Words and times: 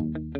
thank 0.00 0.16
you 0.34 0.39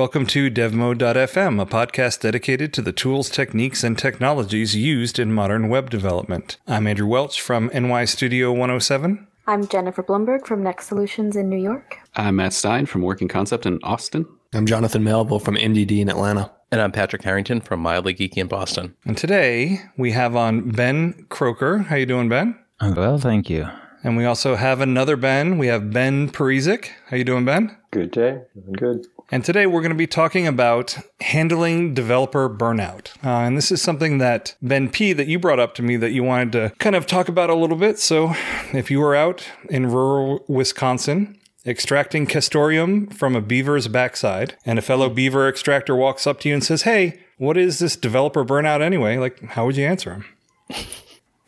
Welcome 0.00 0.24
to 0.28 0.50
DevMode.fm, 0.50 1.60
a 1.60 1.66
podcast 1.66 2.20
dedicated 2.20 2.72
to 2.72 2.80
the 2.80 2.90
tools, 2.90 3.28
techniques, 3.28 3.84
and 3.84 3.98
technologies 3.98 4.74
used 4.74 5.18
in 5.18 5.30
modern 5.30 5.68
web 5.68 5.90
development. 5.90 6.56
I'm 6.66 6.86
Andrew 6.86 7.06
Welch 7.06 7.38
from 7.38 7.68
nystudio107. 7.68 9.26
I'm 9.46 9.68
Jennifer 9.68 10.02
Blumberg 10.02 10.46
from 10.46 10.62
Next 10.62 10.86
Solutions 10.86 11.36
in 11.36 11.50
New 11.50 11.58
York. 11.58 11.98
I'm 12.16 12.36
Matt 12.36 12.54
Stein 12.54 12.86
from 12.86 13.02
Working 13.02 13.28
Concept 13.28 13.66
in 13.66 13.78
Austin. 13.82 14.24
I'm 14.54 14.64
Jonathan 14.64 15.04
Melville 15.04 15.38
from 15.38 15.56
MDD 15.56 16.00
in 16.00 16.08
Atlanta. 16.08 16.50
And 16.72 16.80
I'm 16.80 16.92
Patrick 16.92 17.22
Harrington 17.22 17.60
from 17.60 17.80
Mildly 17.80 18.14
Geeky 18.14 18.38
in 18.38 18.48
Boston. 18.48 18.96
And 19.04 19.18
today 19.18 19.82
we 19.98 20.12
have 20.12 20.34
on 20.34 20.70
Ben 20.70 21.26
Croker. 21.28 21.76
How 21.76 21.96
you 21.96 22.06
doing, 22.06 22.30
Ben? 22.30 22.58
I'm 22.80 22.94
well, 22.94 23.18
thank 23.18 23.50
you. 23.50 23.68
And 24.02 24.16
we 24.16 24.24
also 24.24 24.56
have 24.56 24.80
another 24.80 25.16
Ben. 25.16 25.58
We 25.58 25.66
have 25.66 25.92
Ben 25.92 26.30
Parizek. 26.30 26.88
How 27.08 27.18
you 27.18 27.24
doing, 27.24 27.44
Ben? 27.44 27.76
Good 27.90 28.12
day. 28.12 28.40
Doing 28.54 28.72
good. 28.72 29.06
And 29.32 29.44
today 29.44 29.66
we're 29.66 29.80
going 29.80 29.90
to 29.90 29.96
be 29.96 30.08
talking 30.08 30.48
about 30.48 30.98
handling 31.20 31.94
developer 31.94 32.48
burnout. 32.48 33.10
Uh, 33.24 33.46
and 33.46 33.56
this 33.56 33.70
is 33.70 33.80
something 33.80 34.18
that 34.18 34.56
Ben 34.60 34.88
P 34.90 35.12
that 35.12 35.28
you 35.28 35.38
brought 35.38 35.60
up 35.60 35.74
to 35.76 35.82
me 35.82 35.96
that 35.98 36.10
you 36.10 36.24
wanted 36.24 36.52
to 36.52 36.72
kind 36.78 36.96
of 36.96 37.06
talk 37.06 37.28
about 37.28 37.48
a 37.48 37.54
little 37.54 37.76
bit. 37.76 38.00
So 38.00 38.34
if 38.72 38.90
you 38.90 38.98
were 38.98 39.14
out 39.14 39.46
in 39.68 39.86
rural 39.86 40.44
Wisconsin 40.48 41.38
extracting 41.64 42.26
castoreum 42.26 43.06
from 43.06 43.36
a 43.36 43.40
beaver's 43.40 43.86
backside 43.86 44.56
and 44.66 44.80
a 44.80 44.82
fellow 44.82 45.08
beaver 45.08 45.48
extractor 45.48 45.94
walks 45.94 46.26
up 46.26 46.40
to 46.40 46.48
you 46.48 46.54
and 46.54 46.64
says, 46.64 46.82
Hey, 46.82 47.20
what 47.38 47.56
is 47.56 47.78
this 47.78 47.94
developer 47.94 48.44
burnout 48.44 48.80
anyway? 48.80 49.16
Like, 49.16 49.40
how 49.50 49.64
would 49.64 49.76
you 49.76 49.86
answer 49.86 50.12
him? 50.14 50.24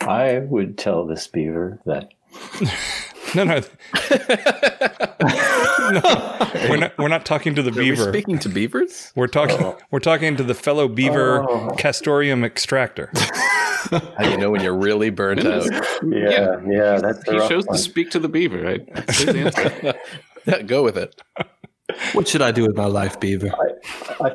I 0.00 0.38
would 0.38 0.78
tell 0.78 1.04
this 1.04 1.26
beaver 1.26 1.80
that 1.86 2.12
No, 3.36 3.44
no. 3.44 3.54
no. 5.90 6.50
We're 6.68 6.76
not 6.76 6.98
we're 6.98 7.08
not 7.08 7.24
talking 7.24 7.54
to 7.54 7.62
the 7.62 7.70
Are 7.70 7.74
beaver. 7.74 8.04
we 8.06 8.12
speaking 8.12 8.38
to 8.40 8.48
beavers? 8.48 9.12
We're 9.14 9.26
talking 9.26 9.56
oh. 9.60 9.78
we're 9.90 10.00
talking 10.00 10.36
to 10.36 10.42
the 10.42 10.54
fellow 10.54 10.88
beaver 10.88 11.42
Oh. 11.48 11.70
castoreum 11.78 12.44
extractor. 12.44 13.10
How 13.90 13.98
do 14.24 14.30
you 14.30 14.36
know 14.36 14.50
when 14.50 14.62
you're 14.62 14.76
really 14.76 15.10
burnt 15.10 15.44
out? 15.44 15.64
yeah, 16.06 16.56
yeah, 16.68 16.98
that's 16.98 17.22
He 17.28 17.36
rough 17.36 17.48
chose 17.48 17.66
one. 17.66 17.76
to 17.76 17.82
speak 17.82 18.10
to 18.10 18.18
the 18.18 18.28
beaver, 18.28 18.60
right? 18.62 18.80
That's 18.94 19.18
his 19.22 19.34
answer. 19.34 19.94
Yeah, 20.46 20.62
Go 20.62 20.82
with 20.82 20.96
it. 20.96 21.20
What 22.12 22.28
should 22.28 22.42
I 22.42 22.52
do 22.52 22.62
with 22.66 22.76
my 22.76 22.86
life, 22.86 23.18
Beaver? 23.20 23.50
I, 24.20 24.30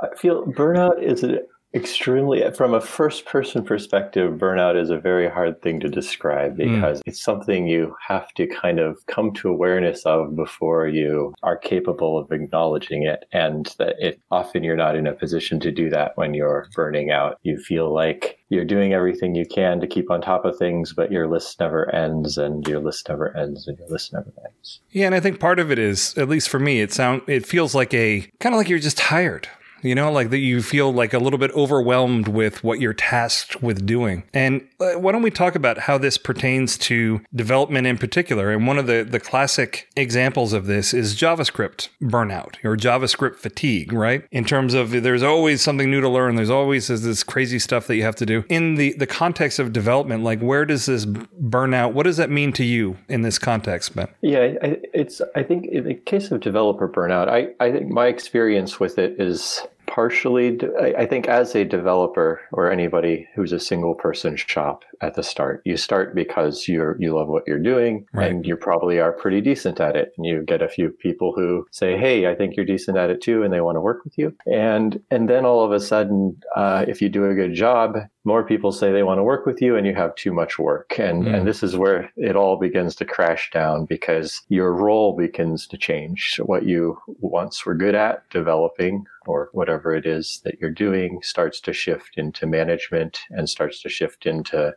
I 0.00 0.14
feel 0.16 0.44
burnout 0.46 1.02
is 1.02 1.22
an 1.22 1.40
extremely 1.74 2.48
from 2.52 2.72
a 2.72 2.80
first 2.80 3.24
person 3.26 3.64
perspective 3.64 4.34
burnout 4.34 4.80
is 4.80 4.90
a 4.90 4.98
very 4.98 5.28
hard 5.28 5.60
thing 5.60 5.80
to 5.80 5.88
describe 5.88 6.56
mm. 6.56 6.74
because 6.74 7.02
it's 7.04 7.22
something 7.22 7.66
you 7.66 7.94
have 8.06 8.32
to 8.34 8.46
kind 8.46 8.78
of 8.78 9.04
come 9.06 9.32
to 9.32 9.48
awareness 9.48 10.04
of 10.06 10.36
before 10.36 10.86
you 10.86 11.34
are 11.42 11.56
capable 11.56 12.16
of 12.16 12.30
acknowledging 12.30 13.02
it 13.02 13.24
and 13.32 13.74
that 13.78 13.96
it 13.98 14.20
often 14.30 14.62
you're 14.62 14.76
not 14.76 14.96
in 14.96 15.06
a 15.06 15.12
position 15.12 15.58
to 15.58 15.72
do 15.72 15.90
that 15.90 16.16
when 16.16 16.32
you're 16.32 16.68
burning 16.74 17.10
out. 17.10 17.38
You 17.42 17.58
feel 17.58 17.92
like 17.92 18.38
you're 18.50 18.64
doing 18.64 18.92
everything 18.92 19.34
you 19.34 19.46
can 19.46 19.80
to 19.80 19.86
keep 19.86 20.10
on 20.10 20.20
top 20.20 20.44
of 20.44 20.56
things 20.56 20.92
but 20.92 21.10
your 21.10 21.26
list 21.26 21.58
never 21.58 21.92
ends 21.92 22.38
and 22.38 22.66
your 22.68 22.78
list 22.78 23.08
never 23.08 23.36
ends 23.36 23.66
and 23.66 23.76
your 23.78 23.88
list 23.88 24.12
never 24.12 24.32
ends. 24.44 24.80
Yeah, 24.90 25.06
and 25.06 25.14
I 25.14 25.20
think 25.20 25.40
part 25.40 25.58
of 25.58 25.72
it 25.72 25.78
is, 25.78 26.16
at 26.16 26.28
least 26.28 26.48
for 26.48 26.60
me, 26.60 26.80
it 26.80 26.92
sounds, 26.92 27.22
it 27.26 27.44
feels 27.44 27.74
like 27.74 27.92
a 27.92 28.28
kind 28.38 28.54
of 28.54 28.58
like 28.58 28.68
you're 28.68 28.78
just 28.78 28.98
tired. 28.98 29.48
You 29.84 29.94
know, 29.94 30.10
like 30.10 30.30
that 30.30 30.38
you 30.38 30.62
feel 30.62 30.92
like 30.92 31.12
a 31.12 31.18
little 31.18 31.38
bit 31.38 31.50
overwhelmed 31.52 32.26
with 32.26 32.64
what 32.64 32.80
you're 32.80 32.94
tasked 32.94 33.62
with 33.62 33.84
doing. 33.84 34.24
And 34.32 34.66
uh, 34.80 34.92
why 34.92 35.12
don't 35.12 35.20
we 35.20 35.30
talk 35.30 35.54
about 35.54 35.76
how 35.78 35.98
this 35.98 36.16
pertains 36.16 36.78
to 36.78 37.20
development 37.34 37.86
in 37.86 37.98
particular? 37.98 38.50
And 38.50 38.66
one 38.66 38.78
of 38.78 38.86
the, 38.86 39.06
the 39.08 39.20
classic 39.20 39.90
examples 39.94 40.54
of 40.54 40.64
this 40.64 40.94
is 40.94 41.14
JavaScript 41.14 41.90
burnout 42.00 42.56
or 42.64 42.78
JavaScript 42.78 43.36
fatigue, 43.36 43.92
right? 43.92 44.26
In 44.32 44.46
terms 44.46 44.72
of 44.72 44.90
there's 44.90 45.22
always 45.22 45.60
something 45.60 45.90
new 45.90 46.00
to 46.00 46.08
learn, 46.08 46.36
there's 46.36 46.48
always 46.48 46.88
this 46.88 47.22
crazy 47.22 47.58
stuff 47.58 47.86
that 47.86 47.96
you 47.96 48.04
have 48.04 48.16
to 48.16 48.26
do. 48.26 48.42
In 48.48 48.76
the, 48.76 48.94
the 48.94 49.06
context 49.06 49.58
of 49.58 49.74
development, 49.74 50.24
like 50.24 50.40
where 50.40 50.64
does 50.64 50.86
this 50.86 51.04
burnout, 51.04 51.92
what 51.92 52.04
does 52.04 52.16
that 52.16 52.30
mean 52.30 52.54
to 52.54 52.64
you 52.64 52.96
in 53.08 53.20
this 53.20 53.38
context, 53.38 53.94
Ben? 53.94 54.08
Yeah, 54.22 54.54
I, 54.62 54.78
it's. 54.94 55.20
I 55.34 55.42
think 55.42 55.66
in 55.66 55.84
the 55.84 55.94
case 55.94 56.30
of 56.30 56.40
developer 56.40 56.88
burnout, 56.88 57.28
I, 57.28 57.48
I 57.62 57.70
think 57.70 57.88
my 57.90 58.06
experience 58.06 58.80
with 58.80 58.98
it 58.98 59.20
is 59.20 59.60
partially. 59.86 60.58
I, 60.80 61.02
I 61.02 61.06
think 61.06 61.28
as 61.28 61.54
a 61.54 61.64
developer 61.64 62.40
or 62.52 62.70
anybody 62.70 63.26
who's 63.34 63.52
a 63.52 63.60
single 63.60 63.94
person 63.94 64.36
shop 64.36 64.84
at 65.00 65.14
the 65.14 65.22
start, 65.22 65.62
you 65.64 65.76
start 65.76 66.14
because 66.14 66.66
you're 66.68 66.96
you 67.00 67.14
love 67.14 67.28
what 67.28 67.44
you're 67.46 67.58
doing 67.58 68.06
Right. 68.12 68.30
and 68.30 68.46
you 68.46 68.56
probably 68.56 69.00
are 69.00 69.12
pretty 69.12 69.40
decent 69.40 69.80
at 69.80 69.96
it. 69.96 70.12
And 70.16 70.26
you 70.26 70.42
get 70.42 70.62
a 70.62 70.68
few 70.68 70.90
people 70.90 71.32
who 71.34 71.66
say, 71.70 71.96
"Hey, 71.96 72.26
I 72.26 72.34
think 72.34 72.56
you're 72.56 72.66
decent 72.66 72.96
at 72.96 73.10
it 73.10 73.20
too," 73.20 73.42
and 73.42 73.52
they 73.52 73.60
want 73.60 73.76
to 73.76 73.80
work 73.80 74.04
with 74.04 74.16
you. 74.18 74.34
And 74.46 75.00
and 75.10 75.28
then 75.28 75.44
all 75.44 75.64
of 75.64 75.72
a 75.72 75.80
sudden, 75.80 76.36
uh, 76.56 76.84
if 76.88 77.00
you 77.02 77.08
do 77.08 77.24
a 77.26 77.34
good 77.34 77.54
job, 77.54 77.96
more 78.24 78.42
people 78.42 78.72
say 78.72 78.90
they 78.90 79.02
want 79.02 79.18
to 79.18 79.22
work 79.22 79.44
with 79.46 79.60
you 79.60 79.76
and 79.76 79.86
you 79.86 79.94
have 79.94 80.14
too 80.14 80.32
much 80.32 80.58
work 80.58 80.98
and 80.98 81.24
Mm. 81.24 81.34
and 81.34 81.46
this 81.46 81.62
is 81.62 81.76
where 81.76 82.10
it 82.16 82.36
all 82.36 82.56
begins 82.58 82.96
to 82.96 83.04
crash 83.04 83.50
down 83.52 83.84
because 83.84 84.42
your 84.48 84.72
role 84.72 85.14
begins 85.16 85.66
to 85.66 85.76
change 85.76 86.40
what 86.44 86.64
you 86.64 86.98
once 87.20 87.64
were 87.66 87.74
good 87.74 87.94
at 87.94 88.28
developing 88.30 89.06
or 89.26 89.48
whatever 89.52 89.94
it 89.94 90.06
is 90.06 90.40
that 90.44 90.58
you're 90.60 90.70
doing 90.70 91.20
starts 91.22 91.60
to 91.60 91.72
shift 91.72 92.16
into 92.16 92.46
management 92.46 93.20
and 93.30 93.48
starts 93.48 93.80
to 93.82 93.88
shift 93.88 94.26
into 94.26 94.74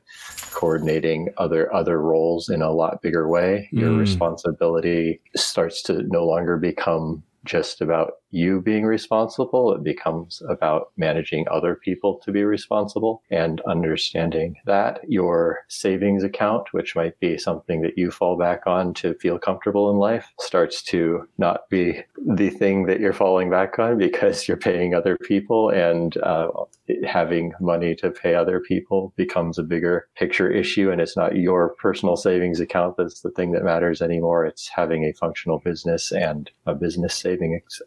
coordinating 0.52 1.29
other 1.38 1.74
other 1.74 2.02
roles 2.02 2.50
in 2.50 2.62
a 2.62 2.72
lot 2.72 3.02
bigger 3.02 3.28
way 3.28 3.69
your 3.72 3.91
Mm. 3.91 4.00
responsibility 4.00 5.22
starts 5.35 5.81
to 5.84 6.03
no 6.08 6.25
longer 6.25 6.58
become 6.58 7.24
just 7.47 7.81
about 7.81 8.13
you 8.30 8.62
being 8.62 8.85
responsible. 8.85 9.74
It 9.74 9.84
becomes 9.84 10.41
about 10.50 10.91
managing 10.97 11.46
other 11.50 11.75
people 11.75 12.19
to 12.19 12.31
be 12.31 12.44
responsible 12.44 13.24
and 13.31 13.62
understanding 13.62 14.58
that 14.66 15.00
your 15.08 15.59
savings 15.69 16.24
account, 16.24 16.74
which 16.74 16.96
might 16.96 17.19
be 17.19 17.38
something 17.38 17.81
that 17.81 17.97
you 17.97 18.12
fall 18.12 18.38
back 18.38 18.68
on 18.68 18.94
to 18.96 19.13
feel 19.16 19.40
comfortable 19.40 19.90
in 19.90 19.97
life, 19.97 20.31
starts 20.40 20.84
to 20.84 21.28
not 21.38 21.69
be 21.69 22.03
the 22.25 22.50
thing 22.50 22.85
that 22.85 23.00
you're 23.00 23.13
falling 23.13 23.50
back 23.50 23.79
on 23.79 23.97
because 24.08 24.47
you're 24.47 24.58
paying 24.58 24.94
other 24.94 25.18
people 25.18 25.69
and 25.69 26.18
uh, 26.18 26.50
having 27.06 27.53
money 27.59 27.96
to 27.96 28.12
pay 28.12 28.35
other 28.35 28.59
people 28.59 29.14
becomes 29.16 29.58
a 29.58 29.64
bigger 29.64 30.08
picture 30.16 30.52
issue. 30.52 30.91
And 30.91 31.00
it's 31.00 31.16
not 31.16 31.38
your 31.38 31.69
personal 31.75 32.18
savings 32.18 32.59
account 32.59 32.97
that's 32.97 33.22
the 33.22 33.31
thing 33.31 33.52
that 33.53 33.64
matters 33.64 34.02
anymore. 34.02 34.46
It's 34.46 34.68
having 34.68 35.06
a 35.06 35.14
functional 35.14 35.59
business 35.59 36.12
and 36.12 36.50
a 36.66 36.75
business 36.75 37.16
savings 37.16 37.37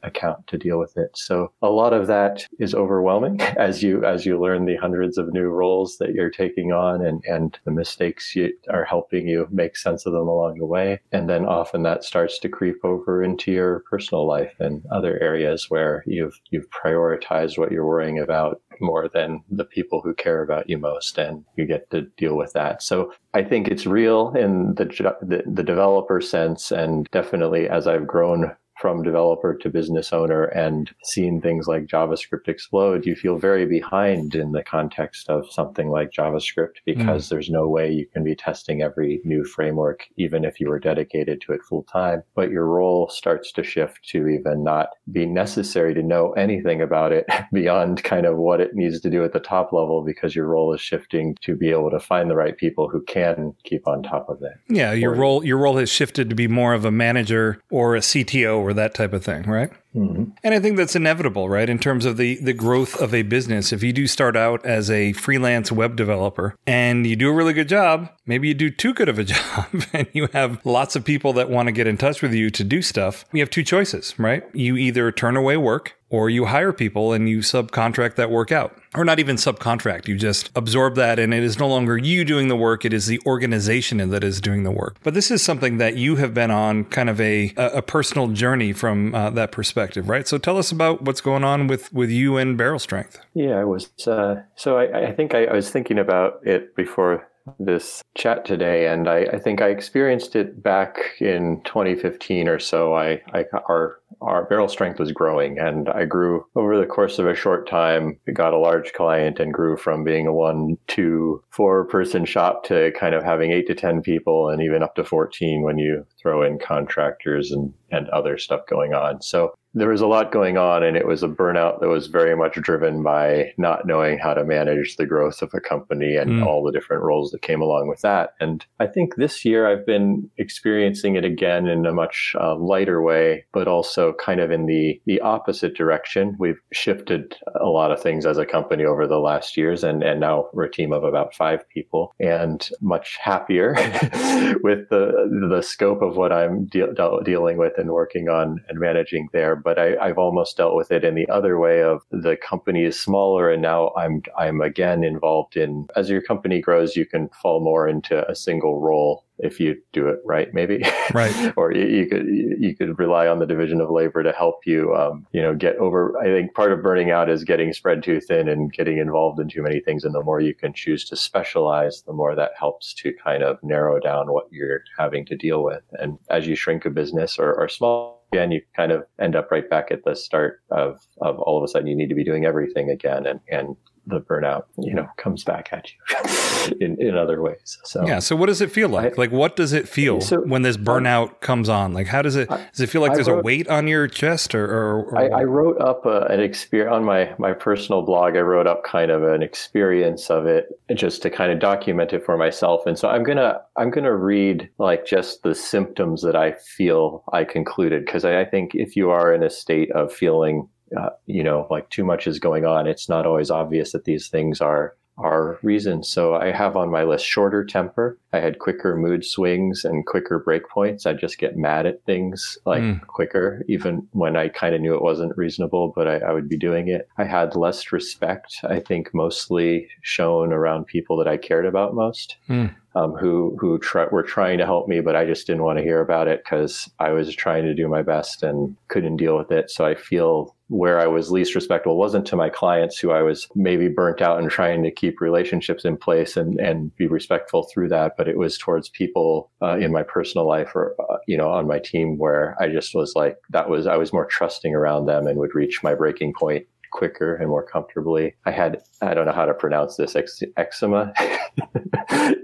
account 0.02 0.46
to 0.48 0.58
deal 0.58 0.78
with 0.78 0.96
it. 0.96 1.10
So 1.14 1.52
a 1.62 1.70
lot 1.70 1.92
of 1.92 2.06
that 2.06 2.46
is 2.58 2.74
overwhelming 2.74 3.40
as 3.56 3.82
you 3.82 4.04
as 4.04 4.26
you 4.26 4.40
learn 4.40 4.64
the 4.64 4.76
hundreds 4.76 5.18
of 5.18 5.32
new 5.32 5.48
roles 5.48 5.98
that 5.98 6.14
you're 6.14 6.30
taking 6.30 6.72
on 6.72 7.04
and 7.04 7.22
and 7.24 7.58
the 7.64 7.70
mistakes 7.70 8.34
you 8.34 8.52
are 8.70 8.84
helping 8.84 9.28
you 9.28 9.46
make 9.50 9.76
sense 9.76 10.06
of 10.06 10.12
them 10.12 10.28
along 10.28 10.58
the 10.58 10.66
way. 10.66 11.00
And 11.12 11.28
then 11.28 11.44
often 11.44 11.82
that 11.82 12.04
starts 12.04 12.38
to 12.40 12.48
creep 12.48 12.84
over 12.84 13.22
into 13.22 13.52
your 13.52 13.80
personal 13.90 14.26
life 14.26 14.54
and 14.58 14.82
other 14.90 15.18
areas 15.20 15.70
where 15.70 16.02
you've 16.06 16.40
you've 16.50 16.68
prioritized 16.70 17.58
what 17.58 17.72
you're 17.72 17.86
worrying 17.86 18.18
about 18.18 18.60
more 18.80 19.08
than 19.08 19.42
the 19.50 19.64
people 19.64 20.00
who 20.00 20.14
care 20.14 20.42
about 20.42 20.68
you 20.68 20.78
most 20.78 21.18
and 21.18 21.44
you 21.56 21.66
get 21.66 21.90
to 21.90 22.02
deal 22.16 22.36
with 22.36 22.52
that. 22.54 22.82
So 22.82 23.12
I 23.34 23.42
think 23.42 23.68
it's 23.68 23.86
real 23.86 24.32
in 24.34 24.74
the 24.74 24.84
the, 25.22 25.42
the 25.46 25.62
developer 25.62 26.20
sense 26.20 26.70
and 26.70 27.08
definitely 27.10 27.68
as 27.68 27.86
I've 27.86 28.06
grown 28.06 28.52
from 28.80 29.02
developer 29.02 29.54
to 29.54 29.68
business 29.68 30.12
owner 30.12 30.44
and 30.44 30.90
seeing 31.04 31.40
things 31.40 31.66
like 31.66 31.86
JavaScript 31.86 32.48
explode, 32.48 33.04
you 33.04 33.14
feel 33.14 33.36
very 33.36 33.66
behind 33.66 34.34
in 34.34 34.52
the 34.52 34.62
context 34.62 35.28
of 35.28 35.50
something 35.52 35.90
like 35.90 36.10
JavaScript 36.10 36.76
mm. 36.88 36.96
because 36.96 37.28
there's 37.28 37.50
no 37.50 37.68
way 37.68 37.92
you 37.92 38.06
can 38.06 38.24
be 38.24 38.34
testing 38.34 38.80
every 38.80 39.20
new 39.24 39.44
framework, 39.44 40.06
even 40.16 40.44
if 40.44 40.58
you 40.58 40.68
were 40.68 40.78
dedicated 40.78 41.42
to 41.42 41.52
it 41.52 41.60
full 41.68 41.82
time. 41.84 42.22
But 42.34 42.50
your 42.50 42.66
role 42.66 43.10
starts 43.10 43.52
to 43.52 43.62
shift 43.62 44.00
to 44.10 44.28
even 44.28 44.64
not 44.64 44.88
be 45.12 45.26
necessary 45.26 45.92
to 45.94 46.02
know 46.02 46.32
anything 46.32 46.80
about 46.80 47.12
it 47.12 47.26
beyond 47.52 48.02
kind 48.02 48.24
of 48.24 48.38
what 48.38 48.60
it 48.60 48.74
needs 48.74 49.00
to 49.00 49.10
do 49.10 49.24
at 49.24 49.34
the 49.34 49.40
top 49.40 49.72
level 49.72 50.02
because 50.02 50.34
your 50.34 50.46
role 50.46 50.72
is 50.72 50.80
shifting 50.80 51.36
to 51.42 51.54
be 51.54 51.70
able 51.70 51.90
to 51.90 52.00
find 52.00 52.30
the 52.30 52.36
right 52.36 52.56
people 52.56 52.88
who 52.88 53.02
can 53.02 53.54
keep 53.64 53.86
on 53.86 54.02
top 54.02 54.28
of 54.30 54.42
it. 54.42 54.52
Yeah, 54.68 54.92
your 54.92 55.12
Or- 55.12 55.20
role 55.20 55.44
your 55.44 55.58
role 55.58 55.76
has 55.76 55.90
shifted 55.90 56.30
to 56.30 56.36
be 56.36 56.48
more 56.48 56.72
of 56.72 56.84
a 56.84 56.90
manager 56.90 57.60
or 57.70 57.94
a 57.94 58.00
CTO 58.00 58.58
or 58.58 58.69
that 58.74 58.94
type 58.94 59.12
of 59.12 59.24
thing, 59.24 59.42
right? 59.44 59.70
Mhm. 59.96 60.32
And 60.44 60.54
I 60.54 60.60
think 60.60 60.76
that's 60.76 60.94
inevitable, 60.94 61.48
right? 61.48 61.68
In 61.68 61.78
terms 61.78 62.04
of 62.04 62.16
the 62.16 62.38
the 62.42 62.52
growth 62.52 63.00
of 63.00 63.12
a 63.12 63.22
business. 63.22 63.72
If 63.72 63.82
you 63.82 63.92
do 63.92 64.06
start 64.06 64.36
out 64.36 64.64
as 64.64 64.90
a 64.90 65.12
freelance 65.14 65.72
web 65.72 65.96
developer 65.96 66.54
and 66.66 67.06
you 67.06 67.16
do 67.16 67.28
a 67.28 67.32
really 67.32 67.52
good 67.52 67.68
job, 67.68 68.08
maybe 68.26 68.48
you 68.48 68.54
do 68.54 68.70
too 68.70 68.94
good 68.94 69.08
of 69.08 69.18
a 69.18 69.24
job 69.34 69.66
and 69.92 70.06
you 70.12 70.28
have 70.32 70.60
lots 70.64 70.94
of 70.96 71.04
people 71.04 71.32
that 71.34 71.50
want 71.50 71.66
to 71.66 71.72
get 71.72 71.86
in 71.86 71.96
touch 71.96 72.22
with 72.22 72.32
you 72.32 72.50
to 72.50 72.62
do 72.64 72.82
stuff. 72.82 73.24
You 73.32 73.40
have 73.40 73.50
two 73.50 73.64
choices, 73.64 74.14
right? 74.18 74.44
You 74.52 74.76
either 74.76 75.10
turn 75.10 75.36
away 75.36 75.56
work 75.56 75.94
or 76.08 76.30
you 76.30 76.46
hire 76.46 76.72
people 76.72 77.12
and 77.12 77.28
you 77.28 77.38
subcontract 77.38 78.14
that 78.16 78.30
work 78.30 78.52
out. 78.52 78.76
Or 78.94 79.04
not 79.04 79.20
even 79.20 79.36
subcontract, 79.36 80.08
you 80.08 80.16
just 80.16 80.50
absorb 80.56 80.96
that 80.96 81.18
and 81.20 81.32
it 81.32 81.44
is 81.44 81.58
no 81.58 81.68
longer 81.68 81.96
you 81.96 82.24
doing 82.24 82.48
the 82.48 82.56
work, 82.56 82.84
it 82.84 82.92
is 82.92 83.06
the 83.06 83.20
organization 83.24 83.98
that 84.10 84.24
is 84.24 84.40
doing 84.40 84.64
the 84.64 84.72
work. 84.72 84.96
But 85.04 85.14
this 85.14 85.30
is 85.30 85.42
something 85.42 85.78
that 85.78 85.96
you 85.96 86.16
have 86.16 86.34
been 86.34 86.50
on 86.50 86.84
kind 86.84 87.08
of 87.08 87.20
a, 87.20 87.52
a 87.56 87.82
personal 87.82 88.28
journey 88.28 88.72
from 88.72 89.14
uh, 89.14 89.30
that 89.30 89.52
perspective, 89.52 90.08
right? 90.08 90.26
So 90.26 90.38
tell 90.38 90.58
us 90.58 90.72
about 90.72 91.02
what's 91.02 91.20
going 91.20 91.44
on 91.44 91.68
with, 91.68 91.92
with 91.92 92.10
you 92.10 92.36
and 92.36 92.58
Barrel 92.58 92.80
Strength. 92.80 93.20
Yeah, 93.34 93.60
I 93.60 93.64
was. 93.64 93.90
Uh, 94.06 94.42
so 94.56 94.76
I, 94.78 95.10
I 95.10 95.12
think 95.12 95.34
I, 95.34 95.44
I 95.44 95.52
was 95.52 95.70
thinking 95.70 95.98
about 95.98 96.40
it 96.44 96.74
before 96.74 97.29
this 97.58 98.02
chat 98.16 98.44
today, 98.44 98.86
and 98.86 99.08
I, 99.08 99.24
I 99.32 99.38
think 99.38 99.60
I 99.60 99.68
experienced 99.68 100.36
it 100.36 100.62
back 100.62 100.98
in 101.20 101.60
2015 101.64 102.48
or 102.48 102.58
so. 102.58 102.94
I, 102.94 103.22
I 103.32 103.44
our 103.68 103.98
our 104.20 104.44
barrel 104.44 104.68
strength 104.68 104.98
was 104.98 105.12
growing, 105.12 105.58
and 105.58 105.88
I 105.88 106.04
grew 106.04 106.44
over 106.54 106.78
the 106.78 106.86
course 106.86 107.18
of 107.18 107.26
a 107.26 107.34
short 107.34 107.68
time. 107.68 108.18
Got 108.32 108.54
a 108.54 108.58
large 108.58 108.92
client 108.92 109.40
and 109.40 109.54
grew 109.54 109.76
from 109.76 110.04
being 110.04 110.26
a 110.26 110.32
one, 110.32 110.76
two, 110.88 111.42
four 111.50 111.86
person 111.86 112.24
shop 112.24 112.64
to 112.64 112.92
kind 112.98 113.14
of 113.14 113.22
having 113.22 113.52
eight 113.52 113.66
to 113.68 113.74
ten 113.74 114.02
people, 114.02 114.48
and 114.48 114.62
even 114.62 114.82
up 114.82 114.94
to 114.96 115.04
14 115.04 115.62
when 115.62 115.78
you 115.78 116.06
throw 116.20 116.42
in 116.42 116.58
contractors 116.58 117.50
and 117.50 117.72
and 117.90 118.08
other 118.10 118.38
stuff 118.38 118.60
going 118.68 118.94
on. 118.94 119.22
So 119.22 119.52
there 119.74 119.88
was 119.88 120.00
a 120.00 120.06
lot 120.06 120.32
going 120.32 120.56
on 120.58 120.82
and 120.82 120.96
it 120.96 121.06
was 121.06 121.22
a 121.22 121.28
burnout 121.28 121.80
that 121.80 121.88
was 121.88 122.08
very 122.08 122.36
much 122.36 122.54
driven 122.54 123.02
by 123.02 123.52
not 123.56 123.86
knowing 123.86 124.18
how 124.18 124.34
to 124.34 124.44
manage 124.44 124.96
the 124.96 125.06
growth 125.06 125.42
of 125.42 125.54
a 125.54 125.60
company 125.60 126.16
and 126.16 126.30
Mm. 126.30 126.46
all 126.46 126.64
the 126.64 126.72
different 126.72 127.02
roles 127.02 127.30
that 127.30 127.42
came 127.42 127.60
along 127.60 127.88
with 127.88 128.00
that. 128.00 128.34
And 128.40 128.64
i 128.80 128.86
think 128.86 129.14
this 129.16 129.44
year 129.44 129.66
i've 129.68 129.86
been 129.86 130.28
experiencing 130.38 131.14
it 131.16 131.24
again 131.24 131.66
in 131.68 131.86
a 131.86 131.92
much 131.92 132.34
uh, 132.40 132.56
lighter 132.56 133.00
way 133.02 133.44
but 133.52 133.68
also 133.68 134.12
kind 134.14 134.40
of 134.40 134.50
in 134.50 134.66
the 134.66 135.00
the 135.06 135.20
opposite 135.20 135.74
direction. 135.74 136.36
We've 136.38 136.60
shifted 136.72 137.36
a 137.60 137.66
lot 137.68 137.90
of 137.92 138.00
things 138.02 138.26
as 138.26 138.38
a 138.38 138.46
company 138.46 138.84
over 138.84 139.06
the 139.06 139.18
last 139.20 139.56
years 139.56 139.84
and 139.84 140.02
and 140.02 140.18
now 140.20 140.48
we're 140.52 140.64
a 140.64 140.70
team 140.70 140.92
of 140.92 141.04
about 141.04 141.34
five 141.34 141.68
people 141.68 142.14
and 142.18 142.68
much 142.80 143.18
happier 143.22 143.74
with 144.62 144.88
the 144.90 145.46
the 145.50 145.62
scope 145.62 146.02
of 146.02 146.16
what 146.16 146.32
i'm 146.32 146.66
de- 146.66 146.92
de- 146.94 147.20
dealing 147.24 147.56
with 147.56 147.72
and 147.78 147.90
working 147.90 148.28
on 148.28 148.60
and 148.68 148.78
managing 148.78 149.28
there 149.32 149.56
but 149.62 149.78
I, 149.78 149.96
I've 149.96 150.18
almost 150.18 150.56
dealt 150.56 150.74
with 150.74 150.90
it 150.90 151.04
in 151.04 151.14
the 151.14 151.28
other 151.28 151.58
way 151.58 151.82
of 151.82 152.02
the 152.10 152.36
company 152.36 152.84
is 152.84 152.98
smaller 152.98 153.50
and 153.50 153.62
now 153.62 153.92
I'm 153.96 154.22
I'm 154.38 154.60
again 154.60 155.04
involved 155.04 155.56
in 155.56 155.86
as 155.96 156.08
your 156.10 156.22
company 156.22 156.60
grows 156.60 156.96
you 156.96 157.06
can 157.06 157.28
fall 157.42 157.60
more 157.60 157.88
into 157.88 158.28
a 158.28 158.34
single 158.34 158.80
role 158.80 159.24
if 159.38 159.58
you 159.58 159.80
do 159.92 160.08
it 160.08 160.20
right 160.24 160.52
maybe 160.52 160.82
Right. 161.14 161.52
or 161.56 161.72
you, 161.72 161.86
you 161.86 162.06
could 162.06 162.26
you 162.26 162.76
could 162.76 162.98
rely 162.98 163.26
on 163.26 163.38
the 163.38 163.46
division 163.46 163.80
of 163.80 163.90
labor 163.90 164.22
to 164.22 164.32
help 164.32 164.66
you 164.66 164.94
um, 164.94 165.26
you 165.32 165.42
know 165.42 165.54
get 165.54 165.76
over 165.76 166.16
I 166.18 166.24
think 166.24 166.54
part 166.54 166.72
of 166.72 166.82
burning 166.82 167.10
out 167.10 167.30
is 167.30 167.44
getting 167.44 167.72
spread 167.72 168.02
too 168.02 168.20
thin 168.20 168.48
and 168.48 168.72
getting 168.72 168.98
involved 168.98 169.40
in 169.40 169.48
too 169.48 169.62
many 169.62 169.80
things 169.80 170.04
and 170.04 170.14
the 170.14 170.22
more 170.22 170.40
you 170.40 170.54
can 170.54 170.72
choose 170.72 171.04
to 171.06 171.16
specialize 171.16 172.02
the 172.02 172.12
more 172.12 172.34
that 172.34 172.52
helps 172.58 172.94
to 172.94 173.12
kind 173.24 173.42
of 173.42 173.58
narrow 173.62 173.98
down 173.98 174.32
what 174.32 174.46
you're 174.50 174.82
having 174.98 175.24
to 175.26 175.36
deal 175.36 175.62
with 175.64 175.82
and 175.98 176.18
as 176.28 176.46
you 176.46 176.54
shrink 176.54 176.84
a 176.84 176.90
business 176.90 177.38
or, 177.38 177.54
or 177.54 177.68
small 177.68 178.19
again, 178.32 178.52
you 178.52 178.62
kind 178.76 178.92
of 178.92 179.04
end 179.20 179.36
up 179.36 179.50
right 179.50 179.68
back 179.68 179.90
at 179.90 180.04
the 180.04 180.14
start 180.14 180.62
of, 180.70 181.00
of 181.20 181.38
all 181.40 181.58
of 181.58 181.64
a 181.64 181.68
sudden 181.68 181.88
you 181.88 181.96
need 181.96 182.08
to 182.08 182.14
be 182.14 182.24
doing 182.24 182.44
everything 182.44 182.90
again 182.90 183.26
and, 183.26 183.40
and 183.50 183.76
the 184.10 184.20
burnout, 184.20 184.64
you 184.78 184.94
know, 184.94 185.08
comes 185.16 185.44
back 185.44 185.70
at 185.72 185.90
you 185.90 186.76
in, 186.80 187.00
in 187.00 187.16
other 187.16 187.40
ways. 187.42 187.78
So 187.84 188.04
Yeah. 188.06 188.18
So 188.18 188.36
what 188.36 188.46
does 188.46 188.60
it 188.60 188.70
feel 188.70 188.88
like? 188.88 189.12
I- 189.12 189.16
like 189.16 189.32
what 189.32 189.56
does 189.56 189.72
it 189.72 189.88
feel 189.88 190.20
So, 190.20 190.40
when 190.40 190.62
this 190.62 190.76
um, 190.76 190.84
burnout 190.84 191.40
comes 191.40 191.68
on? 191.68 191.92
Like 191.92 192.06
how 192.06 192.22
does 192.22 192.36
it 192.36 192.50
I- 192.50 192.66
does 192.70 192.80
it 192.80 192.88
feel 192.88 193.00
like 193.00 193.12
I 193.12 193.14
there's 193.14 193.28
a 193.28 193.36
weight 193.36 193.68
on 193.68 193.86
your 193.86 194.06
chest 194.08 194.54
or, 194.54 194.64
or, 194.64 195.02
or 195.04 195.18
I, 195.18 195.40
I 195.40 195.44
wrote 195.44 195.80
up 195.80 196.04
a, 196.06 196.22
an 196.22 196.40
experience 196.40 196.94
on 196.94 197.04
my, 197.04 197.34
my 197.38 197.52
personal 197.52 198.02
blog. 198.02 198.36
I 198.36 198.40
wrote 198.40 198.66
up 198.66 198.84
kind 198.84 199.10
of 199.10 199.22
an 199.22 199.42
experience 199.42 200.30
of 200.30 200.46
it 200.46 200.68
just 200.94 201.22
to 201.22 201.30
kind 201.30 201.52
of 201.52 201.58
document 201.58 202.12
it 202.12 202.24
for 202.24 202.36
myself. 202.36 202.86
And 202.86 202.98
so 202.98 203.08
I'm 203.08 203.22
gonna 203.22 203.60
I'm 203.76 203.90
gonna 203.90 204.14
read 204.16 204.68
like 204.78 205.06
just 205.06 205.42
the 205.42 205.54
symptoms 205.54 206.22
that 206.22 206.36
I 206.36 206.52
feel 206.52 207.24
I 207.32 207.44
concluded 207.44 208.04
because 208.04 208.24
I, 208.24 208.40
I 208.40 208.44
think 208.44 208.74
if 208.74 208.96
you 208.96 209.10
are 209.10 209.32
in 209.32 209.42
a 209.42 209.50
state 209.50 209.90
of 209.92 210.12
feeling 210.12 210.68
uh, 210.96 211.10
you 211.26 211.42
know 211.42 211.66
like 211.70 211.88
too 211.90 212.04
much 212.04 212.26
is 212.26 212.38
going 212.38 212.64
on, 212.64 212.86
it's 212.86 213.08
not 213.08 213.26
always 213.26 213.50
obvious 213.50 213.92
that 213.92 214.04
these 214.04 214.28
things 214.28 214.60
are 214.60 214.94
are 215.18 215.58
reasons. 215.62 216.08
So 216.08 216.36
I 216.36 216.50
have 216.50 216.78
on 216.78 216.90
my 216.90 217.02
list 217.02 217.26
shorter 217.26 217.62
temper. 217.62 218.16
I 218.32 218.38
had 218.38 218.58
quicker 218.58 218.96
mood 218.96 219.22
swings 219.22 219.84
and 219.84 220.06
quicker 220.06 220.42
breakpoints. 220.42 221.04
I 221.04 221.12
just 221.12 221.36
get 221.36 221.58
mad 221.58 221.84
at 221.84 222.02
things 222.04 222.56
like 222.64 222.82
Mm. 222.82 223.06
quicker, 223.06 223.62
even 223.68 224.08
when 224.12 224.34
I 224.34 224.48
kind 224.48 224.74
of 224.74 224.80
knew 224.80 224.94
it 224.94 225.02
wasn't 225.02 225.36
reasonable, 225.36 225.92
but 225.94 226.08
I, 226.08 226.20
I 226.20 226.32
would 226.32 226.48
be 226.48 226.56
doing 226.56 226.88
it. 226.88 227.06
I 227.18 227.24
had 227.24 227.54
less 227.54 227.92
respect, 227.92 228.60
I 228.64 228.80
think, 228.80 229.12
mostly 229.12 229.88
shown 230.00 230.54
around 230.54 230.86
people 230.86 231.18
that 231.18 231.28
I 231.28 231.36
cared 231.36 231.66
about 231.66 231.94
most. 231.94 232.36
Mm. 232.48 232.74
Um, 232.94 233.12
who 233.12 233.56
who 233.60 233.78
try, 233.78 234.06
were 234.10 234.22
trying 234.22 234.56
to 234.58 234.64
help 234.64 234.88
me, 234.88 235.00
but 235.00 235.14
I 235.16 235.26
just 235.26 235.46
didn't 235.46 235.64
want 235.64 235.78
to 235.78 235.84
hear 235.84 236.00
about 236.00 236.28
it 236.28 236.42
because 236.42 236.90
I 236.98 237.10
was 237.10 237.34
trying 237.36 237.64
to 237.64 237.74
do 237.74 237.88
my 237.88 238.02
best 238.02 238.42
and 238.42 238.74
couldn't 238.88 239.18
deal 239.18 239.36
with 239.36 239.52
it. 239.52 239.70
So 239.70 239.84
I 239.84 239.94
feel 239.94 240.56
where 240.70 241.00
I 241.00 241.08
was 241.08 241.32
least 241.32 241.56
respectful 241.56 241.98
wasn't 241.98 242.26
to 242.28 242.36
my 242.36 242.48
clients 242.48 242.96
who 242.96 243.10
I 243.10 243.22
was 243.22 243.48
maybe 243.56 243.88
burnt 243.88 244.22
out 244.22 244.38
and 244.38 244.48
trying 244.48 244.84
to 244.84 244.90
keep 244.92 245.20
relationships 245.20 245.84
in 245.84 245.96
place 245.96 246.36
and, 246.36 246.60
and 246.60 246.94
be 246.94 247.08
respectful 247.08 247.64
through 247.64 247.88
that, 247.88 248.12
but 248.16 248.28
it 248.28 248.38
was 248.38 248.56
towards 248.56 248.88
people 248.88 249.50
uh, 249.60 249.76
in 249.78 249.90
my 249.90 250.04
personal 250.04 250.46
life 250.46 250.70
or, 250.76 250.94
uh, 251.10 251.16
you 251.26 251.36
know, 251.36 251.50
on 251.50 251.66
my 251.66 251.80
team 251.80 252.18
where 252.18 252.56
I 252.60 252.68
just 252.68 252.94
was 252.94 253.14
like, 253.16 253.36
that 253.50 253.68
was, 253.68 253.88
I 253.88 253.96
was 253.96 254.12
more 254.12 254.26
trusting 254.26 254.72
around 254.72 255.06
them 255.06 255.26
and 255.26 255.38
would 255.38 255.56
reach 255.56 255.82
my 255.82 255.94
breaking 255.94 256.34
point 256.38 256.66
quicker 256.92 257.34
and 257.34 257.48
more 257.48 257.66
comfortably. 257.66 258.36
I 258.46 258.52
had, 258.52 258.80
I 259.02 259.14
don't 259.14 259.24
know 259.26 259.32
how 259.32 259.46
to 259.46 259.54
pronounce 259.54 259.96
this, 259.96 260.14
ex- 260.14 260.42
eczema, 260.56 261.12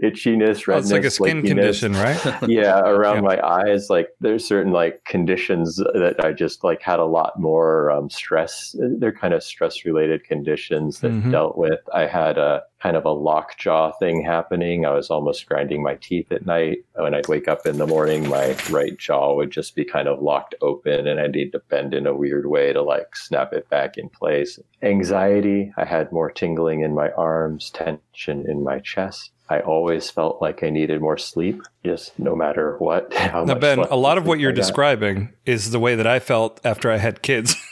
itchiness, 0.02 0.62
Oh, 0.68 0.72
redness, 0.72 0.84
it's 0.84 0.90
like 0.92 1.04
a 1.04 1.10
skin 1.10 1.42
flakiness. 1.42 1.48
condition, 1.48 1.92
right? 1.94 2.42
yeah 2.48 2.80
around 2.80 3.16
Yeah. 3.16 3.20
my 3.22 3.46
eyes 3.46 3.90
like 3.90 4.08
there's 4.20 4.44
certain 4.46 4.72
like 4.72 5.04
conditions 5.04 5.76
that 5.76 6.16
i 6.20 6.32
just 6.32 6.64
like 6.64 6.82
had 6.82 6.98
a 6.98 7.04
lot 7.04 7.38
more 7.38 7.90
um, 7.90 8.08
stress. 8.10 8.74
They're 8.78 9.12
kind 9.12 9.34
of 9.34 9.42
stress 9.42 9.84
related 9.84 10.24
conditions 10.24 11.00
that 11.00 11.12
Mhm. 11.12 11.30
dealt 11.30 11.56
with. 11.58 11.80
I 11.94 12.06
had 12.06 12.38
a 12.38 12.62
kind 12.82 12.96
of 12.96 13.04
a 13.06 13.10
lockjaw 13.10 13.90
thing 13.98 14.22
happening. 14.22 14.84
I 14.84 14.90
was 14.92 15.08
almost 15.10 15.46
grinding 15.46 15.82
my 15.82 15.94
teeth 15.96 16.30
at 16.30 16.46
night. 16.46 16.78
When 16.94 17.14
i'd 17.14 17.28
wake 17.28 17.48
up 17.48 17.66
in 17.66 17.78
the 17.78 17.86
morning 17.86 18.28
my 18.28 18.56
right 18.70 18.96
jaw 18.98 19.34
would 19.34 19.50
just 19.50 19.75
be 19.75 19.84
kind 19.84 20.08
of 20.08 20.22
locked 20.22 20.54
open 20.62 21.06
and 21.06 21.20
i'd 21.20 21.32
need 21.32 21.52
to 21.52 21.58
bend 21.68 21.94
in 21.94 22.06
a 22.06 22.14
weird 22.14 22.46
way 22.46 22.72
to 22.72 22.82
like 22.82 23.14
snap 23.16 23.52
it 23.52 23.68
back 23.70 23.96
in 23.98 24.08
place. 24.08 24.58
Anxiety 24.82 25.72
i 25.76 25.84
had 25.84 26.10
more 26.12 26.30
tingling 26.46 26.82
in 26.82 26.94
my 26.94 27.10
arms 27.12 27.70
tension 27.70 28.48
in 28.48 28.62
my 28.62 28.78
chest 28.78 29.32
I 29.48 29.60
always 29.60 30.10
felt 30.10 30.42
like 30.42 30.64
I 30.64 30.70
needed 30.70 31.00
more 31.00 31.16
sleep, 31.16 31.62
just 31.84 32.18
no 32.18 32.34
matter 32.34 32.76
what. 32.78 33.14
How 33.14 33.44
Now, 33.44 33.54
Ben, 33.54 33.78
a 33.78 33.94
lot 33.94 34.18
of 34.18 34.26
what 34.26 34.40
you're 34.40 34.52
describing 34.52 35.32
is 35.44 35.70
the 35.70 35.78
way 35.78 35.94
that 35.94 36.06
I 36.06 36.18
felt 36.18 36.60
after 36.64 36.90
I 36.90 36.96
had 36.96 37.22
kids. 37.22 37.54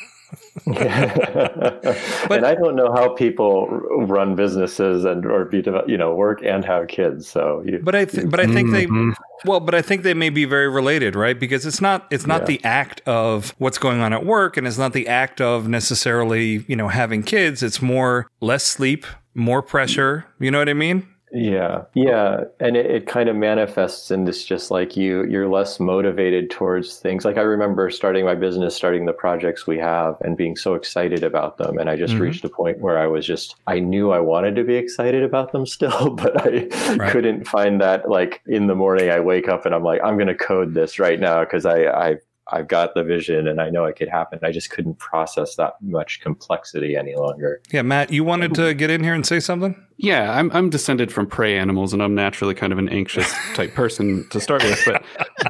and 0.67 2.47
I 2.47 2.55
don't 2.55 2.77
know 2.77 2.93
how 2.93 3.09
people 3.15 3.67
run 4.07 4.35
businesses 4.37 5.05
and 5.05 5.27
or 5.27 5.45
be 5.47 5.63
you 5.87 5.97
know 5.97 6.15
work 6.15 6.43
and 6.45 6.65
have 6.65 6.87
kids. 6.89 7.29
So 7.29 7.63
you, 7.67 7.81
But 7.83 7.95
I, 7.95 8.05
th- 8.05 8.31
but 8.31 8.41
I 8.41 8.47
think 8.47 8.71
they, 8.71 8.87
Mhm. 8.87 9.15
well, 9.45 9.61
but 9.61 9.75
I 9.75 9.83
think 9.83 10.03
they 10.03 10.15
may 10.15 10.31
be 10.31 10.45
very 10.45 10.69
related, 10.69 11.17
right? 11.17 11.39
Because 11.39 11.67
it's 11.67 11.81
not, 11.81 12.07
it's 12.11 12.27
not 12.27 12.43
Yeah. 12.43 12.47
the 12.47 12.65
act 12.65 13.03
of 13.07 13.55
what's 13.59 13.79
going 13.79 14.01
on 14.01 14.13
at 14.13 14.25
work, 14.25 14.57
and 14.57 14.67
it's 14.67 14.79
not 14.79 14.93
the 14.93 15.09
act 15.09 15.41
of 15.41 15.69
necessarily, 15.69 16.65
you 16.69 16.77
know, 16.77 16.89
having 16.89 17.23
kids. 17.23 17.63
It's 17.63 17.83
more 17.83 18.29
less 18.41 18.65
sleep, 18.65 19.07
more 19.35 19.61
pressure. 19.63 20.25
You 20.39 20.51
know 20.53 20.59
what 20.59 20.69
I 20.69 20.75
mean? 20.75 21.07
Yeah, 21.37 21.83
yeah, 21.95 22.45
and 22.61 22.77
it, 22.77 22.87
it 22.87 23.07
kind 23.09 23.29
of 23.29 23.35
manifests 23.35 24.13
in 24.13 24.25
this 24.25 24.45
just 24.45 24.71
like 24.71 24.97
you 24.97 25.25
you're 25.25 25.49
less 25.49 25.81
motivated 25.81 26.49
towards 26.49 26.99
things. 26.99 27.25
Like 27.25 27.37
I 27.39 27.41
remember 27.43 27.91
starting 27.91 28.25
my 28.25 28.37
business, 28.37 28.77
starting 28.77 29.05
the 29.05 29.13
projects 29.13 29.67
we 29.67 29.77
have, 29.79 30.17
and 30.21 30.37
being 30.37 30.55
so 30.57 30.75
excited 30.75 31.25
about 31.25 31.59
them. 31.59 31.77
And 31.79 31.91
I 31.91 31.97
just 31.97 32.15
Mhm. 32.15 32.21
reached 32.21 32.45
a 32.45 32.49
point 32.49 32.79
where 32.79 32.99
I 32.99 33.09
was 33.09 33.27
just 33.27 33.57
I 33.67 33.81
knew 33.81 34.13
I 34.13 34.21
wanted 34.21 34.55
to 34.55 34.63
be 34.65 34.77
excited 34.77 35.25
about 35.25 35.51
them 35.51 35.67
still, 35.67 36.11
but 36.15 36.41
I 36.47 36.69
Right. 36.97 37.11
couldn't 37.11 37.49
find 37.49 37.81
that. 37.81 38.09
Like 38.09 38.41
in 38.47 38.69
the 38.69 38.77
morning, 38.77 39.11
I 39.11 39.19
wake 39.19 39.49
up 39.49 39.67
and 39.67 39.75
I'm 39.75 39.83
like, 39.83 40.01
I'm 40.05 40.15
going 40.17 40.29
to 40.29 40.37
code 40.37 40.75
this 40.75 41.01
right 41.01 41.19
now 41.19 41.41
because 41.41 41.67
I 41.67 41.87
I. 41.87 42.17
I've 42.53 42.69
got 42.69 42.95
the 42.95 43.03
vision 43.03 43.49
and 43.49 43.61
I 43.61 43.71
know 43.71 43.85
it 43.87 43.97
could 43.97 44.09
happen. 44.09 44.39
I 44.43 44.53
just 44.53 44.69
couldn't 44.71 44.99
process 44.99 45.57
that 45.57 45.75
much 45.81 46.21
complexity 46.21 46.95
any 46.95 47.17
longer. 47.17 47.63
Yeah, 47.73 47.83
Matt, 47.83 48.13
you 48.13 48.23
wanted 48.23 48.55
to 48.57 48.75
get 48.75 48.91
in 48.91 49.03
here 49.03 49.15
and 49.15 49.25
say 49.25 49.41
something? 49.41 49.75
Yeah, 49.97 50.37
I'm 50.37 50.51
I'm 50.53 50.71
descended 50.71 51.13
from 51.13 51.27
prey 51.29 51.57
animals, 51.57 51.93
and 51.93 52.03
I'm 52.03 52.15
naturally 52.17 52.53
kind 52.55 52.73
of 52.73 52.79
an 52.81 52.89
anxious 52.89 53.33
type 53.55 53.75
person 53.75 54.27
to 54.31 54.41
start 54.41 54.63
with. 54.65 54.83
But 54.85 55.05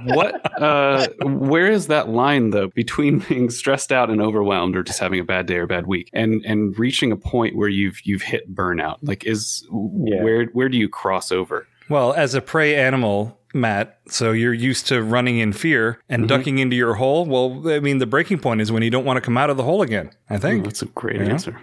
what? 0.05 0.61
Uh, 0.63 1.09
where 1.25 1.71
is 1.71 1.87
that 1.87 2.11
line 2.11 2.51
though 2.51 2.69
between 2.69 3.19
being 3.29 3.49
stressed 3.51 3.91
out 3.91 4.11
and 4.11 4.21
overwhelmed, 4.21 4.77
or 4.77 4.83
just 4.83 4.99
having 5.01 5.19
a 5.19 5.25
bad 5.25 5.47
day 5.47 5.57
or 5.57 5.67
bad 5.67 5.87
week, 5.87 6.11
and 6.13 6.45
and 6.45 6.79
reaching 6.79 7.11
a 7.11 7.17
point 7.17 7.57
where 7.57 7.69
you've 7.71 8.01
you've 8.05 8.21
hit 8.23 8.55
burnout? 8.55 8.99
Like, 9.03 9.25
is 9.25 9.67
Yeah. 9.73 10.23
where 10.23 10.45
where 10.53 10.69
do 10.69 10.77
you 10.77 10.91
cross 10.91 11.33
over? 11.33 11.67
Well, 11.89 12.13
as 12.13 12.35
a 12.35 12.41
prey 12.43 12.77
animal, 12.77 13.39
Matt, 13.55 13.99
so 14.09 14.33
you're 14.33 14.53
used 14.53 14.87
to 14.89 15.03
running 15.03 15.39
in 15.39 15.53
fear 15.53 16.01
and 16.09 16.29
ducking 16.29 16.59
into 16.59 16.77
your 16.77 16.95
hole. 16.95 17.25
Well, 17.25 17.69
I 17.73 17.81
mean, 17.81 17.99
the 17.99 18.07
breaking 18.07 18.41
point 18.41 18.61
is 18.61 18.73
when 18.73 18.83
you 18.83 18.91
don't 18.91 19.05
want 19.05 19.17
to 19.17 19.21
come 19.21 19.39
out 19.39 19.49
of 19.51 19.57
the 19.57 19.63
hole 19.63 19.81
again. 19.83 20.11
I 20.29 20.39
think. 20.39 20.65
that's 20.65 20.83
a 20.83 20.87
great 20.87 21.21
Yeah. 21.21 21.29
answer. 21.29 21.61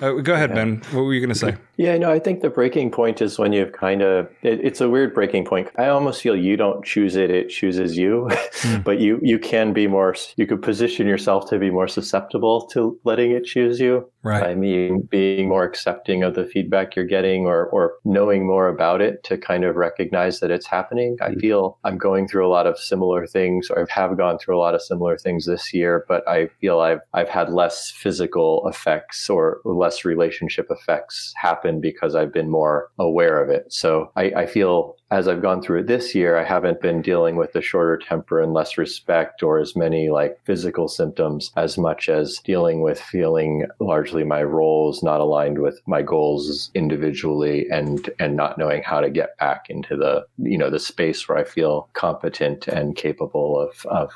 Uh, 0.00 0.12
go 0.12 0.34
ahead, 0.34 0.54
Ben. 0.54 0.82
What 0.92 1.02
were 1.02 1.14
you 1.14 1.20
going 1.20 1.32
to 1.32 1.38
say? 1.38 1.56
Yeah, 1.78 1.96
no, 1.98 2.12
I 2.12 2.20
think 2.20 2.42
the 2.42 2.50
breaking 2.50 2.92
point 2.92 3.20
is 3.20 3.40
when 3.40 3.52
you've 3.52 3.72
kind 3.72 4.02
of, 4.02 4.28
it, 4.42 4.60
it's 4.62 4.80
a 4.80 4.88
weird 4.88 5.14
breaking 5.14 5.46
point. 5.46 5.68
I 5.76 5.88
almost 5.88 6.20
feel 6.22 6.36
you 6.36 6.56
don't 6.56 6.84
choose 6.84 7.16
it, 7.16 7.28
it 7.30 7.48
chooses 7.48 7.96
you. 7.96 8.30
but 8.84 9.00
you, 9.00 9.18
you 9.20 9.36
can 9.40 9.72
be 9.72 9.88
more, 9.88 10.14
you 10.36 10.46
could 10.46 10.62
position 10.62 11.08
yourself 11.08 11.48
to 11.50 11.58
be 11.58 11.70
more 11.70 11.88
susceptible 11.88 12.66
to 12.68 13.00
letting 13.02 13.32
it 13.32 13.44
choose 13.46 13.80
you. 13.80 14.08
Right. 14.22 14.44
I 14.44 14.54
mean, 14.54 15.00
being 15.10 15.48
more 15.48 15.64
accepting 15.64 16.22
of 16.22 16.34
the 16.36 16.44
feedback 16.46 16.94
you're 16.94 17.06
getting 17.06 17.46
or, 17.46 17.66
or 17.66 17.94
knowing 18.04 18.46
more 18.46 18.68
about 18.68 19.00
it 19.00 19.24
to 19.24 19.36
kind 19.36 19.64
of 19.64 19.74
recognize 19.74 20.38
that 20.38 20.52
it's 20.52 20.66
happening. 20.66 21.16
I 21.20 21.31
feel 21.40 21.78
I'm 21.84 21.98
going 21.98 22.28
through 22.28 22.46
a 22.46 22.50
lot 22.50 22.66
of 22.66 22.78
similar 22.78 23.26
things 23.26 23.68
or 23.70 23.86
I 23.88 23.92
have 24.00 24.16
gone 24.16 24.38
through 24.38 24.56
a 24.56 24.60
lot 24.60 24.74
of 24.74 24.82
similar 24.82 25.16
things 25.18 25.46
this 25.46 25.72
year, 25.72 26.04
but 26.08 26.26
I 26.28 26.48
feel 26.60 26.80
I've, 26.80 27.00
I've 27.14 27.28
had 27.28 27.52
less 27.52 27.90
physical 27.90 28.66
effects 28.68 29.28
or 29.28 29.60
less 29.64 30.04
relationship 30.04 30.66
effects 30.70 31.32
happen 31.36 31.80
because 31.80 32.14
I've 32.14 32.32
been 32.32 32.50
more 32.50 32.90
aware 32.98 33.42
of 33.42 33.50
it. 33.50 33.72
So 33.72 34.10
I, 34.16 34.24
I 34.36 34.46
feel 34.46 34.96
as 35.12 35.28
I've 35.28 35.42
gone 35.42 35.60
through 35.60 35.80
it 35.80 35.88
this 35.88 36.14
year, 36.14 36.38
I 36.38 36.44
haven't 36.44 36.80
been 36.80 37.02
dealing 37.02 37.36
with 37.36 37.52
the 37.52 37.60
shorter 37.60 37.98
temper 37.98 38.40
and 38.40 38.54
less 38.54 38.78
respect 38.78 39.42
or 39.42 39.58
as 39.58 39.76
many 39.76 40.08
like 40.08 40.38
physical 40.44 40.88
symptoms 40.88 41.52
as 41.54 41.76
much 41.76 42.08
as 42.08 42.38
dealing 42.38 42.80
with 42.80 42.98
feeling 42.98 43.66
largely 43.78 44.24
my 44.24 44.42
roles 44.42 45.02
not 45.02 45.20
aligned 45.20 45.58
with 45.58 45.82
my 45.86 46.00
goals 46.00 46.70
individually 46.74 47.66
and 47.70 48.08
and 48.18 48.36
not 48.36 48.56
knowing 48.56 48.82
how 48.82 49.00
to 49.00 49.10
get 49.10 49.36
back 49.36 49.66
into 49.68 49.96
the 49.96 50.24
you 50.38 50.56
know 50.56 50.70
the 50.70 50.78
space 50.78 51.28
where 51.28 51.36
I 51.36 51.44
feel 51.44 51.90
competent 51.92 52.66
and 52.66 52.96
capable 52.96 53.60
of 53.60 53.84
of 53.86 54.10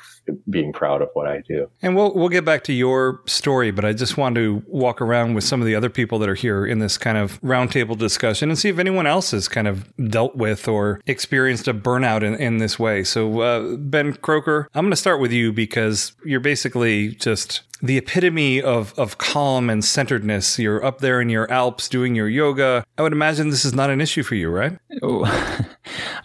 being 0.49 0.73
proud 0.73 1.03
of 1.03 1.09
what 1.13 1.27
I 1.27 1.43
do. 1.47 1.69
And 1.83 1.95
we'll 1.95 2.11
we'll 2.15 2.29
get 2.29 2.43
back 2.43 2.63
to 2.63 2.73
your 2.73 3.21
story, 3.27 3.69
but 3.69 3.85
I 3.85 3.93
just 3.93 4.17
want 4.17 4.33
to 4.35 4.63
walk 4.65 4.99
around 4.99 5.35
with 5.35 5.43
some 5.43 5.61
of 5.61 5.67
the 5.67 5.75
other 5.75 5.91
people 5.91 6.17
that 6.17 6.29
are 6.29 6.33
here 6.35 6.65
in 6.65 6.79
this 6.79 6.97
kind 6.97 7.19
of 7.19 7.39
roundtable 7.41 7.95
discussion 7.95 8.49
and 8.49 8.57
see 8.57 8.69
if 8.69 8.79
anyone 8.79 9.05
else 9.05 9.29
has 9.29 9.47
kind 9.47 9.67
of 9.67 9.95
dealt 10.09 10.35
with 10.35 10.67
or 10.67 10.86
experienced 11.05 11.67
a 11.67 11.73
burnout 11.73 12.23
in, 12.23 12.35
in 12.35 12.57
this 12.57 12.77
way. 12.79 13.03
So, 13.03 13.41
uh, 13.41 13.75
Ben 13.77 14.13
Croker, 14.13 14.69
I'm 14.73 14.85
going 14.85 14.91
to 14.91 14.97
start 14.97 15.19
with 15.19 15.31
you 15.31 15.51
because 15.51 16.13
you're 16.23 16.39
basically 16.39 17.09
just 17.15 17.61
the 17.81 17.97
epitome 17.97 18.61
of, 18.61 18.97
of 18.97 19.17
calm 19.17 19.69
and 19.69 19.83
centeredness. 19.83 20.57
You're 20.57 20.83
up 20.83 20.99
there 20.99 21.21
in 21.21 21.29
your 21.29 21.51
Alps 21.51 21.87
doing 21.87 22.15
your 22.15 22.27
yoga. 22.27 22.85
I 22.97 23.01
would 23.01 23.11
imagine 23.11 23.49
this 23.49 23.65
is 23.65 23.73
not 23.73 23.89
an 23.89 24.01
issue 24.01 24.23
for 24.23 24.35
you, 24.35 24.49
right? 24.49 24.77
Oh, 25.01 25.25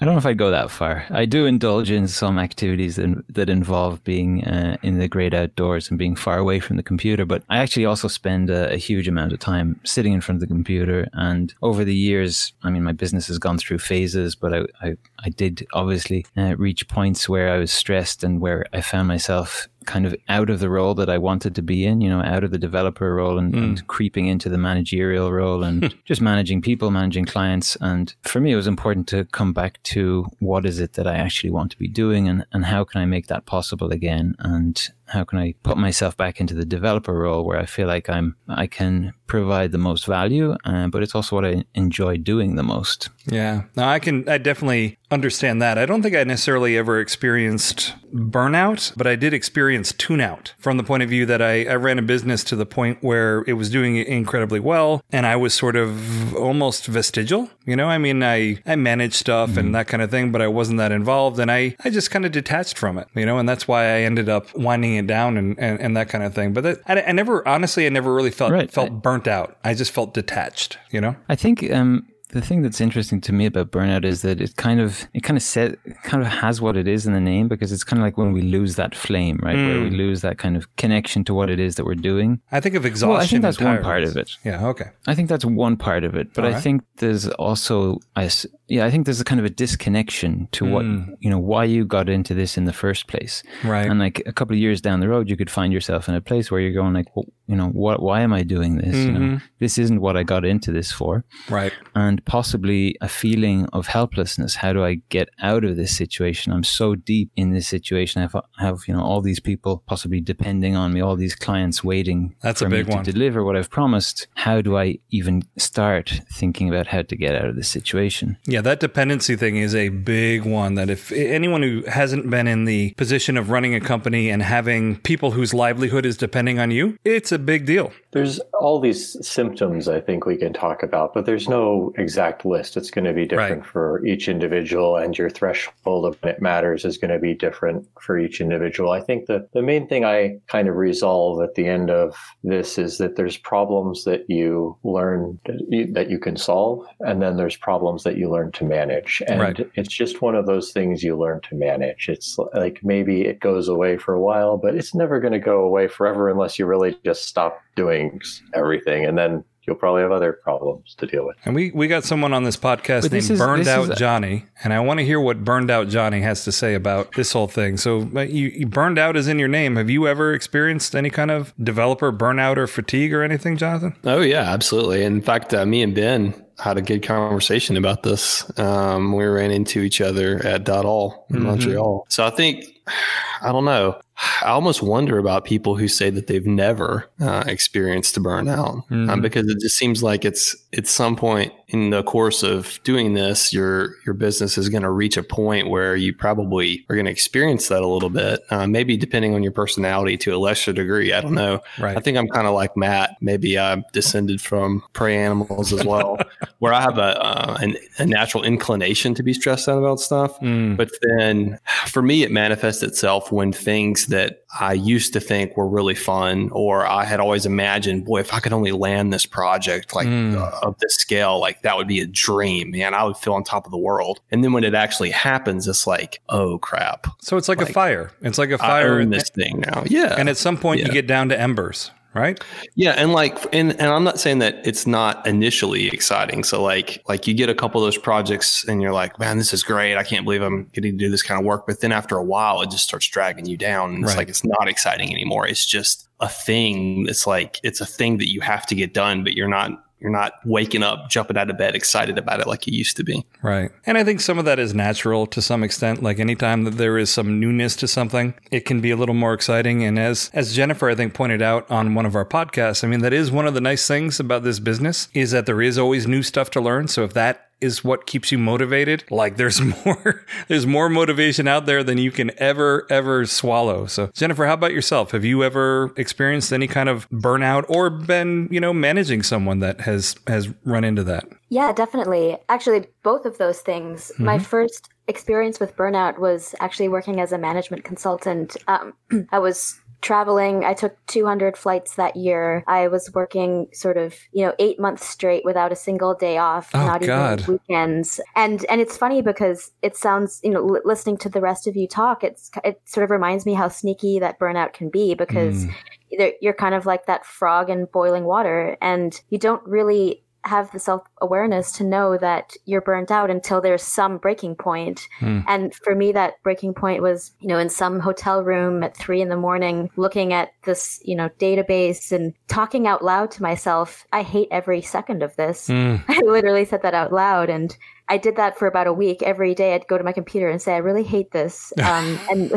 I 0.00 0.04
don't 0.04 0.14
know 0.14 0.18
if 0.18 0.26
I'd 0.26 0.38
go 0.38 0.50
that 0.50 0.70
far. 0.70 1.04
I 1.10 1.24
do 1.26 1.46
indulge 1.46 1.90
in 1.90 2.08
some 2.08 2.38
activities 2.38 2.96
that, 2.96 3.22
that 3.28 3.50
involve 3.50 4.02
being 4.04 4.44
uh, 4.44 4.76
in 4.82 4.98
the 4.98 5.08
great 5.08 5.34
outdoors 5.34 5.90
and 5.90 5.98
being 5.98 6.16
far 6.16 6.38
away 6.38 6.58
from 6.58 6.76
the 6.76 6.82
computer, 6.82 7.24
but 7.24 7.42
I 7.48 7.58
actually 7.58 7.86
also 7.86 8.08
spend 8.08 8.50
a, 8.50 8.72
a 8.72 8.76
huge 8.76 9.06
amount 9.06 9.32
of 9.32 9.38
time 9.38 9.80
sitting 9.84 10.12
in 10.12 10.20
front 10.20 10.36
of 10.36 10.48
the 10.48 10.52
computer. 10.52 11.08
And 11.12 11.54
over 11.62 11.84
the 11.84 11.94
years, 11.94 12.52
I 12.62 12.70
mean, 12.70 12.82
my 12.82 12.92
business 12.92 13.28
has 13.28 13.38
gone 13.38 13.58
through 13.58 13.78
phases, 13.78 14.34
but 14.34 14.51
I, 14.52 14.64
I, 14.80 14.96
I 15.18 15.28
did 15.30 15.66
obviously 15.72 16.26
uh, 16.36 16.56
reach 16.56 16.88
points 16.88 17.28
where 17.28 17.50
I 17.50 17.58
was 17.58 17.72
stressed 17.72 18.24
and 18.24 18.40
where 18.40 18.66
I 18.72 18.80
found 18.80 19.08
myself 19.08 19.68
kind 19.86 20.06
of 20.06 20.14
out 20.28 20.50
of 20.50 20.60
the 20.60 20.70
role 20.70 20.94
that 20.94 21.08
I 21.08 21.18
wanted 21.18 21.54
to 21.54 21.62
be 21.62 21.84
in, 21.86 22.00
you 22.00 22.08
know, 22.08 22.22
out 22.22 22.44
of 22.44 22.50
the 22.50 22.58
developer 22.58 23.14
role 23.14 23.38
and, 23.38 23.54
and 23.54 23.86
creeping 23.86 24.26
into 24.26 24.48
the 24.48 24.58
managerial 24.58 25.32
role 25.32 25.62
and 25.62 25.94
just 26.04 26.20
managing 26.20 26.62
people, 26.62 26.90
managing 26.90 27.24
clients. 27.24 27.76
And 27.80 28.14
for 28.22 28.40
me, 28.40 28.52
it 28.52 28.56
was 28.56 28.66
important 28.66 29.08
to 29.08 29.24
come 29.26 29.52
back 29.52 29.82
to 29.84 30.26
what 30.38 30.66
is 30.66 30.80
it 30.80 30.94
that 30.94 31.06
I 31.06 31.16
actually 31.16 31.50
want 31.50 31.70
to 31.72 31.78
be 31.78 31.88
doing 31.88 32.28
and, 32.28 32.46
and 32.52 32.64
how 32.64 32.84
can 32.84 33.00
I 33.00 33.06
make 33.06 33.26
that 33.28 33.46
possible 33.46 33.92
again? 33.92 34.34
And 34.38 34.90
how 35.06 35.24
can 35.24 35.38
I 35.38 35.54
put 35.62 35.76
myself 35.76 36.16
back 36.16 36.40
into 36.40 36.54
the 36.54 36.64
developer 36.64 37.12
role 37.12 37.44
where 37.44 37.58
I 37.58 37.66
feel 37.66 37.86
like 37.86 38.08
I'm, 38.08 38.34
I 38.48 38.66
can 38.66 39.12
provide 39.26 39.70
the 39.70 39.78
most 39.78 40.06
value, 40.06 40.56
uh, 40.64 40.88
but 40.88 41.02
it's 41.02 41.14
also 41.14 41.36
what 41.36 41.44
I 41.44 41.64
enjoy 41.74 42.16
doing 42.16 42.56
the 42.56 42.62
most. 42.62 43.10
Yeah. 43.26 43.64
No, 43.76 43.84
I 43.84 43.98
can, 43.98 44.26
I 44.28 44.38
definitely 44.38 44.98
understand 45.12 45.60
that. 45.62 45.78
I 45.78 45.86
don't 45.86 46.02
think 46.02 46.16
I 46.16 46.24
necessarily 46.24 46.76
ever 46.76 46.98
experienced 46.98 47.94
burnout, 48.12 48.92
but 48.96 49.06
I 49.06 49.14
did 49.16 49.32
experience 49.32 49.92
tune 49.92 50.20
out 50.20 50.54
from 50.58 50.76
the 50.76 50.82
point 50.82 51.02
of 51.02 51.08
view 51.08 51.24
that 51.26 51.40
I, 51.40 51.64
I 51.64 51.74
ran 51.76 51.98
a 51.98 52.02
business 52.02 52.42
to 52.44 52.56
the 52.56 52.66
point 52.66 52.98
where 53.02 53.44
it 53.46 53.52
was 53.54 53.70
doing 53.70 53.96
incredibly 53.96 54.60
well. 54.60 55.02
And 55.12 55.26
I 55.26 55.36
was 55.36 55.54
sort 55.54 55.76
of 55.76 56.34
almost 56.34 56.86
vestigial. 56.86 57.50
You 57.64 57.76
know, 57.76 57.86
I 57.88 57.98
mean, 57.98 58.22
I, 58.22 58.58
I 58.66 58.76
managed 58.76 59.14
stuff 59.14 59.56
and 59.56 59.74
that 59.74 59.86
kind 59.86 60.02
of 60.02 60.10
thing, 60.10 60.32
but 60.32 60.42
I 60.42 60.48
wasn't 60.48 60.78
that 60.78 60.92
involved. 60.92 61.38
And 61.38 61.50
I, 61.50 61.76
I 61.84 61.90
just 61.90 62.10
kind 62.10 62.24
of 62.26 62.32
detached 62.32 62.76
from 62.78 62.98
it, 62.98 63.08
you 63.14 63.24
know, 63.26 63.38
and 63.38 63.48
that's 63.48 63.68
why 63.68 63.84
I 63.84 64.00
ended 64.00 64.28
up 64.28 64.54
winding 64.54 64.96
it 64.96 65.06
down 65.06 65.36
and, 65.36 65.58
and, 65.58 65.80
and 65.80 65.96
that 65.96 66.08
kind 66.08 66.24
of 66.24 66.34
thing. 66.34 66.52
But 66.52 66.64
that, 66.64 66.78
I, 66.86 67.02
I 67.02 67.12
never, 67.12 67.46
honestly, 67.46 67.86
I 67.86 67.88
never 67.90 68.14
really 68.14 68.30
felt, 68.30 68.52
Right. 68.52 68.70
felt 68.70 69.02
burnt 69.02 69.26
out. 69.28 69.56
I 69.62 69.74
just 69.74 69.92
felt 69.92 70.14
detached, 70.14 70.78
you 70.90 71.00
know? 71.00 71.16
I 71.28 71.36
think 71.36 71.70
um, 71.72 72.06
the 72.32 72.40
thing 72.40 72.62
that's 72.62 72.80
interesting 72.80 73.20
to 73.20 73.32
me 73.32 73.46
about 73.46 73.70
burnout 73.70 74.04
is 74.04 74.22
that 74.22 74.40
it 74.40 74.56
kind 74.56 74.80
of 74.80 75.06
it 75.12 75.22
kind 75.22 75.36
of 75.36 75.42
set 75.42 75.78
kind 76.02 76.22
of 76.22 76.28
has 76.28 76.60
what 76.60 76.76
it 76.76 76.88
is 76.88 77.06
in 77.06 77.12
the 77.12 77.20
name 77.20 77.46
because 77.46 77.70
it's 77.72 77.84
kind 77.84 78.00
of 78.00 78.04
like 78.04 78.16
when 78.16 78.32
we 78.32 78.40
lose 78.40 78.76
that 78.76 78.94
flame, 78.94 79.38
right? 79.42 79.54
Where 79.54 79.82
we 79.82 79.90
hmm. 79.90 79.96
lose 79.96 80.22
that 80.22 80.38
kind 80.38 80.56
of 80.56 80.74
connection 80.76 81.24
to 81.24 81.34
what 81.34 81.50
it 81.50 81.60
is 81.60 81.76
that 81.76 81.84
we're 81.84 81.94
doing. 81.94 82.40
I 82.50 82.60
think 82.60 82.74
of 82.74 82.86
exhaustion. 82.86 83.10
Well, 83.10 83.20
I 83.20 83.26
think 83.26 83.42
that's 83.42 83.60
one 83.60 83.82
part 83.82 84.02
of 84.02 84.16
it. 84.16 84.30
Yeah. 84.44 84.66
Okay. 84.66 84.86
I 85.06 85.14
think 85.14 85.28
that's 85.28 85.44
one 85.44 85.76
part 85.76 86.04
of 86.04 86.14
it, 86.14 86.32
but 86.32 86.44
All 86.44 86.54
I 86.54 86.60
think 86.60 86.82
there's 86.96 87.28
also, 87.28 87.98
I 88.16 88.30
yeah, 88.68 88.86
I 88.86 88.90
think 88.90 89.04
there's 89.04 89.20
a 89.20 89.24
kind 89.24 89.38
of 89.38 89.44
a 89.44 89.50
disconnection 89.50 90.48
to 90.52 90.64
what 90.64 90.84
hmm. 90.86 91.12
you 91.20 91.28
know 91.28 91.38
why 91.38 91.64
you 91.64 91.84
got 91.84 92.08
into 92.08 92.32
this 92.32 92.56
in 92.56 92.64
the 92.64 92.72
first 92.72 93.08
place, 93.08 93.42
Right. 93.62 93.86
And 93.86 93.98
like 93.98 94.22
a 94.24 94.32
couple 94.32 94.54
of 94.54 94.60
years 94.60 94.80
down 94.80 95.00
the 95.00 95.08
road, 95.08 95.28
you 95.28 95.36
could 95.36 95.50
find 95.50 95.72
yourself 95.72 96.08
in 96.08 96.14
a 96.14 96.22
place 96.22 96.50
where 96.50 96.60
you're 96.60 96.72
going 96.72 96.94
like, 96.94 97.14
well, 97.14 97.26
you 97.46 97.56
know, 97.56 97.68
what? 97.68 98.00
Why 98.00 98.22
am 98.22 98.32
I 98.32 98.42
doing 98.42 98.78
this? 98.78 98.96
You 98.96 99.12
know, 99.12 99.20
mm-hmm. 99.20 99.44
this 99.58 99.76
isn't 99.76 100.00
what 100.00 100.16
I 100.16 100.22
got 100.22 100.46
into 100.46 100.72
this 100.72 100.90
for 100.90 101.24
Right. 101.50 101.72
and 101.94 102.21
possibly 102.24 102.96
a 103.00 103.08
feeling 103.08 103.66
of 103.72 103.86
helplessness. 103.86 104.56
How 104.56 104.72
do 104.72 104.84
I 104.84 105.00
get 105.08 105.28
out 105.40 105.64
of 105.64 105.76
this 105.76 105.96
situation? 105.96 106.52
I'm 106.52 106.64
so 106.64 106.94
deep 106.94 107.30
in 107.36 107.52
this 107.52 107.68
situation. 107.68 108.20
I 108.20 108.22
have, 108.22 108.44
have 108.58 108.80
you 108.86 108.94
know 108.94 109.02
all 109.02 109.20
these 109.20 109.40
people 109.40 109.82
possibly 109.86 110.20
depending 110.20 110.76
on 110.76 110.92
me, 110.92 111.00
all 111.00 111.16
these 111.16 111.34
clients 111.34 111.82
waiting 111.84 112.34
That's 112.42 112.60
for 112.60 112.66
a 112.66 112.70
big 112.70 112.88
me 112.88 112.94
one. 112.94 113.04
to 113.04 113.12
deliver 113.12 113.44
what 113.44 113.56
I've 113.56 113.70
promised. 113.70 114.26
How 114.34 114.60
do 114.60 114.76
I 114.76 114.98
even 115.10 115.42
start 115.56 116.20
thinking 116.32 116.68
about 116.68 116.86
how 116.88 117.02
to 117.02 117.16
get 117.16 117.34
out 117.34 117.46
of 117.46 117.56
this 117.56 117.68
situation? 117.68 118.38
Yeah, 118.46 118.60
that 118.62 118.80
dependency 118.80 119.36
thing 119.36 119.56
is 119.56 119.74
a 119.74 119.88
big 119.88 120.44
one. 120.44 120.74
That 120.74 120.90
if 120.90 121.12
anyone 121.12 121.62
who 121.62 121.82
hasn't 121.86 122.30
been 122.30 122.46
in 122.46 122.64
the 122.64 122.92
position 122.94 123.36
of 123.36 123.50
running 123.50 123.74
a 123.74 123.80
company 123.80 124.30
and 124.30 124.42
having 124.42 124.96
people 125.00 125.32
whose 125.32 125.54
livelihood 125.54 126.06
is 126.06 126.16
depending 126.16 126.58
on 126.58 126.70
you, 126.70 126.98
it's 127.04 127.32
a 127.32 127.38
big 127.38 127.66
deal. 127.66 127.92
There's 128.12 128.40
all 128.60 128.80
these 128.80 129.16
symptoms 129.26 129.88
I 129.88 130.00
think 130.00 130.26
we 130.26 130.36
can 130.36 130.52
talk 130.52 130.82
about, 130.82 131.14
but 131.14 131.26
there's 131.26 131.48
no 131.48 131.92
exact 132.12 132.44
list. 132.44 132.76
It's 132.76 132.90
going 132.90 133.06
to 133.06 133.14
be 133.14 133.24
different 133.26 133.62
Right. 133.62 133.66
for 133.70 134.04
each 134.04 134.28
individual, 134.28 134.96
and 134.96 135.16
your 135.16 135.30
threshold 135.30 136.04
of 136.04 136.22
when 136.22 136.34
it 136.34 136.42
matters 136.42 136.84
is 136.84 136.98
going 136.98 137.10
to 137.10 137.18
be 137.18 137.32
different 137.32 137.88
for 138.00 138.18
each 138.18 138.38
individual. 138.40 138.90
I 138.92 139.00
think 139.00 139.26
the, 139.26 139.48
the 139.54 139.62
main 139.62 139.86
thing 139.88 140.04
I 140.04 140.36
kind 140.48 140.68
of 140.68 140.76
resolve 140.76 141.40
at 141.42 141.54
the 141.54 141.66
end 141.66 141.90
of 141.90 142.14
this 142.44 142.76
is 142.76 142.98
that 142.98 143.16
there's 143.16 143.38
problems 143.38 144.04
that 144.04 144.28
you 144.28 144.76
learn 144.84 145.38
that 145.46 145.60
you, 145.70 145.90
that 145.94 146.10
you 146.10 146.18
can 146.18 146.36
solve, 146.36 146.84
and 147.00 147.22
then 147.22 147.36
there's 147.38 147.56
problems 147.56 148.02
that 148.04 148.18
you 148.18 148.30
learn 148.30 148.52
to 148.52 148.64
manage. 148.64 149.22
And 149.26 149.40
Right. 149.40 149.70
it's 149.74 149.88
just 149.94 150.20
one 150.20 150.34
of 150.34 150.44
those 150.44 150.70
things 150.72 151.02
you 151.02 151.16
learn 151.16 151.40
to 151.48 151.54
manage. 151.54 152.10
It's 152.10 152.36
like 152.54 152.80
maybe 152.82 153.22
it 153.22 153.40
goes 153.40 153.68
away 153.68 153.96
for 153.96 154.12
a 154.12 154.20
while, 154.20 154.58
but 154.58 154.74
it's 154.74 154.94
never 154.94 155.18
going 155.18 155.32
to 155.32 155.38
go 155.38 155.62
away 155.62 155.88
forever 155.88 156.28
unless 156.28 156.58
you 156.58 156.66
really 156.66 156.94
just 157.04 157.24
stop 157.26 157.58
doing 157.74 158.20
everything. 158.54 159.06
And 159.06 159.16
then 159.16 159.44
you'll 159.66 159.76
probably 159.76 160.02
have 160.02 160.10
other 160.12 160.32
problems 160.32 160.94
to 160.96 161.06
deal 161.06 161.24
with. 161.24 161.36
And 161.44 161.54
we, 161.54 161.70
we 161.72 161.86
got 161.88 162.04
someone 162.04 162.32
on 162.32 162.42
this 162.44 162.56
podcast 162.56 163.02
But 163.02 163.12
named 163.12 163.22
this 163.24 163.30
is- 163.30 163.38
Burned 163.38 163.68
Out 163.68 163.90
is- 163.90 163.98
Johnny, 163.98 164.46
and 164.64 164.72
I 164.72 164.80
want 164.80 164.98
to 165.00 165.04
hear 165.06 165.20
what 165.20 165.44
Burned 165.44 165.70
Out 165.70 165.88
Johnny 165.88 166.20
has 166.22 166.44
to 166.44 166.52
say 166.52 166.74
about 166.74 167.12
this 167.14 167.32
whole 167.32 167.46
thing. 167.48 167.76
So, 167.76 168.00
you, 168.20 168.48
you 168.48 168.66
burned 168.66 168.98
out 168.98 169.16
is 169.16 169.28
in 169.28 169.38
your 169.38 169.48
name. 169.48 169.76
Have 169.76 169.88
you 169.90 170.08
ever 170.08 170.34
experienced 170.34 170.94
any 170.96 171.10
kind 171.10 171.30
of 171.30 171.54
developer 171.62 172.12
burnout 172.12 172.56
or 172.56 172.66
fatigue 172.66 173.12
or 173.14 173.22
anything, 173.22 173.56
Jonathan? 173.56 173.94
Oh 174.04 174.20
yeah, 174.20 174.42
absolutely. 174.52 175.04
In 175.04 175.20
fact, 175.22 175.54
uh, 175.54 175.64
me 175.64 175.82
and 175.82 175.94
Ben 175.94 176.34
had 176.58 176.76
a 176.78 176.82
good 176.82 177.02
conversation 177.02 177.76
about 177.76 178.02
this. 178.02 178.46
Um, 178.58 179.14
we 179.16 179.24
ran 179.24 179.50
into 179.50 179.80
each 179.80 180.00
other 180.00 180.44
at 180.46 180.64
Dot 180.64 180.84
All 180.84 181.26
in 181.30 181.42
Montreal. 181.42 182.06
So 182.08 182.24
I 182.24 182.30
think 182.30 182.64
I 183.42 183.50
don't 183.52 183.64
know. 183.64 184.00
I 184.42 184.48
almost 184.48 184.82
wonder 184.82 185.18
about 185.18 185.44
people 185.44 185.74
who 185.76 185.88
say 185.88 186.10
that 186.10 186.26
they've 186.26 186.46
never 186.46 187.10
uh, 187.20 187.44
experienced 187.46 188.16
burnout 188.20 188.84
um, 188.90 189.08
Mhm. 189.08 189.22
because 189.22 189.48
it 189.48 189.58
just 189.60 189.76
seems 189.76 190.02
like 190.02 190.24
it's 190.24 190.54
at 190.76 190.86
some 190.86 191.16
point 191.16 191.52
in 191.72 191.88
the 191.88 192.02
course 192.02 192.42
of 192.42 192.78
doing 192.84 193.14
this, 193.14 193.52
your 193.52 193.94
your 194.04 194.14
business 194.14 194.58
is 194.58 194.68
going 194.68 194.82
to 194.82 194.90
reach 194.90 195.16
a 195.16 195.22
point 195.22 195.70
where 195.70 195.96
you 195.96 196.14
probably 196.14 196.84
are 196.88 196.94
going 196.94 197.06
to 197.06 197.10
experience 197.10 197.68
that 197.68 197.82
a 197.82 197.86
little 197.86 198.10
bit. 198.10 198.40
Uh, 198.50 198.66
maybe 198.66 198.96
depending 198.96 199.34
on 199.34 199.42
your 199.42 199.52
personality 199.52 200.18
to 200.18 200.34
a 200.34 200.38
lesser 200.38 200.72
degree. 200.74 201.14
I 201.14 201.22
don't 201.22 201.34
know. 201.34 201.60
Right. 201.78 201.96
I 201.96 202.00
think 202.00 202.18
I'm 202.18 202.28
kind 202.28 202.46
of 202.46 202.52
like 202.52 202.76
Matt. 202.76 203.16
Maybe 203.22 203.58
I'm 203.58 203.84
descended 203.92 204.40
from 204.42 204.82
prey 204.92 205.16
animals 205.16 205.72
as 205.72 205.84
well, 205.84 206.18
where 206.58 206.74
I 206.74 206.82
have 206.82 206.98
a, 206.98 207.24
uh, 207.24 207.58
an, 207.62 207.76
a 207.98 208.04
natural 208.04 208.44
inclination 208.44 209.14
to 209.14 209.22
be 209.22 209.32
stressed 209.32 209.66
out 209.68 209.78
about 209.78 209.98
stuff. 209.98 210.38
Mm. 210.40 210.76
But 210.76 210.90
then 211.00 211.58
for 211.86 212.02
me, 212.02 212.22
it 212.22 212.30
manifests 212.30 212.82
itself 212.82 213.32
when 213.32 213.50
things 213.50 214.06
that 214.06 214.41
I 214.58 214.74
used 214.74 215.14
to 215.14 215.20
think 215.20 215.56
were 215.56 215.66
really 215.66 215.94
fun, 215.94 216.50
or 216.52 216.86
I 216.86 217.04
had 217.04 217.20
always 217.20 217.46
imagined, 217.46 218.04
boy, 218.04 218.20
if 218.20 218.34
I 218.34 218.40
could 218.40 218.52
only 218.52 218.72
land 218.72 219.12
this 219.12 219.24
project 219.24 219.94
like 219.94 220.06
Mm. 220.06 220.36
uh, 220.36 220.66
of 220.66 220.76
this 220.78 220.94
scale, 220.94 221.38
like 221.40 221.62
that 221.62 221.76
would 221.76 221.88
be 221.88 222.00
a 222.00 222.06
dream, 222.06 222.70
man. 222.72 222.92
I 222.92 223.04
would 223.04 223.16
feel 223.16 223.32
on 223.32 223.44
top 223.44 223.64
of 223.64 223.70
the 223.72 223.78
world. 223.78 224.20
And 224.30 224.44
then 224.44 224.52
when 224.52 224.62
it 224.64 224.74
actually 224.74 225.10
happens, 225.10 225.66
it's 225.66 225.86
like, 225.86 226.20
oh 226.28 226.58
crap, 226.58 227.06
So 227.22 227.36
it's 227.38 227.48
like, 227.48 227.62
a 227.62 227.66
fire. 227.66 228.12
It's 228.20 228.36
like 228.36 228.50
a 228.50 228.58
fire, 228.58 228.94
own 228.96 229.00
and, 229.02 229.12
this 229.12 229.30
thing 229.30 229.60
now. 229.66 229.84
Yeah, 229.86 230.16
and 230.18 230.28
at 230.28 230.36
some 230.36 230.58
point 230.58 230.80
you 230.80 230.88
get 230.88 231.06
down 231.06 231.30
to 231.30 231.40
embers, 231.40 231.90
right? 232.14 232.42
Yeah, 232.74 232.92
and 232.92 233.12
like 233.12 233.38
and 233.54 233.72
and 233.72 233.88
I'm 233.90 234.04
not 234.04 234.18
saying 234.20 234.38
that 234.40 234.66
it's 234.66 234.86
not 234.86 235.26
initially 235.26 235.88
exciting. 235.88 236.44
So 236.44 236.62
like 236.62 237.02
like 237.08 237.26
you 237.26 237.34
get 237.34 237.48
a 237.48 237.54
couple 237.54 237.80
of 237.82 237.86
those 237.86 237.98
projects 237.98 238.64
and 238.68 238.80
you're 238.82 238.92
like, 238.92 239.18
man, 239.18 239.38
this 239.38 239.52
is 239.52 239.62
great. 239.62 239.96
I 239.96 240.02
can't 240.04 240.24
believe 240.24 240.42
I'm 240.42 240.64
getting 240.72 240.92
to 240.92 241.04
do 241.04 241.10
this 241.10 241.22
kind 241.22 241.38
of 241.40 241.44
work. 241.44 241.66
But 241.66 241.80
then 241.80 241.92
after 241.92 242.16
a 242.16 242.24
while, 242.24 242.62
it 242.62 242.70
just 242.70 242.84
starts 242.84 243.06
dragging 243.08 243.46
you 243.46 243.56
down. 243.56 243.94
And 243.94 244.04
it's 244.04 244.12
Right. 244.12 244.18
like 244.18 244.28
it's 244.28 244.44
not 244.44 244.68
exciting 244.68 245.12
anymore. 245.12 245.46
It's 245.46 245.64
just 245.66 246.08
a 246.20 246.28
thing. 246.28 247.06
It's 247.08 247.26
like 247.26 247.58
it's 247.62 247.80
a 247.80 247.86
thing 247.86 248.18
that 248.18 248.30
you 248.30 248.40
have 248.40 248.66
to 248.66 248.74
get 248.74 248.94
done, 248.94 249.24
but 249.24 249.34
you're 249.34 249.48
not 249.48 249.70
you're 250.02 250.10
not 250.10 250.34
waking 250.44 250.82
up, 250.82 251.08
jumping 251.08 251.36
out 251.36 251.48
of 251.48 251.56
bed, 251.56 251.74
excited 251.74 252.18
about 252.18 252.40
it 252.40 252.46
like 252.46 252.66
you 252.66 252.76
used 252.76 252.96
to 252.96 253.04
be. 253.04 253.24
Right. 253.42 253.70
And 253.86 253.96
I 253.96 254.04
think 254.04 254.20
some 254.20 254.38
of 254.38 254.44
that 254.44 254.58
is 254.58 254.74
natural 254.74 255.26
to 255.28 255.40
some 255.40 255.62
extent. 255.62 256.02
Like 256.02 256.18
anytime 256.18 256.64
that 256.64 256.72
there 256.72 256.98
is 256.98 257.10
some 257.10 257.38
newness 257.38 257.76
to 257.76 257.88
something, 257.88 258.34
it 258.50 258.64
can 258.64 258.80
be 258.80 258.90
a 258.90 258.96
little 258.96 259.14
more 259.14 259.32
exciting. 259.32 259.84
And 259.84 259.98
as 259.98 260.30
as 260.34 260.54
Jennifer, 260.54 260.90
I 260.90 260.94
think, 260.94 261.14
pointed 261.14 261.40
out 261.40 261.70
on 261.70 261.94
one 261.94 262.06
of 262.06 262.16
our 262.16 262.26
podcasts, 262.26 262.82
I 262.82 262.88
mean, 262.88 263.00
that 263.00 263.12
is 263.12 263.30
one 263.30 263.46
of 263.46 263.54
the 263.54 263.60
nice 263.60 263.86
things 263.86 264.18
about 264.18 264.42
this 264.42 264.58
business 264.58 265.08
is 265.14 265.30
that 265.30 265.46
there 265.46 265.62
is 265.62 265.78
always 265.78 266.06
new 266.06 266.22
stuff 266.22 266.50
to 266.50 266.60
learn. 266.60 266.88
So 266.88 267.04
if 267.04 267.14
that 267.14 267.51
is 267.62 267.84
what 267.84 268.06
keeps 268.06 268.32
you 268.32 268.38
motivated, 268.38 269.04
like 269.10 269.36
there's 269.36 269.60
more 269.84 270.24
there's 270.48 270.66
more 270.66 270.88
motivation 270.88 271.48
out 271.48 271.66
there 271.66 271.82
than 271.82 271.98
you 271.98 272.10
can 272.10 272.30
ever, 272.38 272.86
ever 272.90 273.24
swallow. 273.26 273.86
So 273.86 274.10
Jennifer, 274.14 274.46
how 274.46 274.54
about 274.54 274.72
yourself? 274.72 275.12
Have 275.12 275.24
you 275.24 275.44
ever 275.44 275.92
experienced 275.96 276.52
any 276.52 276.66
kind 276.66 276.88
of 276.88 277.08
burnout 277.10 277.64
or 277.68 277.90
been, 277.90 278.48
you 278.50 278.60
know, 278.60 278.72
managing 278.72 279.22
someone 279.22 279.60
that 279.60 279.82
has 279.82 280.16
has 280.26 280.52
run 280.64 280.84
into 280.84 281.04
that? 281.04 281.24
Yeah, 281.48 281.72
definitely. 281.72 282.38
Actually, 282.48 282.86
both 283.02 283.26
of 283.26 283.38
those 283.38 283.60
things. 283.60 284.10
My 284.18 284.38
first 284.38 284.88
experience 285.08 285.60
with 285.60 285.76
burnout 285.76 286.18
was 286.18 286.54
actually 286.60 286.88
working 286.88 287.20
as 287.20 287.32
a 287.32 287.38
management 287.38 287.84
consultant. 287.84 288.56
Um, 288.68 288.94
I 289.32 289.38
was 289.38 289.78
traveling. 290.02 290.64
I 290.64 290.74
took 290.74 290.94
200 291.06 291.56
flights 291.56 291.94
that 291.94 292.16
year. 292.16 292.64
I 292.66 292.88
was 292.88 293.10
working 293.14 293.68
sort 293.72 293.96
of, 293.96 294.14
you 294.32 294.44
know, 294.44 294.52
eight 294.58 294.78
months 294.78 295.06
straight 295.06 295.44
without 295.44 295.72
a 295.72 295.76
single 295.76 296.14
day 296.14 296.36
off, 296.38 296.70
Oh, 296.74 296.84
not 296.84 297.00
God. 297.00 297.40
even 297.40 297.54
weekends. 297.68 298.20
And 298.36 298.64
and 298.66 298.80
it's 298.80 298.96
funny 298.96 299.22
because 299.22 299.70
it 299.80 299.96
sounds, 299.96 300.40
you 300.42 300.50
know, 300.50 300.62
li- 300.62 300.80
listening 300.84 301.16
to 301.18 301.28
the 301.28 301.40
rest 301.40 301.66
of 301.66 301.76
you 301.76 301.86
talk, 301.88 302.22
it's 302.24 302.50
it 302.64 302.80
sort 302.84 303.04
of 303.04 303.10
reminds 303.10 303.46
me 303.46 303.54
how 303.54 303.68
sneaky 303.68 304.18
that 304.18 304.38
burnout 304.38 304.72
can 304.74 304.90
be 304.90 305.14
because 305.14 305.66
Mm. 306.12 306.32
you're 306.42 306.52
kind 306.52 306.74
of 306.74 306.84
like 306.84 307.06
that 307.06 307.24
frog 307.24 307.70
in 307.70 307.86
boiling 307.86 308.24
water 308.24 308.76
and 308.82 309.20
you 309.30 309.38
don't 309.38 309.66
really 309.66 310.22
have 310.44 310.70
the 310.72 310.78
self 310.78 311.02
awareness 311.20 311.72
to 311.72 311.84
know 311.84 312.16
that 312.18 312.56
you're 312.64 312.80
burnt 312.80 313.10
out 313.10 313.30
until 313.30 313.60
there's 313.60 313.82
some 313.82 314.18
breaking 314.18 314.56
point. 314.56 315.06
Hmm. 315.18 315.40
And 315.46 315.74
for 315.74 315.94
me, 315.94 316.12
that 316.12 316.42
breaking 316.42 316.74
point 316.74 317.02
was, 317.02 317.32
you 317.40 317.48
know, 317.48 317.58
in 317.58 317.70
some 317.70 318.00
hotel 318.00 318.42
room 318.42 318.82
at 318.82 318.96
three 318.96 319.20
in 319.20 319.28
the 319.28 319.36
morning, 319.36 319.90
looking 319.96 320.32
at 320.32 320.50
this, 320.64 321.00
you 321.04 321.14
know, 321.14 321.28
database 321.38 322.12
and 322.12 322.34
talking 322.48 322.86
out 322.86 323.04
loud 323.04 323.30
to 323.32 323.42
myself, 323.42 324.04
I 324.12 324.22
hate 324.22 324.48
every 324.50 324.82
second 324.82 325.22
of 325.22 325.36
this. 325.36 325.68
Mm. 325.68 326.02
I 326.08 326.20
literally 326.20 326.64
said 326.64 326.82
that 326.82 326.94
out 326.94 327.12
loud. 327.12 327.48
And 327.48 327.76
I 328.08 328.18
did 328.18 328.36
that 328.36 328.58
for 328.58 328.66
about 328.66 328.88
a 328.88 328.92
week. 328.92 329.22
Every 329.22 329.54
day 329.54 329.74
I'd 329.74 329.86
go 329.86 329.96
to 329.96 330.04
my 330.04 330.12
computer 330.12 330.48
and 330.48 330.60
say, 330.60 330.74
I 330.74 330.78
really 330.78 331.04
hate 331.04 331.30
this. 331.30 331.72
Um, 331.82 332.18
and, 332.30 332.52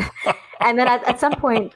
and 0.62 0.80
then 0.80 0.88
at, 0.88 1.04
at 1.06 1.20
some 1.20 1.34
point, 1.34 1.74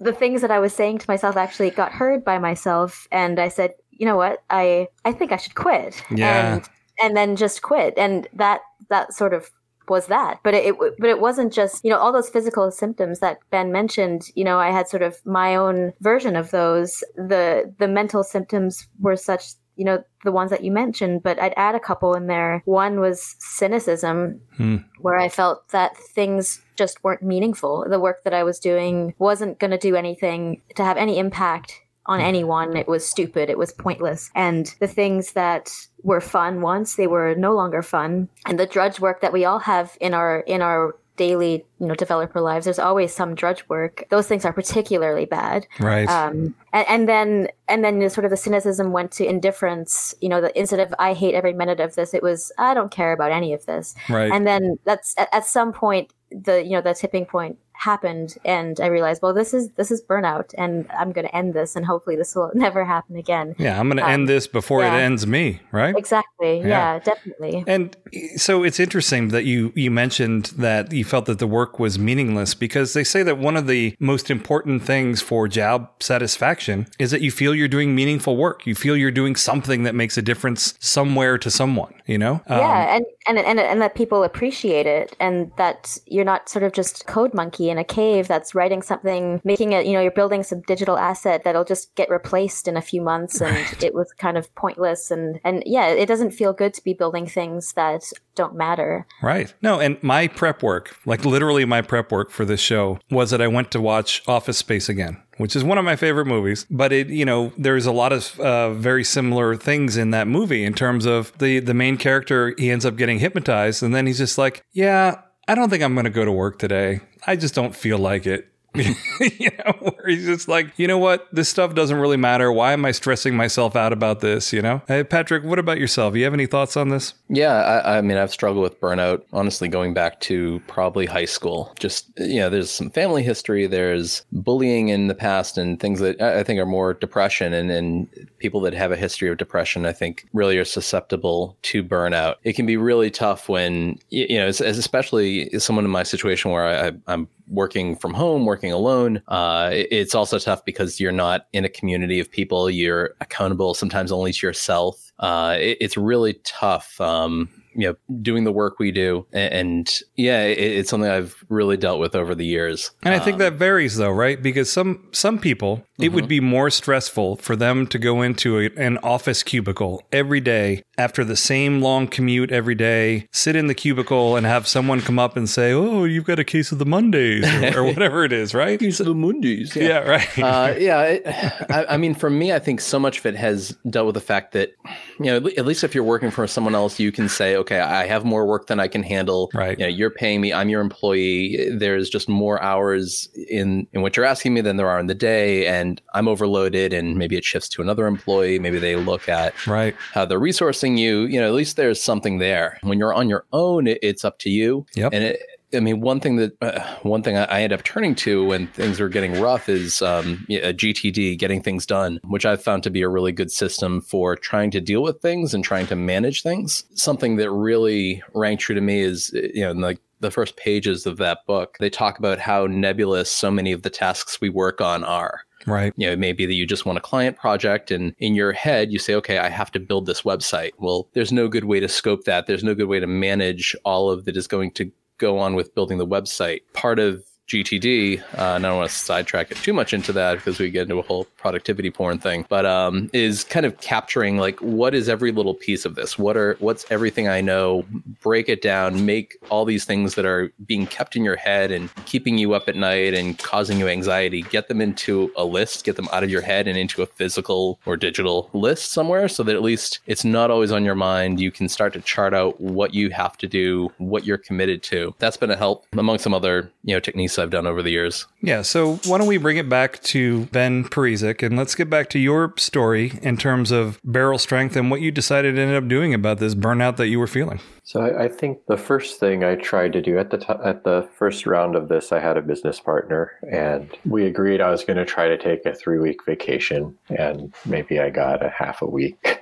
the 0.00 0.12
things 0.12 0.40
that 0.40 0.50
I 0.50 0.58
was 0.58 0.72
saying 0.72 0.98
to 0.98 1.10
myself 1.10 1.36
actually 1.36 1.70
got 1.70 1.92
heard 1.92 2.24
by 2.24 2.38
myself. 2.38 3.06
And 3.12 3.38
I 3.38 3.48
said, 3.48 3.74
you 4.00 4.06
know 4.06 4.16
what? 4.16 4.42
I, 4.48 4.88
I 5.04 5.12
think 5.12 5.30
I 5.30 5.36
should 5.36 5.54
quit. 5.54 6.02
Yeah. 6.10 6.54
And, 6.54 6.68
and 7.00 7.16
then 7.16 7.36
just 7.36 7.62
quit. 7.62 7.94
And 7.96 8.26
that, 8.32 8.62
that 8.88 9.12
sort 9.14 9.34
of 9.34 9.50
was 9.88 10.06
that 10.06 10.38
but 10.44 10.54
it, 10.54 10.66
it 10.66 10.76
but 11.00 11.10
it 11.10 11.20
wasn't 11.20 11.52
just 11.52 11.84
you 11.84 11.90
know 11.90 11.98
all 11.98 12.12
those 12.12 12.30
physical 12.30 12.70
symptoms 12.70 13.18
that 13.18 13.38
ben 13.50 13.72
mentioned 13.72 14.30
you 14.36 14.44
know 14.44 14.56
i 14.56 14.70
had 14.70 14.86
sort 14.86 15.02
of 15.02 15.16
my 15.26 15.56
own 15.56 15.92
version 16.00 16.36
of 16.36 16.52
those 16.52 17.02
the 17.16 17.74
the 17.78 17.88
mental 17.88 18.22
symptoms 18.22 18.86
were 19.00 19.16
such 19.16 19.54
you 19.74 19.84
know 19.84 20.02
the 20.22 20.30
ones 20.30 20.50
that 20.50 20.62
you 20.62 20.70
mentioned 20.70 21.24
but 21.24 21.40
i'd 21.42 21.54
add 21.56 21.74
a 21.74 21.80
couple 21.80 22.14
in 22.14 22.28
there 22.28 22.62
one 22.66 23.00
was 23.00 23.34
cynicism 23.40 24.40
Hmm. 24.56 24.76
where 25.00 25.18
i 25.18 25.28
felt 25.28 25.68
that 25.70 25.96
things 25.96 26.62
just 26.76 27.02
weren't 27.02 27.22
meaningful 27.22 27.84
the 27.90 27.98
work 27.98 28.22
that 28.22 28.34
i 28.34 28.44
was 28.44 28.60
doing 28.60 29.14
wasn't 29.18 29.58
going 29.58 29.72
to 29.72 29.78
do 29.78 29.96
anything 29.96 30.62
to 30.76 30.84
have 30.84 30.98
any 30.98 31.18
impact 31.18 31.80
on 32.06 32.20
anyone. 32.20 32.76
It 32.76 32.88
was 32.88 33.06
stupid. 33.06 33.50
It 33.50 33.58
was 33.58 33.72
pointless. 33.72 34.30
And 34.34 34.74
the 34.80 34.88
things 34.88 35.32
that 35.32 35.70
were 36.02 36.20
fun 36.20 36.62
once 36.62 36.96
they 36.96 37.06
were 37.06 37.34
no 37.34 37.54
longer 37.54 37.82
fun. 37.82 38.28
And 38.46 38.58
the 38.58 38.66
drudge 38.66 39.00
work 39.00 39.20
that 39.20 39.32
we 39.32 39.44
all 39.44 39.58
have 39.60 39.96
in 40.00 40.14
our 40.14 40.40
in 40.40 40.62
our 40.62 40.96
daily 41.16 41.66
you 41.78 41.86
know 41.86 41.94
developer 41.94 42.40
lives 42.40 42.64
there's 42.64 42.78
always 42.78 43.14
some 43.14 43.34
drudge 43.34 43.68
work. 43.68 44.04
Those 44.08 44.26
things 44.26 44.46
are 44.46 44.52
particularly 44.54 45.26
bad. 45.26 45.66
Right. 45.78 46.08
um, 46.08 46.54
and, 46.72 46.88
and 46.88 47.08
then 47.08 47.48
and 47.68 47.84
then 47.84 47.98
the, 47.98 48.08
sort 48.08 48.24
of 48.24 48.30
the 48.30 48.38
cynicism 48.38 48.92
went 48.92 49.12
to 49.12 49.26
indifference. 49.26 50.14
You 50.22 50.30
know 50.30 50.40
the, 50.40 50.58
instead 50.58 50.80
of 50.80 50.94
i 50.98 51.12
hate 51.12 51.34
every 51.34 51.52
minute 51.52 51.80
of 51.80 51.94
this 51.94 52.14
it 52.14 52.22
was 52.22 52.50
i 52.58 52.72
don't 52.72 52.90
care 52.90 53.12
about 53.12 53.32
any 53.32 53.52
of 53.52 53.66
this. 53.66 53.94
Right. 54.08 54.32
and 54.32 54.46
then 54.46 54.78
that's 54.84 55.14
at, 55.18 55.28
at 55.32 55.44
some 55.44 55.72
point 55.72 56.12
the 56.30 56.64
you 56.64 56.70
know 56.70 56.80
the 56.80 56.94
tipping 56.94 57.26
point 57.26 57.58
happened 57.80 58.36
and 58.44 58.80
i 58.80 58.86
realized 58.86 59.22
well 59.22 59.34
this 59.34 59.54
is 59.54 59.70
this 59.72 59.90
is 59.90 60.02
burnout 60.02 60.54
and 60.58 60.86
i'm 60.98 61.12
going 61.12 61.26
to 61.26 61.34
end 61.34 61.54
this 61.54 61.76
and 61.76 61.86
hopefully 61.86 62.16
this 62.16 62.34
will 62.34 62.50
never 62.54 62.84
happen 62.84 63.16
again 63.16 63.54
yeah, 63.58 63.78
I'm 63.78 63.88
going 63.88 63.98
to 63.98 64.04
um, 64.04 64.10
end 64.10 64.28
this 64.28 64.46
before 64.46 64.82
yeah. 64.82 64.96
it 64.96 65.00
ends 65.00 65.26
me, 65.26 65.60
right? 65.72 65.94
exactly 65.96 66.58
Yeah. 66.60 66.66
yeah, 66.66 66.98
definitely 66.98 67.64
And 67.66 67.96
so 68.36 68.62
it's 68.62 68.80
interesting 68.80 69.28
that 69.28 69.44
you 69.44 69.72
you 69.74 69.90
mentioned 69.90 70.46
that 70.56 70.92
you 70.92 71.04
felt 71.04 71.26
that 71.26 71.38
the 71.38 71.46
work 71.46 71.78
was 71.78 71.98
meaningless 71.98 72.54
because 72.54 72.92
they 72.94 73.04
say 73.04 73.22
that 73.22 73.38
one 73.38 73.56
of 73.56 73.66
the 73.66 73.94
most 74.00 74.30
important 74.30 74.82
things 74.82 75.20
for 75.20 75.48
job 75.48 75.90
satisfaction 76.00 76.86
is 76.98 77.10
that 77.10 77.20
you 77.20 77.30
feel 77.30 77.54
you're 77.54 77.68
doing 77.68 77.94
meaningful 77.94 78.36
work. 78.36 78.66
You 78.66 78.74
feel 78.74 78.96
you're 78.96 79.10
doing 79.10 79.36
something 79.36 79.82
that 79.84 79.94
makes 79.94 80.16
a 80.16 80.22
difference 80.22 80.74
somewhere 80.80 81.38
to 81.38 81.50
someone, 81.50 81.94
you 82.06 82.18
know? 82.18 82.40
Um, 82.46 82.58
yeah 82.58 82.96
and, 82.96 83.04
and 83.26 83.38
and 83.38 83.60
and 83.60 83.82
that 83.82 83.94
people 83.94 84.24
appreciate 84.24 84.86
it 84.86 85.16
and 85.20 85.52
that 85.56 85.98
you're 86.06 86.24
not 86.24 86.48
sort 86.48 86.62
of 86.62 86.72
just 86.72 87.06
code 87.06 87.34
monkey 87.34 87.69
in 87.70 87.78
a 87.78 87.84
cave 87.84 88.28
that's 88.28 88.54
writing 88.54 88.82
something 88.82 89.40
making 89.44 89.72
it 89.72 89.86
you 89.86 89.92
know 89.92 90.00
you're 90.00 90.10
building 90.10 90.42
some 90.42 90.60
digital 90.62 90.98
asset 90.98 91.42
that'll 91.44 91.64
just 91.64 91.94
get 91.94 92.10
replaced 92.10 92.68
in 92.68 92.76
a 92.76 92.82
few 92.82 93.00
months 93.00 93.40
and 93.40 93.56
it 93.82 93.94
was 93.94 94.12
kind 94.14 94.36
of 94.36 94.52
pointless 94.54 95.10
and 95.10 95.40
and 95.44 95.62
yeah 95.66 95.88
it 95.88 96.06
doesn't 96.06 96.32
feel 96.32 96.52
good 96.52 96.74
to 96.74 96.82
be 96.84 96.92
building 96.92 97.26
things 97.26 97.72
that 97.74 98.02
don't 98.34 98.54
matter 98.54 99.06
Right. 99.22 99.52
No, 99.62 99.80
and 99.80 100.02
my 100.02 100.28
prep 100.28 100.62
work, 100.62 100.96
like 101.04 101.24
literally 101.24 101.64
my 101.64 101.82
prep 101.82 102.10
work 102.10 102.30
for 102.30 102.44
this 102.44 102.60
show, 102.60 102.98
was 103.10 103.30
that 103.30 103.42
I 103.42 103.48
went 103.48 103.70
to 103.72 103.80
watch 103.80 104.22
Office 104.26 104.58
Space 104.58 104.88
again, 104.88 105.20
which 105.36 105.54
is 105.54 105.64
one 105.64 105.78
of 105.78 105.84
my 105.84 105.96
favorite 105.96 106.26
movies. 106.26 106.66
But 106.70 106.92
it, 106.92 107.08
you 107.08 107.24
know, 107.24 107.52
there's 107.58 107.86
a 107.86 107.92
lot 107.92 108.12
of 108.12 108.38
uh, 108.40 108.72
very 108.74 109.04
similar 109.04 109.56
things 109.56 109.96
in 109.96 110.10
that 110.10 110.26
movie 110.26 110.64
in 110.64 110.74
terms 110.74 111.06
of 111.06 111.36
the 111.38 111.60
the 111.60 111.74
main 111.74 111.96
character. 111.96 112.54
He 112.56 112.70
ends 112.70 112.86
up 112.86 112.96
getting 112.96 113.18
hypnotized, 113.18 113.82
and 113.82 113.94
then 113.94 114.06
he's 114.06 114.18
just 114.18 114.38
like, 114.38 114.64
"Yeah, 114.72 115.20
I 115.46 115.54
don't 115.54 115.68
think 115.68 115.82
I'm 115.82 115.94
going 115.94 116.04
to 116.04 116.10
go 116.10 116.24
to 116.24 116.32
work 116.32 116.58
today. 116.58 117.00
I 117.26 117.36
just 117.36 117.54
don't 117.54 117.74
feel 117.74 117.98
like 117.98 118.26
it." 118.26 118.48
you 118.74 119.50
know, 119.58 119.72
where 119.80 120.08
he's 120.08 120.26
just 120.26 120.46
like, 120.46 120.72
you 120.76 120.86
know 120.86 120.98
what, 120.98 121.26
this 121.32 121.48
stuff 121.48 121.74
doesn't 121.74 121.98
really 121.98 122.16
matter. 122.16 122.52
Why 122.52 122.72
am 122.72 122.84
I 122.84 122.92
stressing 122.92 123.34
myself 123.34 123.74
out 123.74 123.92
about 123.92 124.20
this? 124.20 124.52
You 124.52 124.62
know, 124.62 124.82
hey, 124.86 125.02
Patrick, 125.02 125.42
what 125.42 125.58
about 125.58 125.78
yourself? 125.78 126.14
You 126.14 126.24
have 126.24 126.34
any 126.34 126.46
thoughts 126.46 126.76
on 126.76 126.88
this? 126.88 127.14
Yeah, 127.28 127.52
I, 127.52 127.98
I 127.98 128.00
mean, 128.00 128.16
I've 128.16 128.30
struggled 128.30 128.62
with 128.62 128.80
burnout, 128.80 129.22
honestly, 129.32 129.68
going 129.68 129.92
back 129.92 130.20
to 130.20 130.60
probably 130.68 131.06
high 131.06 131.24
school. 131.24 131.74
Just, 131.80 132.10
you 132.18 132.38
know, 132.38 132.48
there's 132.48 132.70
some 132.70 132.90
family 132.90 133.24
history, 133.24 133.66
there's 133.66 134.24
bullying 134.30 134.88
in 134.88 135.08
the 135.08 135.14
past, 135.16 135.58
and 135.58 135.80
things 135.80 135.98
that 136.00 136.20
I 136.20 136.44
think 136.44 136.60
are 136.60 136.66
more 136.66 136.94
depression. 136.94 137.52
And, 137.52 137.70
and 137.72 138.28
people 138.38 138.60
that 138.60 138.74
have 138.74 138.92
a 138.92 138.96
history 138.96 139.28
of 139.28 139.36
depression, 139.36 139.84
I 139.84 139.92
think, 139.92 140.28
really 140.32 140.58
are 140.58 140.64
susceptible 140.64 141.56
to 141.62 141.82
burnout. 141.82 142.36
It 142.44 142.54
can 142.54 142.66
be 142.66 142.76
really 142.76 143.10
tough 143.10 143.48
when, 143.48 143.98
you 144.10 144.38
know, 144.38 144.46
especially 144.46 145.58
someone 145.58 145.84
in 145.84 145.90
my 145.90 146.04
situation 146.04 146.52
where 146.52 146.66
I, 146.66 146.92
I'm 147.12 147.28
working 147.50 147.96
from 147.96 148.14
home, 148.14 148.46
working 148.46 148.72
alone. 148.72 149.20
Uh, 149.28 149.70
it's 149.72 150.14
also 150.14 150.38
tough 150.38 150.64
because 150.64 151.00
you're 151.00 151.12
not 151.12 151.46
in 151.52 151.64
a 151.64 151.68
community 151.68 152.20
of 152.20 152.30
people. 152.30 152.70
You're 152.70 153.14
accountable 153.20 153.74
sometimes 153.74 154.12
only 154.12 154.32
to 154.32 154.46
yourself. 154.46 155.12
Uh, 155.18 155.56
it- 155.58 155.78
it's 155.80 155.96
really 155.96 156.34
tough. 156.44 157.00
Um, 157.00 157.48
you 157.74 157.88
know, 157.88 158.16
doing 158.22 158.44
the 158.44 158.52
work 158.52 158.78
we 158.78 158.90
do, 158.92 159.26
and, 159.32 159.88
yeah, 160.16 160.42
it, 160.44 160.58
it's 160.58 160.90
something 160.90 161.10
I've 161.10 161.36
really 161.48 161.76
dealt 161.76 162.00
with 162.00 162.14
over 162.14 162.34
the 162.34 162.44
years. 162.46 162.90
And 163.02 163.14
I 163.14 163.18
think 163.18 163.34
Um, 163.34 163.38
that 163.40 163.52
varies 163.54 163.96
though, 163.96 164.10
right? 164.10 164.40
Because 164.42 164.70
some 164.70 165.08
some 165.12 165.38
people 165.38 165.84
it 165.98 166.12
would 166.12 166.28
be 166.28 166.40
more 166.40 166.70
stressful 166.70 167.36
for 167.36 167.54
them 167.56 167.86
to 167.88 167.98
go 167.98 168.22
into 168.22 168.58
a, 168.58 168.70
an 168.76 168.96
office 168.98 169.42
cubicle 169.42 170.02
every 170.12 170.40
day 170.40 170.82
after 170.96 171.24
the 171.24 171.36
same 171.36 171.82
long 171.82 172.06
commute 172.06 172.50
every 172.50 172.74
day, 172.74 173.26
sit 173.32 173.54
in 173.54 173.66
the 173.66 173.74
cubicle 173.74 174.36
and 174.36 174.46
have 174.46 174.66
someone 174.66 175.00
come 175.02 175.18
up 175.18 175.36
and 175.36 175.48
say, 175.48 175.72
"Oh, 175.72 176.04
you've 176.04 176.24
got 176.24 176.38
a 176.38 176.44
case 176.44 176.72
of 176.72 176.78
the 176.78 176.86
Mondays" 176.86 177.44
or, 177.74 177.80
or 177.80 177.84
whatever 177.92 178.24
it 178.24 178.32
is, 178.32 178.54
right? 178.54 178.78
case 178.80 179.00
of 179.00 179.06
the 179.06 179.14
Mondays. 179.14 179.76
Yeah, 179.76 179.98
right. 179.98 180.38
uh, 180.38 180.74
yeah, 180.78 181.02
it, 181.02 181.22
I, 181.70 181.84
I 181.90 181.96
mean, 181.98 182.14
for 182.14 182.30
me, 182.30 182.52
I 182.52 182.58
think 182.58 182.80
so 182.80 182.98
much 182.98 183.18
of 183.18 183.26
it 183.26 183.36
has 183.36 183.76
dealt 183.88 184.06
with 184.06 184.14
the 184.14 184.20
fact 184.20 184.52
that, 184.52 184.72
you 185.18 185.26
know, 185.26 185.36
at 185.36 185.42
le- 185.42 185.52
at 185.58 185.66
least 185.66 185.84
if 185.84 185.94
you're 185.94 186.04
working 186.04 186.30
for 186.30 186.46
someone 186.46 186.74
else, 186.74 186.98
you 186.98 187.12
can 187.12 187.28
say, 187.28 187.56
okay, 187.60 187.80
I 187.80 188.06
have 188.06 188.24
more 188.24 188.46
work 188.46 188.66
than 188.66 188.80
I 188.80 188.88
can 188.88 189.02
handle. 189.02 189.50
Right. 189.54 189.78
You 189.78 189.84
know, 189.84 189.88
you're 189.88 190.10
paying 190.10 190.40
me. 190.40 190.52
I'm 190.52 190.68
your 190.68 190.80
employee. 190.80 191.70
There's 191.70 192.10
just 192.10 192.28
more 192.28 192.62
hours 192.62 193.28
in 193.48 193.86
in 193.92 194.02
what 194.02 194.16
you're 194.16 194.26
asking 194.26 194.54
me 194.54 194.60
than 194.60 194.76
there 194.76 194.88
are 194.88 194.98
in 194.98 195.06
the 195.06 195.14
day, 195.14 195.66
and 195.66 196.00
I'm 196.14 196.28
overloaded. 196.28 196.92
And 196.92 197.16
maybe 197.16 197.36
it 197.36 197.44
shifts 197.44 197.68
to 197.70 197.82
another 197.82 198.06
employee. 198.06 198.58
Maybe 198.58 198.78
they 198.78 198.96
look 198.96 199.28
at 199.28 199.66
right. 199.66 199.94
how 200.12 200.24
they're 200.24 200.40
resourcing 200.40 200.98
you. 200.98 201.22
You 201.22 201.40
know, 201.40 201.46
at 201.46 201.54
least 201.54 201.76
there's 201.76 202.02
something 202.02 202.38
there. 202.38 202.78
When 202.82 202.98
you're 202.98 203.14
on 203.14 203.28
your 203.28 203.46
own, 203.52 203.86
it, 203.86 203.98
it's 204.02 204.24
up 204.24 204.38
to 204.40 204.50
you. 204.50 204.86
Yep. 204.94 205.12
And 205.12 205.24
it, 205.24 205.40
I 205.74 205.80
mean, 205.80 206.00
one 206.00 206.20
thing 206.20 206.36
that 206.36 206.56
uh, 206.60 206.80
one 207.02 207.22
thing 207.22 207.36
I, 207.36 207.44
I 207.44 207.62
end 207.62 207.72
up 207.72 207.82
turning 207.82 208.14
to 208.16 208.44
when 208.44 208.66
things 208.68 209.00
are 209.00 209.08
getting 209.08 209.40
rough 209.40 209.68
is 209.68 210.02
um, 210.02 210.44
yeah, 210.48 210.60
a 210.60 210.74
GTD, 210.74 211.38
getting 211.38 211.62
things 211.62 211.86
done, 211.86 212.20
which 212.24 212.46
I've 212.46 212.62
found 212.62 212.82
to 212.84 212.90
be 212.90 213.02
a 213.02 213.08
really 213.08 213.32
good 213.32 213.52
system 213.52 214.00
for 214.00 214.36
trying 214.36 214.70
to 214.72 214.80
deal 214.80 215.02
with 215.02 215.20
things 215.20 215.54
and 215.54 215.62
trying 215.62 215.86
to 215.88 215.96
manage 215.96 216.42
things. 216.42 216.84
Something 216.94 217.36
that 217.36 217.50
really 217.50 218.22
rang 218.34 218.56
true 218.56 218.74
to 218.74 218.80
me 218.80 219.00
is, 219.00 219.32
uh, 219.34 219.40
you 219.54 219.62
know, 219.62 219.70
in 219.70 219.80
like 219.80 220.00
the 220.20 220.30
first 220.30 220.56
pages 220.56 221.06
of 221.06 221.16
that 221.16 221.46
book, 221.46 221.76
they 221.80 221.90
talk 221.90 222.18
about 222.18 222.38
how 222.38 222.66
nebulous 222.66 223.30
so 223.30 223.50
many 223.50 223.72
of 223.72 223.82
the 223.82 223.90
tasks 223.90 224.40
we 224.40 224.50
work 224.50 224.80
on 224.80 225.02
are 225.04 225.40
Right. 225.66 225.92
you 225.96 226.06
know, 226.06 226.12
it 226.12 226.18
may 226.18 226.32
be 226.32 226.46
that 226.46 226.54
you 226.54 226.66
just 226.66 226.86
want 226.86 226.98
a 226.98 227.02
client 227.02 227.36
project 227.36 227.90
and 227.90 228.14
in 228.18 228.34
your 228.34 228.52
head 228.52 228.92
you 228.92 228.98
say, 228.98 229.14
okay, 229.16 229.38
I 229.38 229.48
have 229.48 229.70
to 229.72 229.80
build 229.80 230.06
this 230.06 230.22
website. 230.22 230.72
Well, 230.78 231.08
there's 231.12 231.32
no 231.32 231.48
good 231.48 231.64
way 231.64 231.80
to 231.80 231.88
scope 231.88 232.24
that. 232.24 232.46
There's 232.46 232.64
no 232.64 232.74
good 232.74 232.88
way 232.88 233.00
to 233.00 233.06
manage 233.06 233.76
all 233.84 234.10
of 234.10 234.24
that 234.24 234.36
is 234.36 234.46
going 234.46 234.72
to 234.72 234.90
go 235.20 235.38
on 235.38 235.54
with 235.54 235.74
building 235.74 235.98
the 235.98 236.06
website. 236.06 236.62
Part 236.72 236.98
of 236.98 237.24
GTD, 237.50 238.20
uh, 238.20 238.24
and 238.54 238.64
I 238.64 238.68
don't 238.68 238.78
want 238.78 238.90
to 238.90 238.96
sidetrack 238.96 239.50
it 239.50 239.56
too 239.56 239.72
much 239.72 239.92
into 239.92 240.12
that 240.12 240.36
because 240.36 240.60
we 240.60 240.70
get 240.70 240.82
into 240.82 240.98
a 240.98 241.02
whole 241.02 241.24
productivity 241.36 241.90
porn 241.90 242.20
thing, 242.20 242.46
but 242.48 242.64
um, 242.64 243.10
is 243.12 243.42
kind 243.42 243.66
of 243.66 243.80
capturing 243.80 244.38
like 244.38 244.60
what 244.60 244.94
is 244.94 245.08
every 245.08 245.32
little 245.32 245.54
piece 245.54 245.84
of 245.84 245.96
this? 245.96 246.16
What 246.16 246.36
are 246.36 246.56
what's 246.60 246.86
everything 246.90 247.26
I 247.26 247.40
know? 247.40 247.84
Break 248.22 248.48
it 248.48 248.62
down, 248.62 249.04
make 249.04 249.36
all 249.50 249.64
these 249.64 249.84
things 249.84 250.14
that 250.14 250.24
are 250.24 250.52
being 250.64 250.86
kept 250.86 251.16
in 251.16 251.24
your 251.24 251.34
head 251.34 251.72
and 251.72 251.92
keeping 252.04 252.38
you 252.38 252.54
up 252.54 252.68
at 252.68 252.76
night 252.76 253.14
and 253.14 253.36
causing 253.36 253.80
you 253.80 253.88
anxiety, 253.88 254.42
get 254.42 254.68
them 254.68 254.80
into 254.80 255.32
a 255.36 255.44
list, 255.44 255.84
get 255.84 255.96
them 255.96 256.08
out 256.12 256.22
of 256.22 256.30
your 256.30 256.42
head 256.42 256.68
and 256.68 256.78
into 256.78 257.02
a 257.02 257.06
physical 257.06 257.80
or 257.84 257.96
digital 257.96 258.48
list 258.52 258.92
somewhere 258.92 259.28
so 259.28 259.42
that 259.42 259.56
at 259.56 259.62
least 259.62 259.98
it's 260.06 260.24
not 260.24 260.52
always 260.52 260.70
on 260.70 260.84
your 260.84 260.94
mind. 260.94 261.40
You 261.40 261.50
can 261.50 261.68
start 261.68 261.92
to 261.94 262.00
chart 262.00 262.32
out 262.32 262.60
what 262.60 262.94
you 262.94 263.10
have 263.10 263.36
to 263.38 263.48
do, 263.48 263.90
what 263.98 264.24
you're 264.24 264.38
committed 264.38 264.84
to. 264.84 265.14
That's 265.18 265.36
been 265.36 265.50
a 265.50 265.56
help 265.56 265.86
among 265.94 266.18
some 266.18 266.32
other, 266.32 266.70
you 266.84 266.94
know, 266.94 267.00
techniques 267.00 267.39
I've 267.40 267.50
done 267.50 267.66
over 267.66 267.82
the 267.82 267.90
years. 267.90 268.26
Yeah, 268.40 268.62
so 268.62 268.96
why 269.06 269.18
don't 269.18 269.26
we 269.26 269.38
bring 269.38 269.56
it 269.56 269.68
back 269.68 270.02
to 270.04 270.46
Ben 270.46 270.84
Parizek 270.84 271.42
and 271.42 271.56
let's 271.56 271.74
get 271.74 271.90
back 271.90 272.08
to 272.10 272.18
your 272.18 272.54
story 272.56 273.18
in 273.22 273.36
terms 273.36 273.70
of 273.70 274.00
barrel 274.04 274.38
strength 274.38 274.76
and 274.76 274.90
what 274.90 275.00
you 275.00 275.10
decided 275.10 275.56
to 275.56 275.60
end 275.60 275.74
up 275.74 275.88
doing 275.88 276.14
about 276.14 276.38
this 276.38 276.54
burnout 276.54 276.96
that 276.96 277.08
you 277.08 277.18
were 277.18 277.26
feeling. 277.26 277.60
So 277.90 278.02
I, 278.02 278.24
I 278.24 278.28
think 278.28 278.66
the 278.66 278.76
first 278.76 279.18
thing 279.18 279.42
I 279.42 279.56
tried 279.56 279.92
to 279.94 280.00
do 280.00 280.16
at 280.16 280.30
the 280.30 280.38
t- 280.38 280.46
at 280.64 280.84
the 280.84 281.08
first 281.16 281.44
round 281.44 281.74
of 281.74 281.88
this, 281.88 282.12
I 282.12 282.20
had 282.20 282.36
a 282.36 282.42
business 282.42 282.78
partner, 282.78 283.32
and 283.50 283.90
we 284.04 284.26
agreed 284.26 284.60
I 284.60 284.70
was 284.70 284.84
going 284.84 284.96
to 284.96 285.04
try 285.04 285.26
to 285.26 285.36
take 285.36 285.66
a 285.66 285.74
three 285.74 285.98
week 285.98 286.24
vacation, 286.24 286.96
and 287.08 287.52
maybe 287.66 287.98
I 287.98 288.10
got 288.10 288.44
a 288.44 288.48
half 288.48 288.80
a 288.80 288.86
week. 288.86 289.39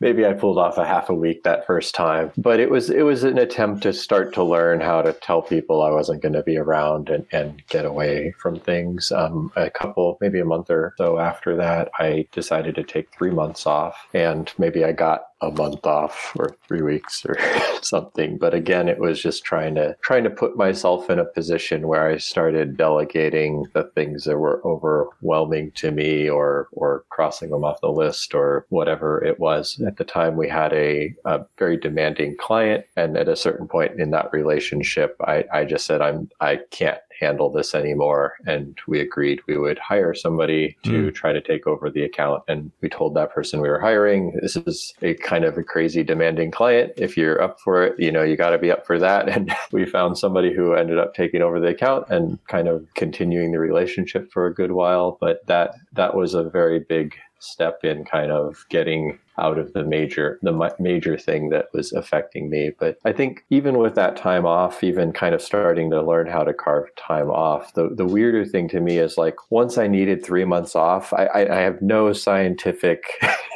Maybe 0.00 0.26
I 0.26 0.32
pulled 0.32 0.58
off 0.58 0.78
a 0.78 0.86
half 0.86 1.08
a 1.08 1.14
week 1.14 1.42
that 1.44 1.66
first 1.66 1.94
time, 1.94 2.32
but 2.36 2.60
it 2.60 2.70
was 2.70 2.90
it 2.90 3.02
was 3.02 3.24
an 3.24 3.38
attempt 3.38 3.82
to 3.84 3.92
start 3.92 4.34
to 4.34 4.44
learn 4.44 4.80
how 4.80 5.02
to 5.02 5.12
tell 5.12 5.42
people 5.42 5.82
I 5.82 5.90
wasn't 5.90 6.22
going 6.22 6.34
to 6.34 6.42
be 6.42 6.56
around 6.56 7.08
and, 7.08 7.26
and 7.32 7.62
get 7.68 7.84
away 7.84 8.32
from 8.38 8.58
things. 8.58 9.12
Um, 9.12 9.52
a 9.56 9.70
couple, 9.70 10.18
maybe 10.20 10.40
a 10.40 10.44
month 10.44 10.70
or 10.70 10.94
so 10.98 11.18
after 11.18 11.56
that, 11.56 11.90
I 11.98 12.26
decided 12.32 12.74
to 12.76 12.82
take 12.82 13.10
three 13.12 13.30
months 13.30 13.66
off, 13.66 14.06
and 14.14 14.52
maybe 14.58 14.84
I 14.84 14.92
got 14.92 15.26
a 15.42 15.50
month 15.50 15.84
off 15.84 16.32
or 16.36 16.56
three 16.66 16.82
weeks 16.82 17.26
or 17.26 17.36
something. 17.82 18.38
But 18.38 18.54
again, 18.54 18.88
it 18.88 18.98
was 18.98 19.20
just 19.20 19.44
trying 19.44 19.74
to 19.74 19.96
trying 20.00 20.24
to 20.24 20.30
put 20.30 20.56
myself 20.56 21.10
in 21.10 21.18
a 21.18 21.24
position 21.24 21.88
where 21.88 22.06
I 22.06 22.16
started 22.16 22.76
delegating 22.76 23.66
the 23.74 23.84
things 23.94 24.24
that 24.24 24.38
were 24.38 24.64
overwhelming 24.64 25.72
to 25.72 25.90
me 25.90 26.30
or 26.30 26.68
or 26.72 27.04
crossing 27.10 27.50
them 27.50 27.64
off 27.64 27.80
the 27.80 27.90
list 27.90 28.34
or 28.34 28.66
whatever 28.68 29.22
it 29.22 29.40
was. 29.40 29.80
At 29.86 29.96
the 29.96 30.04
time 30.04 30.36
we 30.36 30.48
had 30.48 30.72
a, 30.72 31.14
a 31.24 31.44
very 31.58 31.76
demanding 31.76 32.36
client 32.38 32.86
and 32.96 33.16
at 33.16 33.28
a 33.28 33.36
certain 33.36 33.66
point 33.66 34.00
in 34.00 34.10
that 34.12 34.32
relationship 34.32 35.16
I, 35.20 35.44
I 35.52 35.64
just 35.64 35.86
said 35.86 36.00
I'm 36.00 36.30
I 36.40 36.60
can't 36.70 37.00
handle 37.18 37.50
this 37.50 37.74
anymore. 37.74 38.34
And 38.46 38.78
we 38.86 39.00
agreed 39.00 39.40
we 39.46 39.58
would 39.58 39.78
hire 39.78 40.14
somebody 40.14 40.76
to 40.84 41.06
hmm. 41.06 41.10
try 41.10 41.32
to 41.32 41.40
take 41.40 41.66
over 41.66 41.90
the 41.90 42.02
account. 42.02 42.42
And 42.48 42.70
we 42.80 42.88
told 42.88 43.14
that 43.14 43.32
person 43.32 43.60
we 43.60 43.68
were 43.68 43.80
hiring, 43.80 44.38
this 44.40 44.56
is 44.56 44.94
a 45.02 45.14
kind 45.14 45.44
of 45.44 45.56
a 45.56 45.62
crazy 45.62 46.02
demanding 46.02 46.50
client. 46.50 46.92
If 46.96 47.16
you're 47.16 47.40
up 47.42 47.60
for 47.60 47.84
it, 47.84 47.94
you 47.98 48.12
know, 48.12 48.22
you 48.22 48.36
got 48.36 48.50
to 48.50 48.58
be 48.58 48.70
up 48.70 48.86
for 48.86 48.98
that. 48.98 49.28
And 49.32 49.54
we 49.72 49.86
found 49.86 50.18
somebody 50.18 50.52
who 50.52 50.74
ended 50.74 50.98
up 50.98 51.14
taking 51.14 51.40
over 51.40 51.58
the 51.58 51.68
account 51.68 52.06
and 52.10 52.38
kind 52.48 52.68
of 52.68 52.86
continuing 52.94 53.50
the 53.52 53.58
relationship 53.58 54.30
for 54.30 54.46
a 54.46 54.54
good 54.54 54.72
while. 54.72 55.16
But 55.20 55.46
that, 55.46 55.74
that 55.94 56.14
was 56.14 56.34
a 56.34 56.44
very 56.44 56.80
big 56.80 57.16
step 57.38 57.82
in 57.82 58.04
kind 58.04 58.30
of 58.30 58.64
getting 58.68 59.18
out 59.38 59.58
of 59.58 59.72
the 59.72 59.84
major 59.84 60.38
the 60.42 60.74
major 60.78 61.16
thing 61.16 61.48
that 61.50 61.66
was 61.72 61.92
affecting 61.92 62.50
me. 62.50 62.70
But 62.78 62.98
i 63.04 63.12
think 63.12 63.44
even 63.50 63.78
with 63.78 63.94
that 63.94 64.16
time 64.16 64.46
off 64.46 64.82
even 64.84 65.12
kind 65.12 65.34
of 65.34 65.42
starting 65.42 65.90
to 65.90 66.02
learn 66.02 66.26
how 66.26 66.44
to 66.44 66.52
carve 66.52 66.94
time 66.96 67.30
off 67.30 67.74
the, 67.74 67.90
the 67.94 68.04
weirder 68.04 68.44
thing 68.44 68.68
to 68.68 68.80
me 68.80 68.98
is 68.98 69.16
like 69.16 69.36
once 69.50 69.78
i 69.78 69.86
needed 69.86 70.24
three 70.24 70.44
months 70.44 70.74
off 70.74 71.12
i, 71.12 71.26
I, 71.26 71.58
I 71.58 71.60
have 71.60 71.80
no 71.80 72.12
scientific 72.12 73.04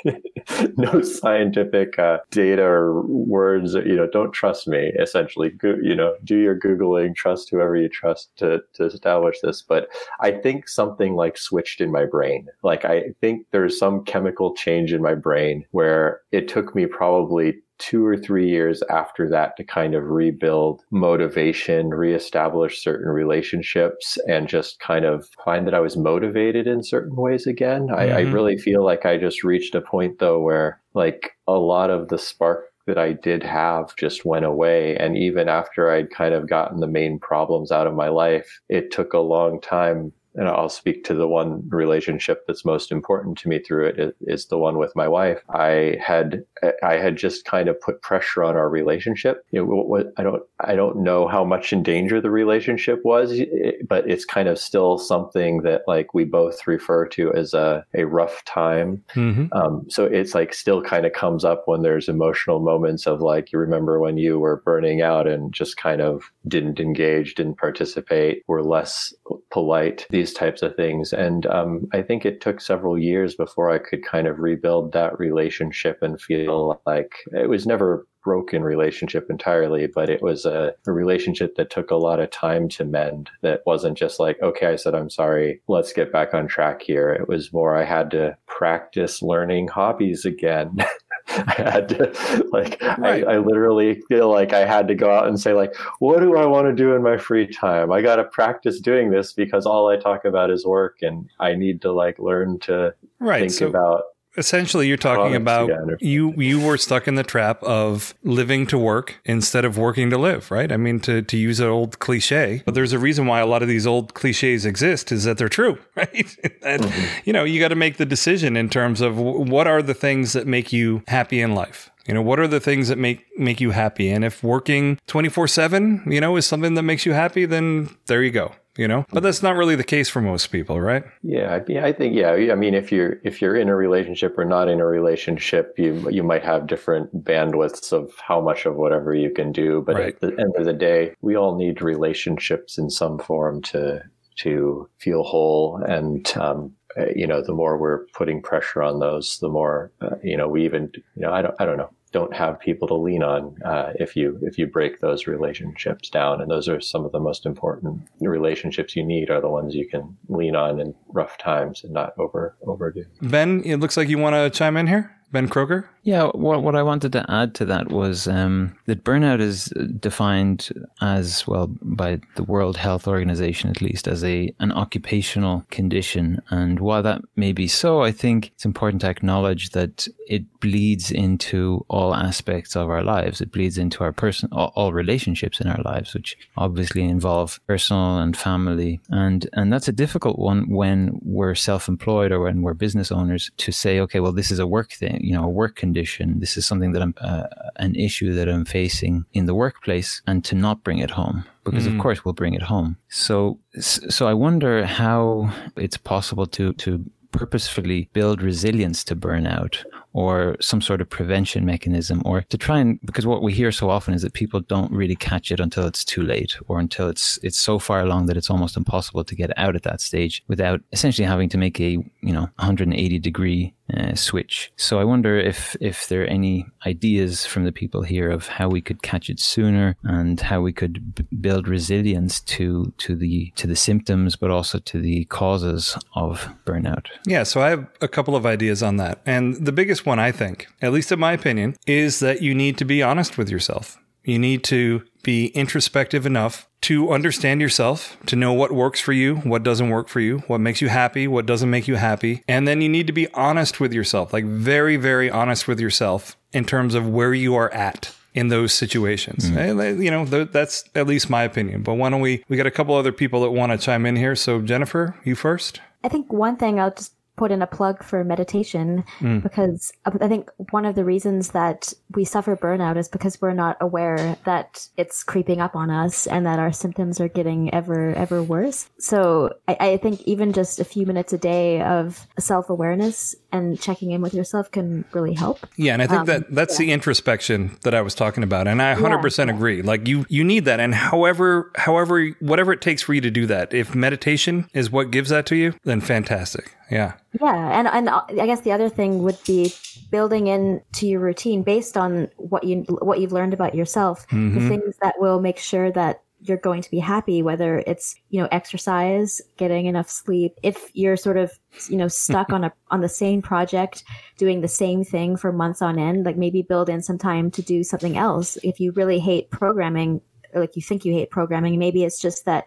no 0.76 1.02
scientific 1.02 1.98
uh, 1.98 2.18
data 2.30 2.62
or 2.62 3.02
words 3.02 3.74
you 3.74 3.96
know 3.96 4.08
don't 4.12 4.32
trust 4.32 4.68
me 4.68 4.92
essentially. 4.98 5.50
Go, 5.50 5.74
you 5.82 5.94
know 5.94 6.14
do 6.24 6.38
your 6.38 6.58
googling 6.58 7.14
trust 7.14 7.50
whoever 7.50 7.76
you 7.76 7.88
trust 7.88 8.30
to, 8.36 8.60
to 8.74 8.84
establish 8.84 9.36
this. 9.42 9.62
But 9.62 9.88
i 10.20 10.30
think 10.30 10.68
something 10.68 11.14
like 11.14 11.38
switched 11.38 11.80
in 11.80 11.90
my 11.90 12.04
brain. 12.04 12.46
Like 12.62 12.84
i 12.84 13.14
think 13.20 13.46
there's 13.50 13.78
some 13.78 14.04
chemical 14.04 14.54
change 14.54 14.92
in 14.92 15.02
my 15.02 15.14
brain 15.14 15.65
where 15.70 16.20
it 16.32 16.48
took 16.48 16.74
me 16.74 16.86
probably 16.86 17.54
two 17.78 18.06
or 18.06 18.16
three 18.16 18.48
years 18.48 18.82
after 18.90 19.28
that 19.28 19.54
to 19.56 19.62
kind 19.64 19.94
of 19.94 20.04
rebuild 20.04 20.82
motivation, 20.90 21.90
reestablish 21.90 22.82
certain 22.82 23.08
relationships, 23.08 24.16
and 24.26 24.48
just 24.48 24.80
kind 24.80 25.04
of 25.04 25.28
find 25.44 25.66
that 25.66 25.74
I 25.74 25.80
was 25.80 25.96
motivated 25.96 26.66
in 26.66 26.82
certain 26.82 27.16
ways 27.16 27.46
again. 27.46 27.88
I, 27.94 28.08
I 28.10 28.24
Mhm. 28.24 28.32
really 28.32 28.56
feel 28.56 28.82
like 28.84 29.04
I 29.04 29.18
just 29.18 29.44
reached 29.44 29.74
a 29.74 29.80
point 29.82 30.18
though 30.18 30.40
where 30.40 30.80
like 30.94 31.32
a 31.46 31.58
lot 31.58 31.90
of 31.90 32.08
the 32.08 32.18
spark 32.18 32.70
that 32.86 32.98
I 32.98 33.12
did 33.12 33.42
have 33.42 33.94
just 33.96 34.24
went 34.24 34.44
away. 34.44 34.96
And 34.96 35.16
even 35.16 35.48
after 35.48 35.90
I'd 35.90 36.10
kind 36.10 36.32
of 36.34 36.48
gotten 36.48 36.80
the 36.80 36.86
main 36.86 37.18
problems 37.18 37.72
out 37.72 37.86
of 37.86 37.94
my 37.94 38.08
life, 38.08 38.60
it 38.68 38.90
took 38.92 39.12
a 39.12 39.18
long 39.18 39.60
time 39.60 40.12
and 40.36 40.48
I'll 40.48 40.68
speak 40.68 41.04
to 41.04 41.14
the 41.14 41.28
one 41.28 41.68
relationship 41.68 42.46
that's 42.46 42.64
most 42.64 42.92
important 42.92 43.38
to 43.38 43.48
me 43.48 43.58
through 43.58 43.86
it 43.86 44.16
is, 44.20 44.46
the 44.46 44.58
one 44.58 44.78
with 44.78 44.94
my 44.94 45.08
wife. 45.08 45.42
I 45.48 45.96
had 46.00 46.44
I 46.82 46.98
had 46.98 47.16
just 47.16 47.44
kind 47.44 47.68
of 47.68 47.80
put 47.80 48.00
pressure 48.02 48.44
on 48.44 48.54
our 48.54 48.68
relationship. 48.68 49.44
You 49.50 49.66
know, 49.66 50.12
I 50.16 50.22
don't 50.22 50.42
I 50.60 50.76
don't 50.76 50.98
know 50.98 51.26
how 51.26 51.44
much 51.44 51.72
in 51.72 51.82
danger 51.82 52.20
the 52.20 52.30
relationship 52.30 53.04
was, 53.04 53.40
but 53.88 54.08
it's 54.08 54.24
kind 54.24 54.48
of 54.48 54.58
still 54.58 54.98
something 54.98 55.62
that 55.62 55.82
like 55.88 56.14
we 56.14 56.24
both 56.24 56.66
refer 56.66 57.06
to 57.08 57.32
as 57.34 57.54
a, 57.54 57.84
a 57.94 58.04
rough 58.04 58.44
time. 58.44 59.02
Mm-hmm. 59.14 59.46
Um, 59.52 59.86
so 59.88 60.04
it's 60.04 60.34
like 60.34 60.54
still 60.54 60.82
kind 60.82 61.06
of 61.06 61.12
comes 61.12 61.44
up 61.44 61.64
when 61.66 61.82
there's 61.82 62.08
emotional 62.08 62.60
moments 62.60 63.06
of 63.06 63.20
like 63.20 63.52
you 63.52 63.58
remember 63.58 63.98
when 63.98 64.16
you 64.16 64.38
were 64.38 64.62
burning 64.64 65.00
out 65.02 65.26
and 65.26 65.52
just 65.52 65.76
kind 65.76 66.00
of 66.00 66.30
didn't 66.46 66.78
engage, 66.78 67.34
didn't 67.34 67.58
participate, 67.58 68.44
were 68.46 68.62
less 68.62 69.12
polite, 69.50 70.06
these 70.10 70.25
types 70.32 70.62
of 70.62 70.74
things. 70.76 71.12
And 71.12 71.46
um, 71.46 71.88
I 71.92 72.02
think 72.02 72.24
it 72.24 72.40
took 72.40 72.60
several 72.60 72.98
years 72.98 73.34
before 73.34 73.70
I 73.70 73.78
could 73.78 74.04
kind 74.04 74.26
of 74.26 74.38
rebuild 74.38 74.92
that 74.92 75.18
relationship 75.18 75.98
and 76.02 76.20
feel 76.20 76.80
like 76.86 77.12
it 77.32 77.48
was 77.48 77.66
never 77.66 78.06
broken 78.26 78.64
relationship 78.64 79.28
entirely, 79.30 79.86
but 79.86 80.10
it 80.10 80.20
was 80.20 80.44
a, 80.44 80.74
a 80.84 80.90
relationship 80.90 81.54
that 81.54 81.70
took 81.70 81.92
a 81.92 81.96
lot 81.96 82.18
of 82.18 82.28
time 82.32 82.68
to 82.68 82.84
mend. 82.84 83.30
That 83.42 83.60
wasn't 83.66 83.96
just 83.96 84.18
like, 84.18 84.36
okay, 84.42 84.66
I 84.66 84.74
said 84.74 84.96
I'm 84.96 85.10
sorry, 85.10 85.62
let's 85.68 85.92
get 85.92 86.10
back 86.12 86.34
on 86.34 86.48
track 86.48 86.82
here. 86.82 87.12
It 87.12 87.28
was 87.28 87.52
more 87.52 87.76
I 87.76 87.84
had 87.84 88.10
to 88.10 88.36
practice 88.46 89.22
learning 89.22 89.68
hobbies 89.68 90.24
again. 90.24 90.78
I 91.28 91.54
had 91.56 91.88
to 91.90 92.48
like 92.52 92.80
Right. 92.98 93.26
I, 93.26 93.34
I 93.34 93.38
literally 93.38 94.00
feel 94.08 94.30
like 94.30 94.52
I 94.52 94.64
had 94.64 94.88
to 94.88 94.94
go 94.94 95.10
out 95.10 95.26
and 95.28 95.38
say 95.38 95.52
like 95.52 95.74
what 95.98 96.20
do 96.20 96.36
I 96.36 96.46
want 96.46 96.66
to 96.68 96.72
do 96.74 96.94
in 96.94 97.02
my 97.02 97.16
free 97.16 97.46
time? 97.46 97.90
I 97.92 98.00
got 98.02 98.16
to 98.16 98.24
practice 98.24 98.80
doing 98.80 99.10
this 99.10 99.32
because 99.32 99.66
all 99.66 99.88
I 99.88 99.96
talk 99.96 100.24
about 100.24 100.50
is 100.50 100.64
work 100.64 100.98
and 101.02 101.28
I 101.40 101.54
need 101.54 101.82
to 101.82 101.92
like 101.92 102.18
learn 102.18 102.58
to 102.60 102.94
Right. 103.18 103.40
think 103.40 103.52
So 103.52 103.68
about 103.68 104.04
essentially 104.36 104.88
you're 104.88 104.96
talking 104.96 105.34
about 105.34 105.70
or 105.70 105.98
you 106.00 106.32
you 106.40 106.60
were 106.60 106.76
stuck 106.76 107.08
in 107.08 107.14
the 107.14 107.22
trap 107.22 107.62
of 107.62 108.14
living 108.22 108.66
to 108.66 108.78
work 108.78 109.20
instead 109.24 109.64
of 109.64 109.78
working 109.78 110.10
to 110.10 110.18
live 110.18 110.50
right? 110.50 110.70
I 110.70 110.76
mean 110.76 111.00
to, 111.00 111.22
to 111.22 111.36
use 111.36 111.60
an 111.60 111.68
old 111.68 111.98
cliche 111.98 112.62
but 112.64 112.74
there's 112.74 112.92
a 112.92 112.98
reason 112.98 113.26
why 113.26 113.40
a 113.40 113.46
lot 113.46 113.62
of 113.62 113.68
these 113.68 113.86
old 113.86 114.14
cliches 114.14 114.64
exist 114.66 115.12
is 115.12 115.24
that 115.24 115.38
they're 115.38 115.48
true 115.48 115.78
right? 115.96 116.36
And 116.62 116.92
you 117.24 117.32
know 117.32 117.44
you 117.44 117.60
got 117.60 117.68
to 117.68 117.76
make 117.76 117.96
the 117.96 118.06
decision 118.06 118.56
in 118.56 118.68
terms 118.68 119.00
of 119.00 119.18
what 119.18 119.66
are 119.66 119.82
the 119.82 119.94
things 119.94 120.32
that 120.32 120.46
make 120.46 120.72
you 120.72 121.02
happy 121.08 121.40
in 121.40 121.54
life? 121.54 121.90
You 122.06 122.14
know 122.14 122.22
what 122.22 122.38
are 122.38 122.48
the 122.48 122.60
things 122.60 122.88
that 122.88 122.98
make 122.98 123.26
make 123.38 123.60
you 123.60 123.70
happy? 123.70 124.10
And 124.10 124.24
if 124.24 124.42
working 124.42 124.98
24/7 125.08 126.12
you 126.12 126.20
know 126.20 126.36
is 126.36 126.46
something 126.46 126.74
that 126.74 126.82
makes 126.82 127.06
you 127.06 127.12
happy 127.12 127.46
then 127.46 127.90
there 128.06 128.22
you 128.22 128.30
go 128.30 128.52
you 128.78 128.88
know 128.88 129.04
but 129.12 129.22
that's 129.22 129.42
not 129.42 129.56
really 129.56 129.76
the 129.76 129.84
case 129.84 130.08
for 130.08 130.20
most 130.20 130.48
people 130.48 130.80
right 130.80 131.04
Yeah, 131.22 131.54
I 131.82 131.92
think 131.92 132.14
yeah. 132.14 132.32
I 132.52 132.54
mean, 132.54 132.74
if 132.74 132.92
you're 132.92 133.18
if 133.24 133.42
you're 133.42 133.56
in 133.56 133.68
a 133.68 133.76
relationship 133.76 134.38
or 134.38 134.44
not 134.44 134.68
in 134.68 134.80
a 134.80 134.86
relationship, 134.86 135.74
you 135.76 136.08
you 136.10 136.22
might 136.22 136.44
have 136.44 136.66
different 136.66 137.24
bandwidths 137.24 137.92
of 137.92 138.12
how 138.26 138.40
much 138.40 138.66
of 138.66 138.76
whatever 138.76 139.14
you 139.14 139.30
can 139.30 139.52
do. 139.52 139.82
But 139.82 139.96
Right. 139.96 140.14
at 140.14 140.20
the 140.20 140.28
end 140.38 140.54
of 140.56 140.64
the 140.64 140.72
day, 140.72 141.14
we 141.20 141.36
all 141.36 141.56
need 141.56 141.82
relationships 141.82 142.78
in 142.78 142.90
some 142.90 143.18
form 143.18 143.62
to 143.62 144.02
to 144.36 144.88
feel 144.98 145.22
whole. 145.22 145.82
And 145.86 146.30
um, 146.36 146.72
uh, 146.96 147.06
you 147.14 147.26
know, 147.26 147.42
the 147.42 147.52
more 147.54 147.76
we're 147.76 148.06
putting 148.14 148.40
pressure 148.42 148.82
on 148.82 149.00
those, 149.00 149.38
the 149.40 149.48
more 149.48 149.90
uh, 150.00 150.16
you 150.22 150.36
know. 150.36 150.48
We 150.48 150.64
even 150.64 150.90
you 150.94 151.22
know, 151.22 151.32
I 151.32 151.42
don't 151.42 151.54
I 151.58 151.66
don't 151.66 151.76
know. 151.78 151.90
Don't 152.16 152.34
have 152.34 152.58
people 152.58 152.88
to 152.88 152.94
lean 152.94 153.22
on 153.22 153.42
uh, 153.62 153.92
if 154.04 154.16
you 154.16 154.38
if 154.40 154.56
you 154.58 154.66
break 154.66 155.00
those 155.00 155.26
relationships 155.26 156.08
down, 156.08 156.40
and 156.40 156.50
those 156.50 156.66
are 156.66 156.80
some 156.80 157.04
of 157.04 157.12
the 157.12 157.20
most 157.20 157.44
important 157.44 158.08
relationships 158.20 158.96
you 158.96 159.04
need 159.04 159.28
are 159.28 159.42
the 159.42 159.50
ones 159.58 159.74
you 159.74 159.86
can 159.86 160.16
lean 160.28 160.56
on 160.56 160.80
in 160.80 160.94
rough 161.08 161.36
times 161.36 161.84
and 161.84 161.92
not 161.92 162.14
over 162.18 162.56
overdo. 162.66 163.04
ben 163.20 163.50
it 163.66 163.76
looks 163.76 163.98
like 163.98 164.08
you 164.08 164.16
want 164.16 164.34
to 164.34 164.48
chime 164.58 164.78
in 164.78 164.86
here? 164.86 165.04
Ben 165.30 165.46
Croker 165.46 165.90
Yeah, 166.06 166.28
what 166.34 166.62
what 166.62 166.76
I 166.76 166.84
wanted 166.84 167.10
to 167.14 167.26
add 167.28 167.56
to 167.56 167.64
that 167.64 167.90
was 167.90 168.28
um, 168.28 168.76
that 168.86 169.02
burnout 169.02 169.40
is 169.40 169.64
defined 169.98 170.68
as 171.00 171.48
well 171.48 171.66
by 171.82 172.20
the 172.36 172.44
World 172.44 172.76
Health 172.76 173.08
Organization, 173.08 173.70
at 173.70 173.82
least, 173.82 174.06
as 174.06 174.22
a 174.22 174.54
an 174.60 174.70
occupational 174.70 175.64
condition. 175.70 176.40
And 176.48 176.78
while 176.78 177.02
that 177.02 177.22
may 177.34 177.50
be 177.50 177.66
so, 177.66 178.02
I 178.02 178.12
think 178.12 178.52
it's 178.54 178.64
important 178.64 179.00
to 179.00 179.08
acknowledge 179.08 179.70
that 179.70 180.06
it 180.28 180.44
bleeds 180.60 181.10
into 181.10 181.84
all 181.88 182.14
aspects 182.14 182.76
of 182.76 182.88
our 182.88 183.02
lives. 183.02 183.40
It 183.40 183.50
bleeds 183.50 183.76
into 183.76 184.04
our 184.04 184.12
person, 184.12 184.48
all, 184.52 184.72
all 184.76 184.92
relationships 184.92 185.60
in 185.60 185.66
our 185.66 185.82
lives, 185.82 186.14
which 186.14 186.38
obviously 186.56 187.02
involve 187.02 187.58
personal 187.66 188.18
and 188.18 188.36
family, 188.36 189.00
and 189.10 189.48
and 189.54 189.72
that's 189.72 189.88
a 189.88 189.92
difficult 190.04 190.38
one 190.38 190.70
when 190.70 191.18
we're 191.24 191.56
self-employed 191.56 192.30
or 192.30 192.42
when 192.42 192.62
we're 192.62 192.74
business 192.74 193.10
owners 193.10 193.50
to 193.56 193.72
say, 193.72 193.98
okay, 193.98 194.20
well, 194.20 194.30
this 194.30 194.52
is 194.52 194.60
a 194.60 194.68
work 194.68 194.92
thing, 194.92 195.18
you 195.20 195.32
know, 195.34 195.42
a 195.42 195.48
work 195.48 195.74
condition. 195.74 195.95
This 196.40 196.56
is 196.56 196.66
something 196.66 196.92
that 196.92 197.02
I'm 197.02 197.14
uh, 197.20 197.44
an 197.76 197.94
issue 197.94 198.32
that 198.34 198.48
I'm 198.48 198.64
facing 198.64 199.24
in 199.32 199.46
the 199.46 199.54
workplace, 199.54 200.22
and 200.26 200.44
to 200.44 200.54
not 200.54 200.84
bring 200.84 200.98
it 200.98 201.10
home 201.10 201.44
because 201.64 201.86
of 201.86 201.98
course 201.98 202.24
we'll 202.24 202.32
bring 202.32 202.54
it 202.54 202.62
home. 202.62 202.96
So 203.08 203.58
so 203.80 204.28
I 204.28 204.34
wonder 204.34 204.86
how 204.86 205.50
it's 205.76 205.96
possible 205.96 206.46
to 206.46 206.72
to 206.74 207.04
purposefully 207.32 208.08
build 208.12 208.40
resilience 208.40 209.04
to 209.04 209.14
burnout 209.14 209.84
or 210.12 210.56
some 210.60 210.80
sort 210.80 211.02
of 211.02 211.10
prevention 211.10 211.66
mechanism 211.66 212.22
or 212.24 212.40
to 212.40 212.56
try 212.56 212.78
and 212.78 212.98
because 213.02 213.26
what 213.26 213.42
we 213.42 213.52
hear 213.52 213.70
so 213.70 213.90
often 213.90 214.14
is 214.14 214.22
that 214.22 214.32
people 214.32 214.60
don't 214.60 214.90
really 214.90 215.16
catch 215.16 215.52
it 215.52 215.60
until 215.60 215.86
it's 215.86 216.04
too 216.04 216.22
late 216.22 216.56
or 216.68 216.80
until 216.80 217.08
it's 217.08 217.38
it's 217.42 217.60
so 217.60 217.78
far 217.78 218.00
along 218.00 218.24
that 218.24 218.36
it's 218.36 218.48
almost 218.48 218.76
impossible 218.76 219.22
to 219.22 219.34
get 219.34 219.50
out 219.58 219.76
at 219.76 219.82
that 219.82 220.00
stage 220.00 220.42
without 220.48 220.80
essentially 220.92 221.26
having 221.26 221.50
to 221.50 221.58
make 221.58 221.78
a 221.78 221.90
you 222.22 222.32
know 222.32 222.48
180 222.56 223.18
degree 223.18 223.74
uh, 223.94 224.14
switch 224.14 224.72
so 224.76 224.98
i 224.98 225.04
wonder 225.04 225.38
if 225.38 225.76
if 225.80 226.08
there 226.08 226.22
are 226.22 226.26
any 226.26 226.66
ideas 226.86 227.46
from 227.46 227.64
the 227.64 227.72
people 227.72 228.02
here 228.02 228.30
of 228.30 228.48
how 228.48 228.68
we 228.68 228.80
could 228.80 229.02
catch 229.02 229.30
it 229.30 229.38
sooner 229.38 229.96
and 230.02 230.40
how 230.40 230.60
we 230.60 230.72
could 230.72 231.14
b- 231.14 231.24
build 231.40 231.68
resilience 231.68 232.40
to 232.40 232.92
to 232.98 233.14
the 233.14 233.52
to 233.56 233.66
the 233.66 233.76
symptoms 233.76 234.36
but 234.36 234.50
also 234.50 234.78
to 234.78 235.00
the 235.00 235.24
causes 235.26 235.96
of 236.14 236.48
burnout 236.64 237.06
Yeah, 237.26 237.42
so 237.44 237.60
I 237.60 237.70
have 237.70 237.86
a 238.00 238.08
couple 238.08 238.36
of 238.36 238.46
ideas 238.46 238.82
on 238.82 238.96
that. 238.96 239.20
And 239.26 239.54
the 239.64 239.72
biggest 239.72 240.06
one, 240.06 240.18
I 240.18 240.32
think, 240.32 240.66
at 240.80 240.92
least 240.92 241.12
in 241.12 241.18
my 241.18 241.32
opinion, 241.32 241.76
is 241.86 242.20
that 242.20 242.42
you 242.42 242.54
need 242.54 242.78
to 242.78 242.84
be 242.84 243.02
honest 243.02 243.38
with 243.38 243.48
yourself. 243.50 243.98
You 244.26 244.38
need 244.38 244.64
to 244.64 245.02
be 245.22 245.46
introspective 245.48 246.26
enough 246.26 246.68
to 246.82 247.10
understand 247.12 247.60
yourself, 247.60 248.16
to 248.26 248.36
know 248.36 248.52
what 248.52 248.70
works 248.72 249.00
for 249.00 249.12
you, 249.12 249.36
what 249.36 249.62
doesn't 249.62 249.88
work 249.88 250.08
for 250.08 250.20
you, 250.20 250.38
what 250.40 250.60
makes 250.60 250.80
you 250.80 250.88
happy, 250.88 251.26
what 251.26 251.46
doesn't 251.46 251.70
make 251.70 251.88
you 251.88 251.94
happy. 251.96 252.42
And 252.46 252.68
then 252.68 252.80
you 252.80 252.88
need 252.88 253.06
to 253.06 253.12
be 253.12 253.32
honest 253.34 253.80
with 253.80 253.92
yourself, 253.92 254.32
like 254.32 254.44
very, 254.44 254.96
very 254.96 255.30
honest 255.30 255.66
with 255.66 255.80
yourself 255.80 256.36
in 256.52 256.64
terms 256.64 256.94
of 256.94 257.08
where 257.08 257.34
you 257.34 257.54
are 257.54 257.72
at 257.72 258.14
in 258.34 258.48
those 258.48 258.72
situations. 258.72 259.50
Eh, 259.50 259.72
You 259.72 260.10
know, 260.10 260.24
that's 260.26 260.84
at 260.94 261.06
least 261.06 261.30
my 261.30 261.42
opinion. 261.42 261.82
But 261.82 261.94
why 261.94 262.10
don't 262.10 262.20
we? 262.20 262.44
We 262.48 262.56
got 262.56 262.66
a 262.66 262.70
couple 262.70 262.94
other 262.94 263.12
people 263.12 263.40
that 263.42 263.50
want 263.50 263.72
to 263.72 263.78
chime 263.78 264.04
in 264.06 264.16
here. 264.16 264.36
So 264.36 264.60
Jennifer, 264.60 265.16
you 265.24 265.34
first. 265.34 265.80
I 266.04 266.08
think 266.08 266.32
one 266.32 266.56
thing 266.56 266.78
I'll 266.78 266.92
just 266.92 267.14
put 267.36 267.50
in 267.50 267.62
a 267.62 267.66
plug 267.66 268.02
for 268.02 268.24
meditation 268.24 269.04
because 269.42 269.92
I 270.04 270.28
think 270.28 270.50
one 270.70 270.84
of 270.84 270.94
the 270.94 271.04
reasons 271.04 271.50
that 271.50 271.92
we 272.14 272.24
suffer 272.24 272.56
burnout 272.56 272.96
is 272.96 273.08
because 273.08 273.40
we're 273.40 273.52
not 273.52 273.76
aware 273.80 274.36
that 274.44 274.88
it's 274.96 275.22
creeping 275.22 275.60
up 275.60 275.76
on 275.76 275.90
us 275.90 276.26
and 276.26 276.46
that 276.46 276.58
our 276.58 276.72
symptoms 276.72 277.20
are 277.20 277.28
getting 277.28 277.72
ever 277.74 278.14
ever 278.14 278.42
worse. 278.42 278.88
So 278.98 279.54
I, 279.68 279.76
I 279.80 279.96
think 279.98 280.22
even 280.22 280.52
just 280.52 280.80
a 280.80 280.84
few 280.84 281.06
minutes 281.06 281.32
a 281.32 281.38
day 281.38 281.82
of 281.82 282.26
self 282.38 282.70
awareness 282.70 283.34
and 283.52 283.80
checking 283.80 284.10
in 284.10 284.20
with 284.20 284.34
yourself 284.34 284.70
can 284.70 285.04
really 285.12 285.34
help. 285.34 285.66
Yeah, 285.76 285.92
and 285.92 286.02
I 286.02 286.06
think 286.06 286.20
Um, 286.20 286.26
that 286.26 286.54
that's 286.54 286.76
the 286.78 286.92
introspection 286.92 287.76
that 287.82 287.94
I 287.94 288.02
was 288.02 288.14
talking 288.14 288.42
about, 288.42 288.66
and 288.68 288.82
I 288.82 288.94
100% 288.94 289.50
agree. 289.50 289.82
Like 289.82 290.06
you, 290.08 290.26
you 290.28 290.44
need 290.44 290.64
that, 290.66 290.80
and 290.80 290.94
however, 290.94 291.70
however, 291.76 292.28
whatever 292.40 292.72
it 292.72 292.80
takes 292.80 293.02
for 293.02 293.14
you 293.14 293.20
to 293.20 293.30
do 293.30 293.46
that. 293.46 293.72
If 293.72 293.94
meditation 293.94 294.68
is 294.72 294.90
what 294.90 295.10
gives 295.10 295.30
that 295.30 295.46
to 295.46 295.56
you, 295.56 295.74
then 295.84 296.00
fantastic. 296.00 296.72
Yeah, 296.90 297.14
Yeah, 297.40 297.78
and 297.78 297.88
and 297.88 298.08
uh, 298.08 298.22
I 298.28 298.46
guess 298.46 298.60
the 298.60 298.72
other 298.72 298.88
thing 298.88 299.22
would 299.22 299.38
be 299.44 299.72
building 300.10 300.46
into 300.46 301.06
your 301.06 301.20
routine 301.20 301.62
based 301.62 301.96
on 301.96 302.28
what 302.36 302.64
you 302.64 302.82
what 303.00 303.20
you've 303.20 303.32
learned 303.32 303.54
about 303.54 303.74
yourself, 303.74 304.26
the 304.28 304.36
mm-hmm. 304.36 304.68
things 304.68 304.96
that 305.02 305.14
will 305.18 305.40
make 305.40 305.58
sure 305.58 305.90
that 305.92 306.22
you're 306.40 306.58
going 306.58 306.82
to 306.82 306.90
be 306.90 306.98
happy 306.98 307.42
whether 307.42 307.82
it's 307.86 308.14
you 308.28 308.40
know 308.40 308.48
exercise 308.52 309.40
getting 309.56 309.86
enough 309.86 310.08
sleep. 310.08 310.54
If 310.62 310.90
you're 310.94 311.16
sort 311.16 311.36
of 311.36 311.50
you 311.88 311.96
know 311.96 312.08
stuck 312.08 312.52
on 312.52 312.64
a 312.64 312.72
on 312.90 313.00
the 313.00 313.08
same 313.08 313.42
project 313.42 314.04
doing 314.36 314.60
the 314.60 314.68
same 314.68 315.04
thing 315.04 315.36
for 315.36 315.52
months 315.52 315.82
on 315.82 315.98
end 315.98 316.24
like 316.24 316.36
maybe 316.36 316.62
build 316.62 316.88
in 316.88 317.02
some 317.02 317.18
time 317.18 317.50
to 317.52 317.62
do 317.62 317.82
something 317.82 318.16
else. 318.16 318.56
If 318.62 318.80
you 318.80 318.92
really 318.92 319.18
hate 319.18 319.50
programming 319.50 320.20
or 320.54 320.60
like 320.60 320.76
you 320.76 320.82
think 320.82 321.04
you 321.04 321.12
hate 321.12 321.30
programming 321.30 321.78
maybe 321.78 322.04
it's 322.04 322.20
just 322.20 322.44
that 322.44 322.66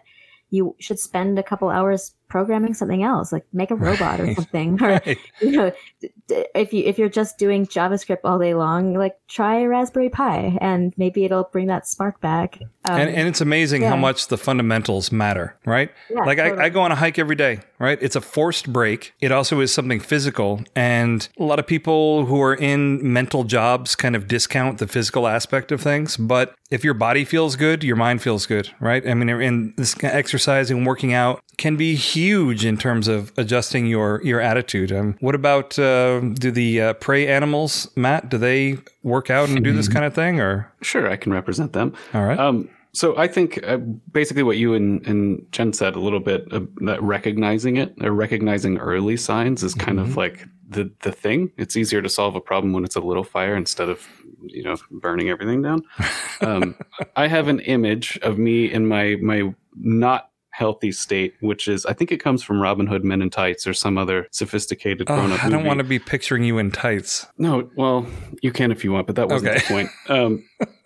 you 0.50 0.74
should 0.80 0.98
spend 0.98 1.38
a 1.38 1.42
couple 1.42 1.70
hours 1.70 2.14
programming 2.30 2.72
something 2.72 3.02
else 3.02 3.32
like 3.32 3.44
make 3.52 3.70
a 3.70 3.74
robot 3.74 4.20
or 4.20 4.24
Right. 4.24 4.36
something 4.36 4.82
or 4.82 4.88
Right. 5.04 5.18
you 5.40 5.50
know 5.50 5.72
if 6.54 6.72
you 6.72 6.84
if 6.84 6.98
you're 6.98 7.08
just 7.10 7.36
doing 7.36 7.66
javascript 7.66 8.20
all 8.24 8.38
day 8.38 8.54
long 8.54 8.94
like 8.94 9.16
try 9.28 9.60
a 9.60 9.68
raspberry 9.68 10.08
pi 10.08 10.56
and 10.60 10.94
maybe 10.96 11.24
it'll 11.24 11.44
bring 11.52 11.66
that 11.66 11.86
spark 11.86 12.20
back 12.20 12.60
um, 12.88 12.98
and, 12.98 13.10
and 13.10 13.28
it's 13.28 13.42
amazing 13.42 13.82
how 13.82 13.96
much 13.96 14.28
the 14.28 14.38
fundamentals 14.38 15.12
matter, 15.12 15.54
right? 15.66 15.90
Yeah, 16.08 16.20
like 16.24 16.38
I, 16.38 16.48
totally. 16.48 16.62
I 16.64 16.68
go 16.70 16.80
on 16.80 16.90
a 16.92 16.94
hike 16.94 17.18
every 17.18 17.36
day, 17.36 17.60
right? 17.78 17.98
It's 18.00 18.16
a 18.16 18.22
forced 18.22 18.72
break. 18.72 19.12
It 19.20 19.30
also 19.32 19.60
is 19.60 19.70
something 19.70 20.00
physical, 20.00 20.64
and 20.74 21.28
a 21.38 21.42
lot 21.42 21.58
of 21.58 21.66
people 21.66 22.24
who 22.24 22.40
are 22.40 22.54
in 22.54 23.12
mental 23.12 23.44
jobs 23.44 23.94
kind 23.94 24.16
of 24.16 24.26
discount 24.26 24.78
the 24.78 24.86
physical 24.88 25.28
aspect 25.28 25.72
of 25.72 25.82
things. 25.82 26.16
But 26.16 26.54
if 26.70 26.82
your 26.82 26.94
body 26.94 27.26
feels 27.26 27.54
good, 27.54 27.84
your 27.84 27.96
mind 27.96 28.22
feels 28.22 28.46
good, 28.46 28.70
right? 28.80 29.06
I 29.06 29.12
mean, 29.12 29.28
and 29.28 29.74
this 29.76 29.92
of 29.92 30.04
exercising, 30.04 30.86
working 30.86 31.12
out 31.12 31.42
can 31.58 31.76
be 31.76 31.94
huge 31.96 32.19
in 32.28 32.76
terms 32.76 33.08
of 33.08 33.32
adjusting 33.36 33.86
your 33.86 34.20
your 34.24 34.40
attitude. 34.40 34.92
Um, 34.92 35.16
what 35.20 35.34
about 35.34 35.78
uh, 35.78 36.20
do 36.20 36.50
the 36.50 36.80
uh, 36.80 36.92
prey 36.94 37.26
animals, 37.26 37.90
Matt? 37.96 38.28
Do 38.28 38.38
they 38.38 38.78
work 39.02 39.30
out 39.30 39.48
and 39.48 39.62
do 39.64 39.72
this 39.72 39.88
kind 39.88 40.04
of 40.04 40.14
thing, 40.14 40.40
or 40.40 40.70
Sure, 40.82 41.08
I 41.08 41.16
can 41.16 41.32
represent 41.32 41.72
them. 41.72 41.94
all 42.14 42.24
right? 42.24 42.38
Um, 42.38 42.68
so 42.92 43.16
I 43.16 43.28
think 43.28 43.62
uh, 43.64 43.76
basically 43.76 44.42
what 44.42 44.56
you 44.56 44.74
and, 44.74 45.06
and 45.06 45.46
Jen 45.52 45.72
said 45.72 45.94
a 45.94 46.00
little 46.00 46.18
bit 46.20 46.52
uh, 46.52 46.60
that 46.78 47.00
recognizing 47.02 47.76
it 47.76 47.94
or 48.02 48.10
recognizing 48.10 48.78
early 48.78 49.16
signs 49.16 49.62
is 49.62 49.74
kind 49.74 50.00
of 50.00 50.16
like 50.16 50.46
the 50.68 50.90
the 51.02 51.12
thing. 51.12 51.52
It's 51.56 51.76
easier 51.76 52.02
to 52.02 52.08
solve 52.08 52.34
a 52.34 52.40
problem 52.40 52.72
when 52.72 52.84
it's 52.84 52.96
a 52.96 53.00
little 53.00 53.24
fire 53.24 53.56
instead 53.56 53.88
of 53.88 54.06
you 54.42 54.64
know 54.64 54.76
burning 54.90 55.30
everything 55.30 55.62
down. 55.62 55.82
Um, 56.42 56.74
I 57.16 57.26
have 57.26 57.48
an 57.48 57.60
image 57.60 58.18
of 58.22 58.38
me 58.38 58.72
in 58.72 58.86
my 58.86 59.16
my 59.20 59.54
not 59.76 60.29
healthy 60.60 60.92
state, 60.92 61.34
which 61.40 61.66
is 61.68 61.86
I 61.86 61.94
think 61.94 62.12
it 62.12 62.18
comes 62.18 62.42
from 62.42 62.60
Robin 62.60 62.86
Hood 62.86 63.02
Men 63.02 63.22
in 63.22 63.30
Tights 63.30 63.66
or 63.66 63.72
some 63.72 63.96
other 63.96 64.28
sophisticated 64.30 65.08
Oh, 65.10 65.16
grown 65.16 65.32
up. 65.32 65.42
I 65.42 65.48
don't 65.48 65.64
want 65.64 65.78
to 65.78 65.84
be 65.84 65.98
picturing 65.98 66.44
you 66.44 66.58
in 66.58 66.70
tights. 66.70 67.26
No, 67.38 67.68
well, 67.76 68.06
you 68.42 68.52
can 68.52 68.70
if 68.70 68.84
you 68.84 68.92
want, 68.92 69.06
but 69.06 69.16
that 69.16 69.28
wasn't 69.30 69.52
Okay. 69.56 69.60
the 69.60 69.66
point. 69.74 69.88
Um, 70.08 70.44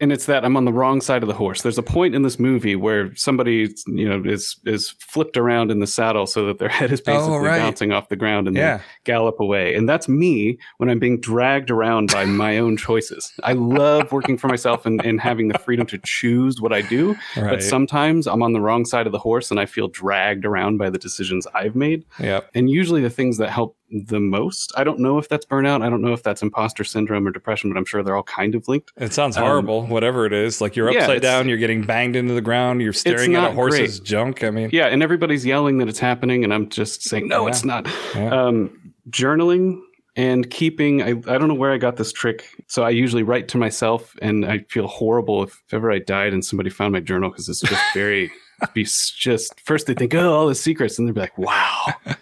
and 0.00 0.12
it's 0.12 0.26
that 0.26 0.44
I'm 0.44 0.56
on 0.56 0.64
the 0.64 0.72
wrong 0.72 1.00
side 1.00 1.22
of 1.22 1.28
the 1.28 1.34
horse. 1.34 1.62
There's 1.62 1.78
a 1.78 1.82
point 1.82 2.14
in 2.14 2.22
this 2.22 2.38
movie 2.38 2.76
where 2.76 3.14
somebody, 3.16 3.68
you 3.86 4.08
know, 4.08 4.22
is 4.24 4.56
is 4.64 4.90
flipped 5.00 5.36
around 5.36 5.70
in 5.70 5.80
the 5.80 5.86
saddle 5.86 6.26
so 6.26 6.46
that 6.46 6.58
their 6.58 6.68
head 6.78 6.92
is 6.92 7.00
oh, 7.00 7.04
basically 7.06 7.34
Oh, 7.36 7.38
right. 7.38 7.58
bouncing 7.58 7.92
off 7.92 8.08
the 8.08 8.16
ground 8.16 8.48
and 8.48 8.56
Yeah. 8.56 8.78
they 8.78 8.82
gallop 9.04 9.40
away. 9.40 9.74
And 9.74 9.88
that's 9.88 10.08
me 10.08 10.58
when 10.78 10.88
I'm 10.88 10.98
being 10.98 11.20
dragged 11.20 11.70
around 11.70 12.12
by 12.12 12.24
my 12.44 12.58
own 12.58 12.76
choices. 12.76 13.32
I 13.42 13.52
love 13.52 14.10
working 14.12 14.38
for 14.38 14.48
myself 14.48 14.86
and, 14.86 15.04
and 15.04 15.20
having 15.20 15.48
the 15.48 15.58
freedom 15.58 15.86
to 15.88 15.98
choose 16.04 16.60
what 16.60 16.72
I 16.72 16.80
do. 16.82 17.16
Right. 17.36 17.50
But 17.50 17.62
sometimes 17.62 18.26
I'm 18.26 18.42
on 18.42 18.52
the 18.52 18.60
wrong 18.60 18.84
side 18.84 19.06
of 19.06 19.12
the 19.12 19.18
horse 19.18 19.50
and 19.50 19.60
I 19.60 19.66
feel 19.66 19.88
dragged 19.88 20.44
around 20.44 20.78
by 20.78 20.90
the 20.90 20.98
decisions 20.98 21.46
I've 21.54 21.74
made 21.76 22.04
Yep. 22.18 22.50
and 22.54 22.70
usually 22.70 23.02
the 23.02 23.10
things 23.10 23.38
that 23.38 23.50
help 23.50 23.76
the 23.90 24.20
most 24.20 24.72
i 24.76 24.84
don't 24.84 24.98
know 25.00 25.18
if 25.18 25.28
that's 25.28 25.44
burnout 25.44 25.82
i 25.82 25.90
don't 25.90 26.00
know 26.00 26.12
if 26.12 26.22
that's 26.22 26.42
imposter 26.42 26.84
syndrome 26.84 27.26
or 27.26 27.30
depression 27.32 27.68
but 27.70 27.76
i'm 27.78 27.84
sure 27.84 28.02
they're 28.02 28.16
all 28.16 28.22
kind 28.22 28.54
of 28.54 28.66
linked 28.68 28.92
It 28.96 29.12
sounds 29.12 29.36
Um, 29.36 29.42
horrible, 29.44 29.86
whatever 29.86 30.26
it 30.26 30.32
is. 30.32 30.60
Like 30.60 30.76
you're 30.76 30.92
yeah, 30.92 31.00
upside 31.00 31.22
down, 31.22 31.48
you're 31.48 31.58
getting 31.58 31.82
banged 31.82 32.14
into 32.14 32.34
the 32.34 32.40
ground, 32.40 32.82
you're 32.82 32.92
staring 32.92 33.34
at 33.34 33.50
a 33.50 33.52
horse's 33.52 33.98
great. 33.98 34.06
junk. 34.08 34.44
I 34.44 34.50
mean, 34.50 34.70
yeah 34.72 34.86
and 34.86 35.02
everybody's 35.02 35.44
yelling 35.44 35.78
that 35.78 35.88
it's 35.88 35.98
happening 35.98 36.44
and 36.44 36.54
i'm 36.54 36.68
just 36.68 37.02
saying 37.02 37.26
no 37.28 37.44
Yeah. 37.44 37.48
it's 37.50 37.64
not 37.64 37.88
Yeah. 38.14 38.46
um, 38.46 38.92
journaling 39.10 39.80
and 40.16 40.48
keeping 40.50 41.02
I, 41.02 41.08
I 41.10 41.38
don't 41.38 41.48
know 41.48 41.54
where 41.54 41.72
i 41.72 41.78
got 41.78 41.96
this 41.96 42.12
trick 42.12 42.44
so 42.68 42.82
i 42.82 42.90
usually 42.90 43.22
write 43.22 43.48
to 43.48 43.58
myself 43.58 44.14
and 44.22 44.44
i 44.44 44.58
feel 44.68 44.86
horrible 44.86 45.42
if 45.44 45.62
ever 45.72 45.90
i 45.90 45.98
died 45.98 46.32
and 46.32 46.44
somebody 46.44 46.70
found 46.70 46.92
my 46.92 47.00
journal 47.00 47.30
because 47.30 47.48
it's 47.48 47.60
just 47.60 47.82
very 47.94 48.30
be 48.74 48.84
just 48.84 49.58
first 49.60 49.86
they 49.86 49.94
think 49.94 50.14
oh 50.14 50.32
all 50.32 50.46
the 50.46 50.54
secrets 50.54 50.98
and 50.98 51.08
they'd 51.08 51.14
be 51.14 51.20
like 51.20 51.36
wow 51.38 51.86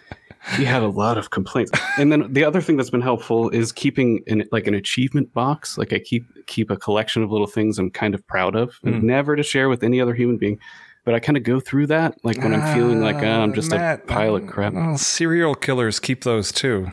you 0.57 0.65
had 0.65 0.81
a 0.81 0.87
lot 0.87 1.17
of 1.17 1.29
complaints 1.29 1.71
and 1.97 2.11
then 2.11 2.31
the 2.33 2.43
other 2.43 2.61
thing 2.61 2.75
that's 2.77 2.89
been 2.89 3.01
helpful 3.01 3.49
is 3.49 3.71
keeping 3.71 4.23
an 4.27 4.43
like 4.51 4.65
an 4.67 4.73
achievement 4.73 5.31
box 5.33 5.77
like 5.77 5.93
i 5.93 5.99
keep 5.99 6.23
keep 6.47 6.71
a 6.71 6.77
collection 6.77 7.21
of 7.21 7.31
little 7.31 7.45
things 7.47 7.77
i'm 7.77 7.89
kind 7.91 8.15
of 8.15 8.25
proud 8.27 8.55
of 8.55 8.73
Mm. 8.83 9.03
never 9.03 9.35
to 9.35 9.43
share 9.43 9.69
with 9.69 9.83
any 9.83 9.99
other 10.01 10.13
human 10.15 10.37
being 10.37 10.57
but 11.05 11.13
i 11.13 11.19
kind 11.19 11.37
of 11.37 11.43
go 11.43 11.59
through 11.59 11.87
that 11.87 12.15
like 12.23 12.37
when 12.37 12.53
i'm 12.53 12.73
feeling 12.75 13.01
like 13.01 13.17
oh, 13.17 13.41
i'm 13.41 13.53
just 13.53 13.71
Ah, 13.73 13.77
Matt, 13.77 13.99
a 14.03 14.07
pile 14.07 14.35
of 14.35 14.47
crap 14.47 14.73
Well, 14.73 14.97
serial 14.97 15.53
killers 15.55 15.99
keep 15.99 16.23
those 16.23 16.51
too. 16.51 16.91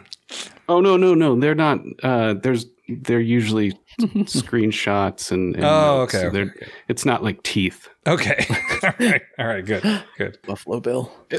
oh 0.69 0.81
no 0.81 0.97
no 0.97 1.15
no 1.15 1.39
they're 1.39 1.55
not 1.55 1.79
uh 2.03 2.35
there's 2.35 2.67
they're 2.89 3.21
usually 3.21 3.73
screenshots 4.01 5.33
and, 5.33 5.57
and 5.57 5.65
Oh, 5.65 5.99
notes, 6.01 6.15
okay, 6.15 6.23
so 6.31 6.39
okay, 6.41 6.67
it's 6.89 7.05
not 7.05 7.23
like 7.25 7.43
teeth 7.43 7.89
Okay. 8.09 8.47
all 8.85 8.93
right. 9.01 9.23
All 9.37 9.47
right. 9.49 9.65
Good. 9.67 9.83
Good. 10.17 10.39
Buffalo 10.47 10.79
Bill. 10.79 11.11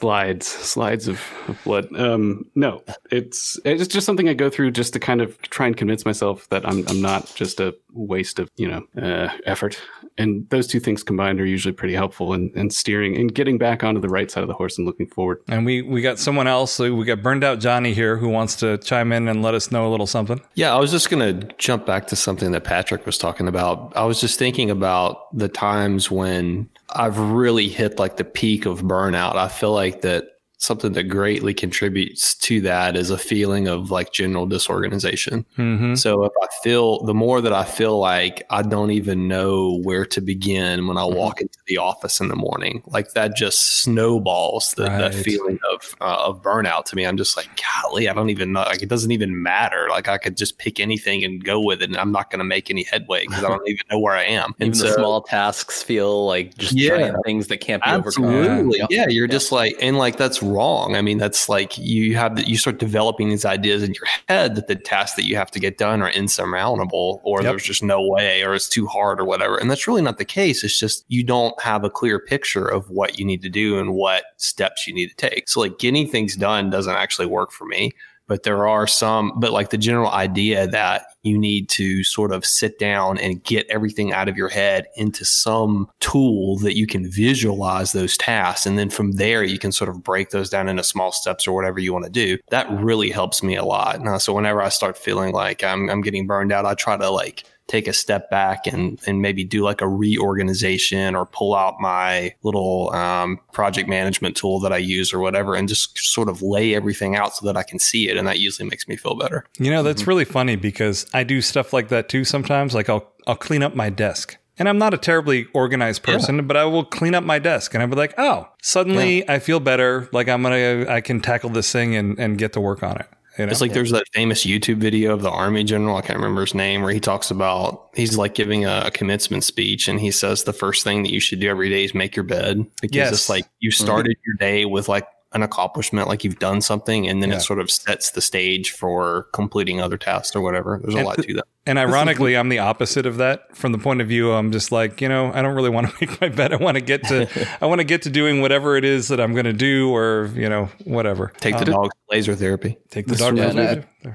slides 0.00 0.46
slides 0.46 1.08
of, 1.08 1.20
of 1.48 1.62
blood 1.64 1.86
um 1.96 2.44
no 2.54 2.82
it's 3.10 3.58
it's 3.64 3.86
just 3.86 4.06
something 4.06 4.28
i 4.28 4.34
go 4.34 4.50
through 4.50 4.70
just 4.70 4.92
to 4.92 5.00
kind 5.00 5.20
of 5.20 5.40
try 5.42 5.66
and 5.66 5.76
convince 5.76 6.04
myself 6.04 6.48
that 6.48 6.66
i'm, 6.66 6.86
I'm 6.88 7.00
not 7.00 7.32
just 7.34 7.60
a 7.60 7.74
waste 7.92 8.38
of 8.38 8.48
you 8.56 8.68
know 8.68 8.82
uh, 9.00 9.28
effort 9.44 9.80
and 10.18 10.48
those 10.50 10.66
two 10.66 10.80
things 10.80 11.02
combined 11.02 11.40
are 11.40 11.46
usually 11.46 11.72
pretty 11.72 11.94
helpful 11.94 12.34
in, 12.34 12.50
in 12.54 12.70
steering 12.70 13.16
and 13.16 13.34
getting 13.34 13.58
back 13.58 13.82
onto 13.82 14.00
the 14.00 14.08
right 14.08 14.30
side 14.30 14.42
of 14.42 14.48
the 14.48 14.54
horse 14.54 14.78
and 14.78 14.86
looking 14.86 15.06
forward 15.06 15.42
And 15.48 15.66
we 15.66 15.82
we 15.82 16.02
got 16.02 16.18
someone 16.18 16.46
else. 16.46 16.72
So 16.72 16.94
we 16.94 17.04
got 17.04 17.22
burned 17.22 17.44
out 17.44 17.60
Johnny 17.60 17.92
here 17.92 18.16
who 18.16 18.28
wants 18.28 18.54
to 18.56 18.78
chime 18.78 19.12
in 19.12 19.28
and 19.28 19.42
let 19.42 19.54
us 19.54 19.70
know 19.70 19.88
a 19.88 19.90
little 19.90 20.06
something. 20.06 20.40
Yeah, 20.54 20.74
I 20.74 20.78
was 20.78 20.90
just 20.90 21.10
going 21.10 21.40
to 21.40 21.54
jump 21.56 21.86
back 21.86 22.06
to 22.08 22.16
something 22.16 22.52
that 22.52 22.64
Patrick 22.64 23.06
was 23.06 23.18
talking 23.18 23.48
about. 23.48 23.92
I 23.96 24.04
was 24.04 24.20
just 24.20 24.38
thinking 24.38 24.70
about 24.70 25.36
the 25.36 25.48
times 25.48 26.10
when 26.10 26.68
I've 26.92 27.18
really 27.18 27.68
hit 27.68 27.98
like 27.98 28.16
the 28.16 28.24
peak 28.24 28.66
of 28.66 28.82
burnout. 28.82 29.36
I 29.36 29.48
feel 29.48 29.72
like 29.72 30.02
that 30.02 30.24
something 30.60 30.92
that 30.92 31.04
greatly 31.04 31.54
contributes 31.54 32.34
to 32.34 32.60
that 32.60 32.94
is 32.94 33.08
a 33.08 33.16
feeling 33.16 33.66
of 33.66 33.90
like 33.90 34.12
general 34.12 34.44
disorganization. 34.46 35.44
Mm-hmm. 35.56 35.94
So 35.94 36.24
if 36.24 36.32
I 36.42 36.46
feel 36.62 37.02
the 37.04 37.14
more 37.14 37.40
that 37.40 37.52
I 37.54 37.64
feel 37.64 37.98
like 37.98 38.42
I 38.50 38.60
don't 38.60 38.90
even 38.90 39.26
know 39.26 39.80
where 39.82 40.04
to 40.04 40.20
begin 40.20 40.86
when 40.86 40.98
I 40.98 41.04
walk 41.04 41.40
into 41.40 41.58
the 41.66 41.78
office 41.78 42.20
in 42.20 42.28
the 42.28 42.36
morning, 42.36 42.82
like 42.88 43.12
that 43.14 43.34
just 43.36 43.82
snowballs 43.82 44.74
the, 44.74 44.84
that 44.84 45.14
Right. 45.14 45.24
feeling 45.24 45.58
of 45.72 45.96
uh, 46.02 46.24
of 46.26 46.42
burnout 46.42 46.84
to 46.86 46.96
me. 46.96 47.06
I'm 47.06 47.16
just 47.16 47.38
like, 47.38 47.48
golly, 47.82 48.08
I 48.08 48.12
don't 48.12 48.28
even 48.30 48.52
know. 48.52 48.60
Like 48.60 48.82
it 48.82 48.90
doesn't 48.90 49.10
even 49.12 49.42
matter. 49.42 49.86
Like 49.88 50.08
I 50.08 50.18
could 50.18 50.36
just 50.36 50.58
pick 50.58 50.78
anything 50.78 51.24
and 51.24 51.42
go 51.42 51.58
with 51.60 51.80
it, 51.80 51.88
and 51.88 51.96
I'm 51.96 52.12
not 52.12 52.30
going 52.30 52.38
to 52.40 52.44
make 52.44 52.70
any 52.70 52.82
headway 52.84 53.22
because 53.26 53.42
I 53.42 53.48
don't 53.48 53.66
even 53.66 53.84
know 53.90 53.98
where 53.98 54.14
I 54.14 54.24
am. 54.24 54.54
Even 54.60 54.72
And 54.72 54.74
the 54.80 54.92
small 54.92 55.22
tasks 55.22 55.82
feel 55.82 56.26
like 56.26 56.54
just 56.58 56.74
Yeah. 56.74 56.98
giant 56.98 57.16
things 57.24 57.46
that 57.46 57.62
can't 57.62 57.82
be 57.82 57.90
overcome. 57.90 58.24
Absolutely. 58.26 58.78
Yeah. 58.78 58.86
Yeah, 58.90 59.08
you're 59.08 59.26
just 59.26 59.52
like, 59.52 59.74
and 59.80 59.96
like 59.96 60.18
that's 60.18 60.42
wrong. 60.50 60.96
I 60.96 61.02
mean, 61.02 61.18
that's 61.18 61.48
like 61.48 61.78
you 61.78 62.16
have 62.16 62.36
that 62.36 62.48
you 62.48 62.56
start 62.56 62.78
developing 62.78 63.28
these 63.28 63.44
ideas 63.44 63.82
in 63.82 63.94
your 63.94 64.06
head 64.28 64.54
that 64.56 64.66
the 64.66 64.76
tasks 64.76 65.16
that 65.16 65.24
you 65.24 65.36
have 65.36 65.50
to 65.52 65.60
get 65.60 65.78
done 65.78 66.02
are 66.02 66.10
insurmountable, 66.10 67.20
or 67.24 67.42
Yep. 67.42 67.50
there's 67.52 67.64
just 67.64 67.82
no 67.82 68.02
way, 68.02 68.42
or 68.42 68.54
it's 68.54 68.68
too 68.68 68.86
hard, 68.86 69.20
or 69.20 69.24
whatever. 69.24 69.56
And 69.56 69.70
that's 69.70 69.86
really 69.86 70.02
not 70.02 70.18
the 70.18 70.24
case. 70.24 70.62
It's 70.64 70.78
just 70.78 71.04
you 71.08 71.22
don't 71.22 71.60
have 71.62 71.84
a 71.84 71.90
clear 71.90 72.18
picture 72.18 72.66
of 72.66 72.88
what 72.90 73.18
you 73.18 73.24
need 73.24 73.42
to 73.42 73.48
do 73.48 73.78
and 73.78 73.94
what 73.94 74.24
steps 74.36 74.86
you 74.86 74.94
need 74.94 75.08
to 75.08 75.16
take. 75.16 75.48
So 75.48 75.60
like 75.60 75.78
getting 75.78 76.08
things 76.08 76.36
done 76.36 76.70
doesn't 76.70 76.94
actually 76.94 77.26
work 77.26 77.52
for 77.52 77.64
me. 77.66 77.92
But 78.30 78.44
there 78.44 78.68
are 78.68 78.86
some, 78.86 79.32
but 79.40 79.50
like 79.50 79.70
the 79.70 79.76
general 79.76 80.08
idea 80.12 80.68
that 80.68 81.02
you 81.24 81.36
need 81.36 81.68
to 81.70 82.04
sort 82.04 82.30
of 82.32 82.46
sit 82.46 82.78
down 82.78 83.18
and 83.18 83.42
get 83.42 83.66
everything 83.68 84.12
out 84.12 84.28
of 84.28 84.36
your 84.36 84.48
head 84.48 84.86
into 84.94 85.24
some 85.24 85.90
tool 85.98 86.56
that 86.58 86.76
you 86.76 86.86
can 86.86 87.10
visualize 87.10 87.90
those 87.90 88.16
tasks. 88.16 88.66
And 88.66 88.78
then 88.78 88.88
from 88.88 89.12
there, 89.12 89.42
you 89.42 89.58
can 89.58 89.72
sort 89.72 89.90
of 89.90 90.04
break 90.04 90.30
those 90.30 90.48
down 90.48 90.68
into 90.68 90.84
small 90.84 91.10
steps 91.10 91.48
or 91.48 91.56
whatever 91.56 91.80
you 91.80 91.92
want 91.92 92.04
to 92.04 92.10
do. 92.10 92.38
That 92.50 92.70
really 92.70 93.10
helps 93.10 93.42
me 93.42 93.56
a 93.56 93.64
lot. 93.64 94.00
Now, 94.00 94.14
uh, 94.14 94.18
so 94.20 94.32
whenever 94.32 94.62
I 94.62 94.68
start 94.68 94.96
feeling 94.96 95.32
like 95.32 95.64
I'm, 95.64 95.90
I'm 95.90 96.00
getting 96.00 96.28
burned 96.28 96.52
out, 96.52 96.64
I 96.64 96.74
try 96.74 96.96
to 96.96 97.10
like 97.10 97.42
take 97.70 97.86
a 97.86 97.92
step 97.92 98.28
back 98.30 98.66
and 98.66 98.98
and 99.06 99.22
maybe 99.22 99.44
do 99.44 99.62
like 99.62 99.80
a 99.80 99.88
reorganization 99.88 101.14
or 101.14 101.24
pull 101.24 101.54
out 101.54 101.80
my 101.80 102.34
little 102.42 102.92
um, 102.92 103.38
project 103.52 103.88
management 103.88 104.36
tool 104.36 104.58
that 104.58 104.72
I 104.72 104.78
use 104.78 105.14
or 105.14 105.20
whatever 105.20 105.54
and 105.54 105.68
just 105.68 105.96
sort 105.98 106.28
of 106.28 106.42
lay 106.42 106.74
everything 106.74 107.14
out 107.14 107.36
so 107.36 107.46
that 107.46 107.56
I 107.56 107.62
can 107.62 107.78
see 107.78 108.08
it 108.08 108.16
and 108.16 108.26
that 108.26 108.40
usually 108.40 108.68
makes 108.68 108.88
me 108.88 108.96
feel 108.96 109.14
better. 109.14 109.44
You 109.58 109.70
know, 109.70 109.84
that's 109.84 110.06
really 110.08 110.24
funny 110.24 110.56
because 110.56 111.06
I 111.14 111.22
do 111.22 111.40
stuff 111.40 111.72
like 111.72 111.88
that 111.88 112.08
too 112.08 112.24
sometimes. 112.24 112.74
Like 112.74 112.88
I'll 112.88 113.08
I'll 113.26 113.36
clean 113.36 113.62
up 113.62 113.74
my 113.74 113.88
desk. 113.88 114.36
And 114.58 114.68
I'm 114.68 114.76
not 114.76 114.92
a 114.92 114.98
terribly 114.98 115.46
organized 115.54 116.02
person, 116.02 116.46
but 116.46 116.54
I 116.54 116.66
will 116.66 116.84
clean 116.84 117.14
up 117.14 117.24
my 117.24 117.38
desk 117.38 117.72
and 117.72 117.82
I'll 117.82 117.88
be 117.88 117.96
like, 117.96 118.12
oh, 118.18 118.46
suddenly 118.60 119.26
I 119.26 119.38
feel 119.38 119.58
better. 119.58 120.06
Like 120.12 120.28
I'm 120.28 120.42
gonna 120.42 120.84
I 120.86 121.00
can 121.00 121.20
tackle 121.20 121.48
this 121.48 121.72
thing 121.72 121.96
and, 121.96 122.18
and 122.18 122.36
get 122.36 122.52
to 122.54 122.60
work 122.60 122.82
on 122.82 122.98
it. 122.98 123.06
You 123.40 123.46
know? 123.46 123.52
It's 123.52 123.62
like 123.62 123.72
there's 123.72 123.90
that 123.92 124.04
famous 124.12 124.44
YouTube 124.44 124.76
video 124.76 125.14
of 125.14 125.22
the 125.22 125.30
army 125.30 125.64
general. 125.64 125.96
I 125.96 126.02
can't 126.02 126.18
remember 126.18 126.42
his 126.42 126.54
name, 126.54 126.82
where 126.82 126.92
he 126.92 127.00
talks 127.00 127.30
about 127.30 127.88
he's 127.94 128.18
like 128.18 128.34
giving 128.34 128.66
a, 128.66 128.82
a 128.86 128.90
commencement 128.90 129.44
speech, 129.44 129.88
and 129.88 129.98
he 129.98 130.10
says 130.10 130.44
the 130.44 130.52
first 130.52 130.84
thing 130.84 131.02
that 131.04 131.12
you 131.12 131.20
should 131.20 131.40
do 131.40 131.48
every 131.48 131.70
day 131.70 131.84
is 131.84 131.94
make 131.94 132.14
your 132.14 132.24
bed 132.24 132.66
because 132.82 132.94
Yes. 132.94 133.12
it's 133.12 133.28
like 133.30 133.46
you 133.60 133.70
started 133.70 134.16
mm-hmm. 134.16 134.22
your 134.26 134.36
day 134.36 134.64
with 134.66 134.88
like 134.88 135.06
an 135.32 135.42
accomplishment, 135.42 136.08
like 136.08 136.24
you've 136.24 136.38
done 136.40 136.60
something, 136.60 137.06
and 137.06 137.22
then 137.22 137.30
Yeah. 137.30 137.36
it 137.36 137.40
sort 137.42 137.60
of 137.60 137.70
sets 137.70 138.10
the 138.10 138.20
stage 138.20 138.72
for 138.72 139.28
completing 139.32 139.80
other 139.80 139.96
tasks 139.96 140.34
or 140.34 140.40
whatever. 140.40 140.80
There's 140.82 140.94
a 140.94 140.98
And 140.98 141.06
lot 141.06 141.22
to 141.22 141.34
that. 141.34 141.44
And 141.66 141.78
ironically, 141.78 142.36
I'm 142.36 142.48
the 142.48 142.58
opposite 142.58 143.06
of 143.06 143.18
that. 143.18 143.54
From 143.56 143.70
the 143.70 143.78
point 143.78 144.00
of 144.00 144.08
view, 144.08 144.32
I'm 144.32 144.50
just 144.50 144.72
like, 144.72 145.00
you 145.00 145.08
know, 145.08 145.30
I 145.32 145.40
don't 145.42 145.54
really 145.54 145.70
want 145.70 145.88
to 145.88 145.94
make 146.00 146.20
my 146.20 146.28
bed. 146.30 146.52
I 146.52 146.56
want 146.56 146.76
to 146.76 146.80
get 146.80 147.04
to, 147.04 147.28
I 147.60 147.66
want 147.66 147.78
to 147.80 147.84
get 147.84 148.02
to 148.02 148.10
doing 148.10 148.40
whatever 148.40 148.76
it 148.76 148.84
is 148.84 149.06
that 149.08 149.20
I'm 149.20 149.32
going 149.34 149.44
to 149.44 149.52
do, 149.52 149.94
or 149.94 150.30
you 150.34 150.48
know, 150.48 150.68
whatever. 150.84 151.32
Take 151.38 151.54
the 151.58 151.66
Um, 151.66 151.72
dog 151.82 151.90
laser 152.10 152.34
therapy. 152.34 152.76
take 152.90 153.06
the 153.06 153.14
dog. 153.16 153.36
Yeah, 153.36 153.50
to 153.52 153.84
no, 154.04 154.12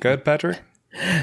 Go 0.00 0.08
ahead, 0.10 0.24
Patrick. 0.24 0.58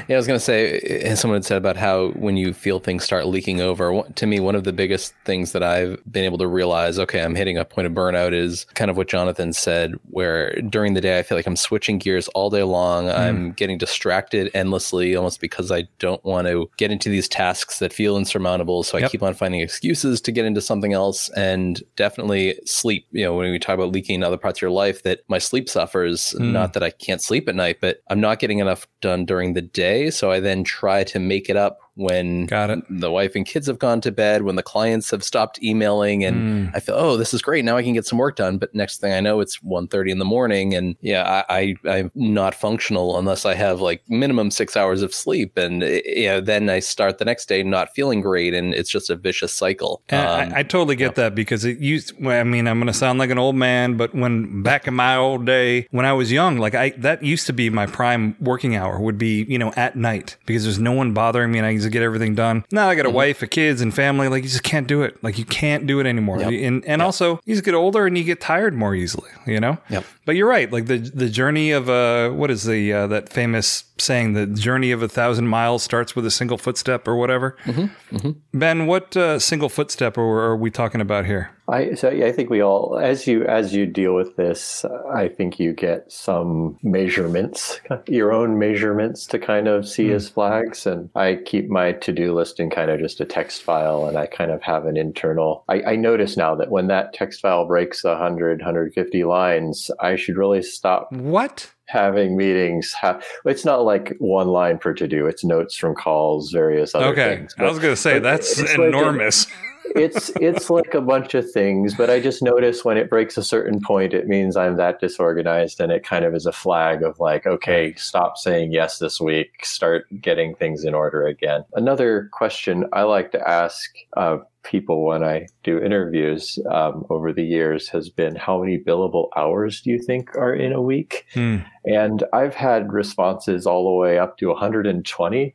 Yeah, 0.08 0.14
I 0.14 0.16
was 0.16 0.26
going 0.26 0.38
to 0.38 0.44
say, 0.44 0.78
as 0.78 1.20
someone 1.20 1.36
had 1.36 1.44
said 1.44 1.58
about 1.58 1.76
how 1.76 2.08
when 2.10 2.36
you 2.36 2.52
feel 2.52 2.78
things 2.78 3.04
start 3.04 3.26
leaking 3.26 3.60
over, 3.60 4.02
to 4.14 4.26
me, 4.26 4.40
one 4.40 4.54
of 4.54 4.64
the 4.64 4.72
biggest 4.72 5.14
things 5.24 5.52
that 5.52 5.62
I've 5.62 6.00
been 6.10 6.24
able 6.24 6.38
to 6.38 6.46
realize, 6.46 6.98
okay, 6.98 7.22
I'm 7.22 7.34
hitting 7.34 7.58
a 7.58 7.64
point 7.64 7.86
of 7.86 7.92
burnout 7.92 8.32
is 8.32 8.64
kind 8.74 8.90
of 8.90 8.96
what 8.96 9.08
Jonathan 9.08 9.52
said, 9.52 9.94
where 10.10 10.52
during 10.62 10.94
the 10.94 11.00
day, 11.00 11.18
I 11.18 11.22
feel 11.22 11.36
like 11.36 11.46
I'm 11.46 11.56
switching 11.56 11.98
gears 11.98 12.28
all 12.28 12.50
day 12.50 12.62
long. 12.62 13.08
I'm 13.10 13.52
getting 13.52 13.78
distracted 13.78 14.50
endlessly, 14.54 15.14
almost 15.14 15.40
because 15.40 15.70
I 15.70 15.88
don't 15.98 16.24
want 16.24 16.46
to 16.48 16.70
get 16.76 16.90
into 16.90 17.08
these 17.08 17.28
tasks 17.28 17.78
that 17.80 17.92
feel 17.92 18.16
insurmountable. 18.16 18.82
So 18.82 18.96
I 18.98 19.02
Yep. 19.02 19.10
keep 19.10 19.22
on 19.22 19.34
finding 19.34 19.60
excuses 19.60 20.20
to 20.22 20.32
get 20.32 20.44
into 20.46 20.60
something 20.60 20.92
else 20.92 21.28
and 21.30 21.82
definitely 21.96 22.58
sleep. 22.64 23.06
You 23.12 23.24
know, 23.24 23.34
when 23.34 23.50
we 23.50 23.58
talk 23.58 23.74
about 23.74 23.92
leaking 23.92 24.16
in 24.16 24.22
other 24.24 24.36
parts 24.38 24.58
of 24.58 24.62
your 24.62 24.70
life, 24.70 25.02
that 25.02 25.20
my 25.28 25.38
sleep 25.38 25.68
suffers, 25.68 26.34
Mm. 26.38 26.52
not 26.52 26.72
that 26.72 26.82
I 26.82 26.90
can't 26.90 27.20
sleep 27.20 27.48
at 27.48 27.54
night, 27.54 27.78
but 27.80 28.00
I'm 28.08 28.20
not 28.20 28.38
getting 28.38 28.58
enough 28.58 28.86
done 29.00 29.24
during 29.24 29.52
the 29.54 29.62
day. 29.72 30.10
So 30.10 30.30
I 30.30 30.40
then 30.40 30.64
try 30.64 31.04
to 31.04 31.18
make 31.18 31.48
it 31.48 31.56
up 31.56 31.78
when 31.96 32.46
Got 32.46 32.70
it. 32.70 32.78
the 32.88 33.10
wife 33.10 33.34
and 33.34 33.44
kids 33.44 33.66
have 33.66 33.78
gone 33.78 34.00
to 34.02 34.12
bed, 34.12 34.42
when 34.42 34.54
the 34.56 34.62
clients 34.62 35.10
have 35.10 35.24
stopped 35.24 35.62
emailing 35.62 36.24
and 36.24 36.36
Mm. 36.36 36.70
I 36.74 36.80
feel, 36.80 36.94
oh, 36.96 37.16
this 37.16 37.32
is 37.34 37.40
great. 37.42 37.64
Now 37.64 37.76
I 37.76 37.82
can 37.82 37.92
get 37.94 38.06
some 38.06 38.18
work 38.18 38.36
done. 38.36 38.58
But 38.58 38.74
next 38.74 38.98
thing 39.00 39.12
I 39.12 39.20
know, 39.20 39.40
it's 39.40 39.58
1.30 39.60 40.10
in 40.12 40.18
the 40.18 40.24
morning. 40.24 40.74
And 40.74 40.94
yeah, 41.00 41.44
I, 41.48 41.74
I, 41.86 41.98
I'm 41.98 42.10
not 42.14 42.54
functional 42.54 43.18
unless 43.18 43.44
I 43.46 43.54
have 43.54 43.80
like 43.80 44.02
minimum 44.08 44.50
six 44.50 44.76
hours 44.76 45.02
of 45.02 45.14
sleep. 45.14 45.56
And 45.56 45.82
eh, 45.82 46.02
you 46.04 46.26
know, 46.26 46.40
then 46.40 46.68
I 46.68 46.78
start 46.80 47.18
the 47.18 47.24
next 47.24 47.46
day 47.48 47.62
not 47.62 47.94
feeling 47.94 48.20
great. 48.20 48.52
And 48.54 48.74
it's 48.74 48.90
just 48.90 49.08
a 49.10 49.16
vicious 49.16 49.52
cycle. 49.52 50.02
Um, 50.10 50.18
I, 50.18 50.52
I 50.56 50.62
totally 50.62 50.96
get 50.96 51.14
that 51.16 51.34
because 51.34 51.64
it 51.64 51.78
used. 51.78 52.12
Well, 52.22 52.38
I 52.38 52.44
mean, 52.44 52.68
I'm 52.68 52.78
going 52.78 52.86
to 52.92 52.92
sound 52.98 53.18
like 53.18 53.30
an 53.30 53.38
old 53.38 53.56
man, 53.56 53.96
but 53.96 54.14
when 54.14 54.62
back 54.62 54.86
in 54.86 54.94
my 54.94 55.16
old 55.16 55.46
day, 55.46 55.88
when 55.90 56.04
I 56.06 56.12
was 56.12 56.30
young, 56.30 56.58
like 56.58 56.74
I 56.74 56.90
that 56.98 57.22
used 57.22 57.46
to 57.46 57.52
be 57.52 57.70
my 57.70 57.86
prime 57.86 58.36
working 58.40 58.76
hour 58.76 59.00
would 59.00 59.16
be 59.18 59.44
you 59.48 59.58
know 59.58 59.72
at 59.76 59.96
night 59.96 60.36
because 60.46 60.64
there's 60.64 60.78
no 60.78 60.92
one 60.92 61.12
bothering 61.14 61.50
me 61.50 61.58
and 61.58 61.66
I 61.66 61.70
to 61.86 61.90
get 61.90 62.02
everything 62.02 62.34
done. 62.34 62.64
Now 62.70 62.88
I 62.88 62.94
got 62.94 63.06
a 63.06 63.08
Mm-hmm. 63.08 63.16
wife, 63.16 63.42
a 63.42 63.46
kids, 63.46 63.80
and 63.80 63.94
family. 63.94 64.28
Like 64.28 64.42
you 64.42 64.48
just 64.50 64.62
can't 64.62 64.86
do 64.86 65.02
it. 65.02 65.22
Like 65.22 65.38
you 65.38 65.44
can't 65.44 65.86
do 65.86 66.00
it 66.00 66.06
anymore. 66.06 66.42
And 66.42 66.84
and 66.84 67.00
also 67.00 67.40
you 67.44 67.54
just 67.54 67.64
get 67.64 67.74
older 67.74 68.06
and 68.06 68.16
you 68.18 68.24
get 68.24 68.40
tired 68.40 68.74
more 68.74 68.94
easily. 68.94 69.30
You 69.46 69.60
know. 69.60 69.78
Yep. 69.88 70.04
But 70.24 70.36
you're 70.36 70.48
right. 70.48 70.70
Like 70.70 70.86
the 70.86 70.98
the 70.98 71.28
journey 71.28 71.70
of 71.70 71.88
uh, 71.88 72.30
what 72.30 72.50
is 72.50 72.64
the 72.64 72.92
uh, 72.92 73.06
that 73.06 73.28
famous 73.30 73.84
saying? 73.98 74.34
The 74.34 74.46
journey 74.46 74.90
of 74.92 75.02
a 75.02 75.08
thousand 75.08 75.46
miles 75.48 75.82
starts 75.82 76.14
with 76.16 76.26
a 76.26 76.30
single 76.30 76.58
footstep 76.58 77.06
or 77.08 77.16
whatever. 77.16 77.56
Mm-hmm. 77.64 78.30
Ben, 78.58 78.86
what 78.86 79.16
uh, 79.16 79.38
single 79.38 79.68
footstep 79.68 80.18
are, 80.18 80.22
are 80.22 80.56
we 80.56 80.70
talking 80.70 81.00
about 81.00 81.26
here? 81.26 81.50
I 81.68 81.94
so 81.94 82.10
yeah, 82.10 82.26
I 82.26 82.32
think 82.32 82.50
we 82.50 82.62
all 82.62 82.98
as 82.98 83.26
you 83.26 83.44
as 83.44 83.74
you 83.74 83.86
deal 83.86 84.14
with 84.14 84.36
this, 84.36 84.84
I 85.12 85.28
think 85.28 85.58
you 85.58 85.72
get 85.72 86.10
some 86.10 86.78
measurements, 86.82 87.80
your 88.08 88.32
own 88.32 88.58
measurements 88.58 89.26
to 89.26 89.38
kind 89.38 89.68
of 89.68 89.88
see 89.88 90.08
hmm. 90.08 90.14
as 90.14 90.28
flags. 90.28 90.86
And 90.86 91.10
I 91.14 91.40
keep 91.44 91.68
my 91.68 91.92
to 91.92 92.12
do 92.12 92.34
list 92.34 92.60
in 92.60 92.70
kind 92.70 92.90
of 92.90 93.00
just 93.00 93.20
a 93.20 93.24
text 93.24 93.62
file, 93.62 94.06
and 94.06 94.16
I 94.16 94.26
kind 94.26 94.50
of 94.50 94.62
have 94.62 94.86
an 94.86 94.96
internal. 94.96 95.64
I, 95.68 95.82
I 95.82 95.96
notice 95.96 96.36
now 96.36 96.54
that 96.54 96.70
when 96.70 96.86
that 96.88 97.12
text 97.12 97.40
file 97.40 97.66
breaks 97.66 98.04
100, 98.04 98.60
150 98.60 99.24
lines, 99.24 99.90
I 100.00 100.16
should 100.16 100.36
really 100.36 100.62
stop 100.62 101.12
What? 101.12 101.72
having 101.86 102.36
meetings. 102.36 102.92
Ha- 102.92 103.20
it's 103.44 103.64
not 103.64 103.84
like 103.84 104.14
one 104.18 104.48
line 104.48 104.78
per 104.78 104.94
to 104.94 105.08
do. 105.08 105.26
It's 105.26 105.44
notes 105.44 105.76
from 105.76 105.94
calls, 105.94 106.50
various 106.50 106.94
other 106.94 107.06
Okay, 107.06 107.36
things. 107.36 107.54
I 107.58 107.64
was 107.64 107.78
going 107.78 107.94
to 107.94 108.00
say 108.00 108.18
that's 108.18 108.58
it's 108.58 108.70
like 108.70 108.78
a- 108.78 108.86
enormous. 108.88 109.46
It's 109.94 110.30
it's 110.40 110.70
like 110.70 110.94
a 110.94 111.00
bunch 111.00 111.34
of 111.34 111.50
things, 111.50 111.94
but 111.94 112.10
I 112.10 112.20
just 112.20 112.42
notice 112.42 112.84
when 112.84 112.96
it 112.96 113.10
breaks 113.10 113.36
a 113.36 113.42
certain 113.42 113.80
point, 113.80 114.14
it 114.14 114.26
means 114.26 114.56
I'm 114.56 114.76
that 114.76 115.00
disorganized, 115.00 115.80
and 115.80 115.92
it 115.92 116.04
kind 116.04 116.24
of 116.24 116.34
is 116.34 116.46
a 116.46 116.52
flag 116.52 117.02
of 117.02 117.20
like, 117.20 117.46
okay, 117.46 117.94
stop 117.94 118.36
saying 118.36 118.72
yes 118.72 118.98
this 118.98 119.20
week, 119.20 119.64
start 119.64 120.06
getting 120.20 120.54
things 120.54 120.84
in 120.84 120.94
order 120.94 121.26
again. 121.26 121.64
Another 121.74 122.28
question 122.32 122.86
I 122.92 123.02
like 123.02 123.32
to 123.32 123.48
ask 123.48 123.90
uh, 124.16 124.38
people 124.66 125.04
when 125.06 125.22
I 125.22 125.46
do 125.62 125.80
interviews 125.80 126.58
um, 126.70 127.06
over 127.08 127.32
the 127.32 127.44
years 127.44 127.88
has 127.88 128.10
been, 128.10 128.36
how 128.36 128.60
many 128.60 128.78
billable 128.78 129.28
hours 129.36 129.80
do 129.80 129.90
you 129.90 130.02
think 130.02 130.34
are 130.36 130.54
in 130.54 130.72
a 130.72 130.82
week? 130.82 131.24
Hmm. 131.32 131.58
And 131.84 132.24
I've 132.32 132.54
had 132.54 132.92
responses 132.92 133.66
all 133.66 133.84
the 133.84 133.96
way 133.96 134.18
up 134.18 134.36
to 134.38 134.48
120. 134.48 135.54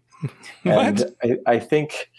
And 0.63 0.99
What? 0.99 1.15
I, 1.23 1.37
I 1.45 1.59
think 1.59 2.09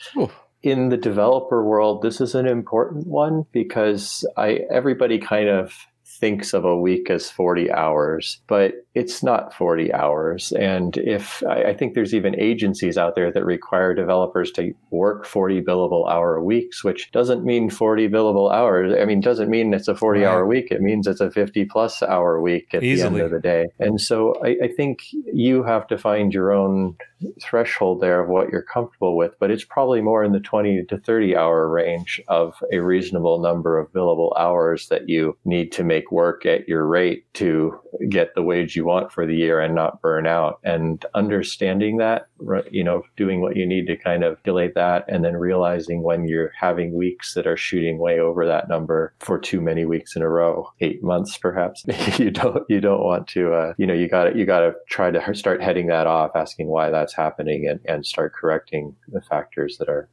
in 0.63 0.89
the 0.89 0.97
developer 0.97 1.65
world, 1.65 2.03
this 2.03 2.21
is 2.21 2.35
an 2.35 2.47
important 2.47 3.07
one 3.07 3.45
because 3.53 4.27
I 4.37 4.61
everybody 4.71 5.19
kind 5.19 5.49
of 5.49 5.75
thinks 6.23 6.53
of 6.53 6.65
a 6.65 6.77
week 6.77 7.11
as 7.11 7.31
40 7.31 7.73
hours, 7.73 8.41
but 8.47 8.75
it's 8.95 9.25
not 9.25 9.53
40 9.55 9.93
hours. 9.93 10.53
And 10.53 10.97
if 10.99 11.43
I, 11.49 11.71
I 11.71 11.75
think 11.75 11.95
there's 11.95 12.15
even 12.15 12.39
agencies 12.39 12.97
out 12.97 13.17
there 13.17 13.33
that 13.33 13.45
require 13.45 13.93
developers 13.93 14.53
to 14.53 14.73
work 14.91 15.27
40 15.27 15.63
billable 15.63 16.09
hour 16.09 16.41
weeks, 16.41 16.85
which 16.85 17.11
doesn't 17.11 17.45
mean 17.45 17.71
40 17.71 18.09
billable 18.09 18.53
hours. 18.53 18.95
I 19.01 19.05
mean, 19.05 19.21
doesn't 19.21 19.51
mean 19.51 19.75
it's 19.75 19.89
a 19.89 19.97
40 19.97 20.25
hour 20.25 20.47
week. 20.47 20.71
It 20.71 20.81
means 20.81 21.09
it's 21.09 21.21
a 21.21 21.31
50 21.31 21.65
plus 21.65 22.03
hour 22.03 22.41
week 22.41 22.73
at 22.73 22.83
the 22.83 23.03
end 23.03 23.19
of 23.19 23.31
the 23.31 23.41
day. 23.41 23.67
And 23.81 24.01
so 24.01 24.35
I, 24.45 24.57
I 24.65 24.69
think 24.69 25.01
you 25.33 25.65
have 25.65 25.89
to 25.89 25.99
find 25.99 26.33
your 26.33 26.53
own 26.53 26.97
threshold 27.41 28.01
there 28.01 28.21
of 28.21 28.29
what 28.29 28.51
you're 28.51 28.63
comfortable 28.63 29.17
with, 29.17 29.39
but 29.39 29.51
it's 29.51 29.65
probably 29.65 30.01
more 30.01 30.25
in 30.25 30.33
the 30.33 30.41
20 30.41 30.85
to 30.85 30.99
30 30.99 31.37
hour 31.37 31.69
range 31.69 32.21
of 32.29 32.55
a 32.73 32.79
reasonable 32.79 33.41
number 33.41 33.79
of 33.79 33.93
billable 33.93 34.33
hours 34.39 34.89
that 34.89 35.09
you 35.09 35.37
need 35.45 35.73
to 35.73 35.85
make 35.85 36.13
work 36.13 36.47
at 36.47 36.69
your 36.69 36.87
rate 36.87 37.25
to 37.35 37.79
get 38.09 38.35
the 38.35 38.43
wage 38.43 38.77
you 38.77 38.85
want 38.85 39.13
for 39.13 39.27
the 39.27 39.37
year 39.37 39.61
and 39.61 39.75
not 39.75 40.01
burn 40.01 40.27
out. 40.27 40.59
And 40.65 41.05
understanding 41.15 41.99
that, 41.99 42.29
you 42.71 42.85
know, 42.85 43.03
doing 43.17 43.41
what 43.41 43.57
you 43.57 43.67
need 43.67 43.87
to 43.87 43.97
kind 43.97 44.25
of 44.25 44.37
calculate 44.43 44.75
that 44.75 45.05
and 45.09 45.25
then 45.25 45.37
realizing 45.37 46.03
when 46.03 46.27
you're 46.27 46.53
having 46.59 46.95
weeks 46.95 47.35
that 47.35 47.47
are 47.47 47.57
shooting 47.57 47.99
way 47.99 48.19
over 48.19 48.47
that 48.47 48.69
number 48.69 49.15
for 49.21 49.39
too 49.39 49.61
many 49.61 49.85
weeks 49.85 50.17
in 50.17 50.23
a 50.23 50.29
row, 50.29 50.71
eight 50.81 51.03
months 51.03 51.39
perhaps, 51.39 51.85
you 52.19 52.31
don't, 52.31 52.65
you 52.69 52.81
don't 52.81 53.03
want 53.03 53.27
to, 53.29 53.53
uh, 53.53 53.73
you 53.79 53.87
know, 53.87 53.95
you 53.95 54.09
got 54.09 54.25
to, 54.25 54.39
you 54.39 54.45
got 54.45 54.61
to 54.61 54.75
try 54.89 55.11
to 55.11 55.35
start 55.35 55.63
heading 55.63 55.87
that 55.87 56.07
off, 56.07 56.33
asking 56.35 56.69
why 56.69 56.91
that's 56.91 57.15
happening 57.15 57.67
and, 57.69 57.81
and 57.87 58.07
start 58.07 58.33
correcting 58.33 58.95
the 59.09 59.21
factors 59.21 59.79
that 59.79 59.89
are 59.89 60.09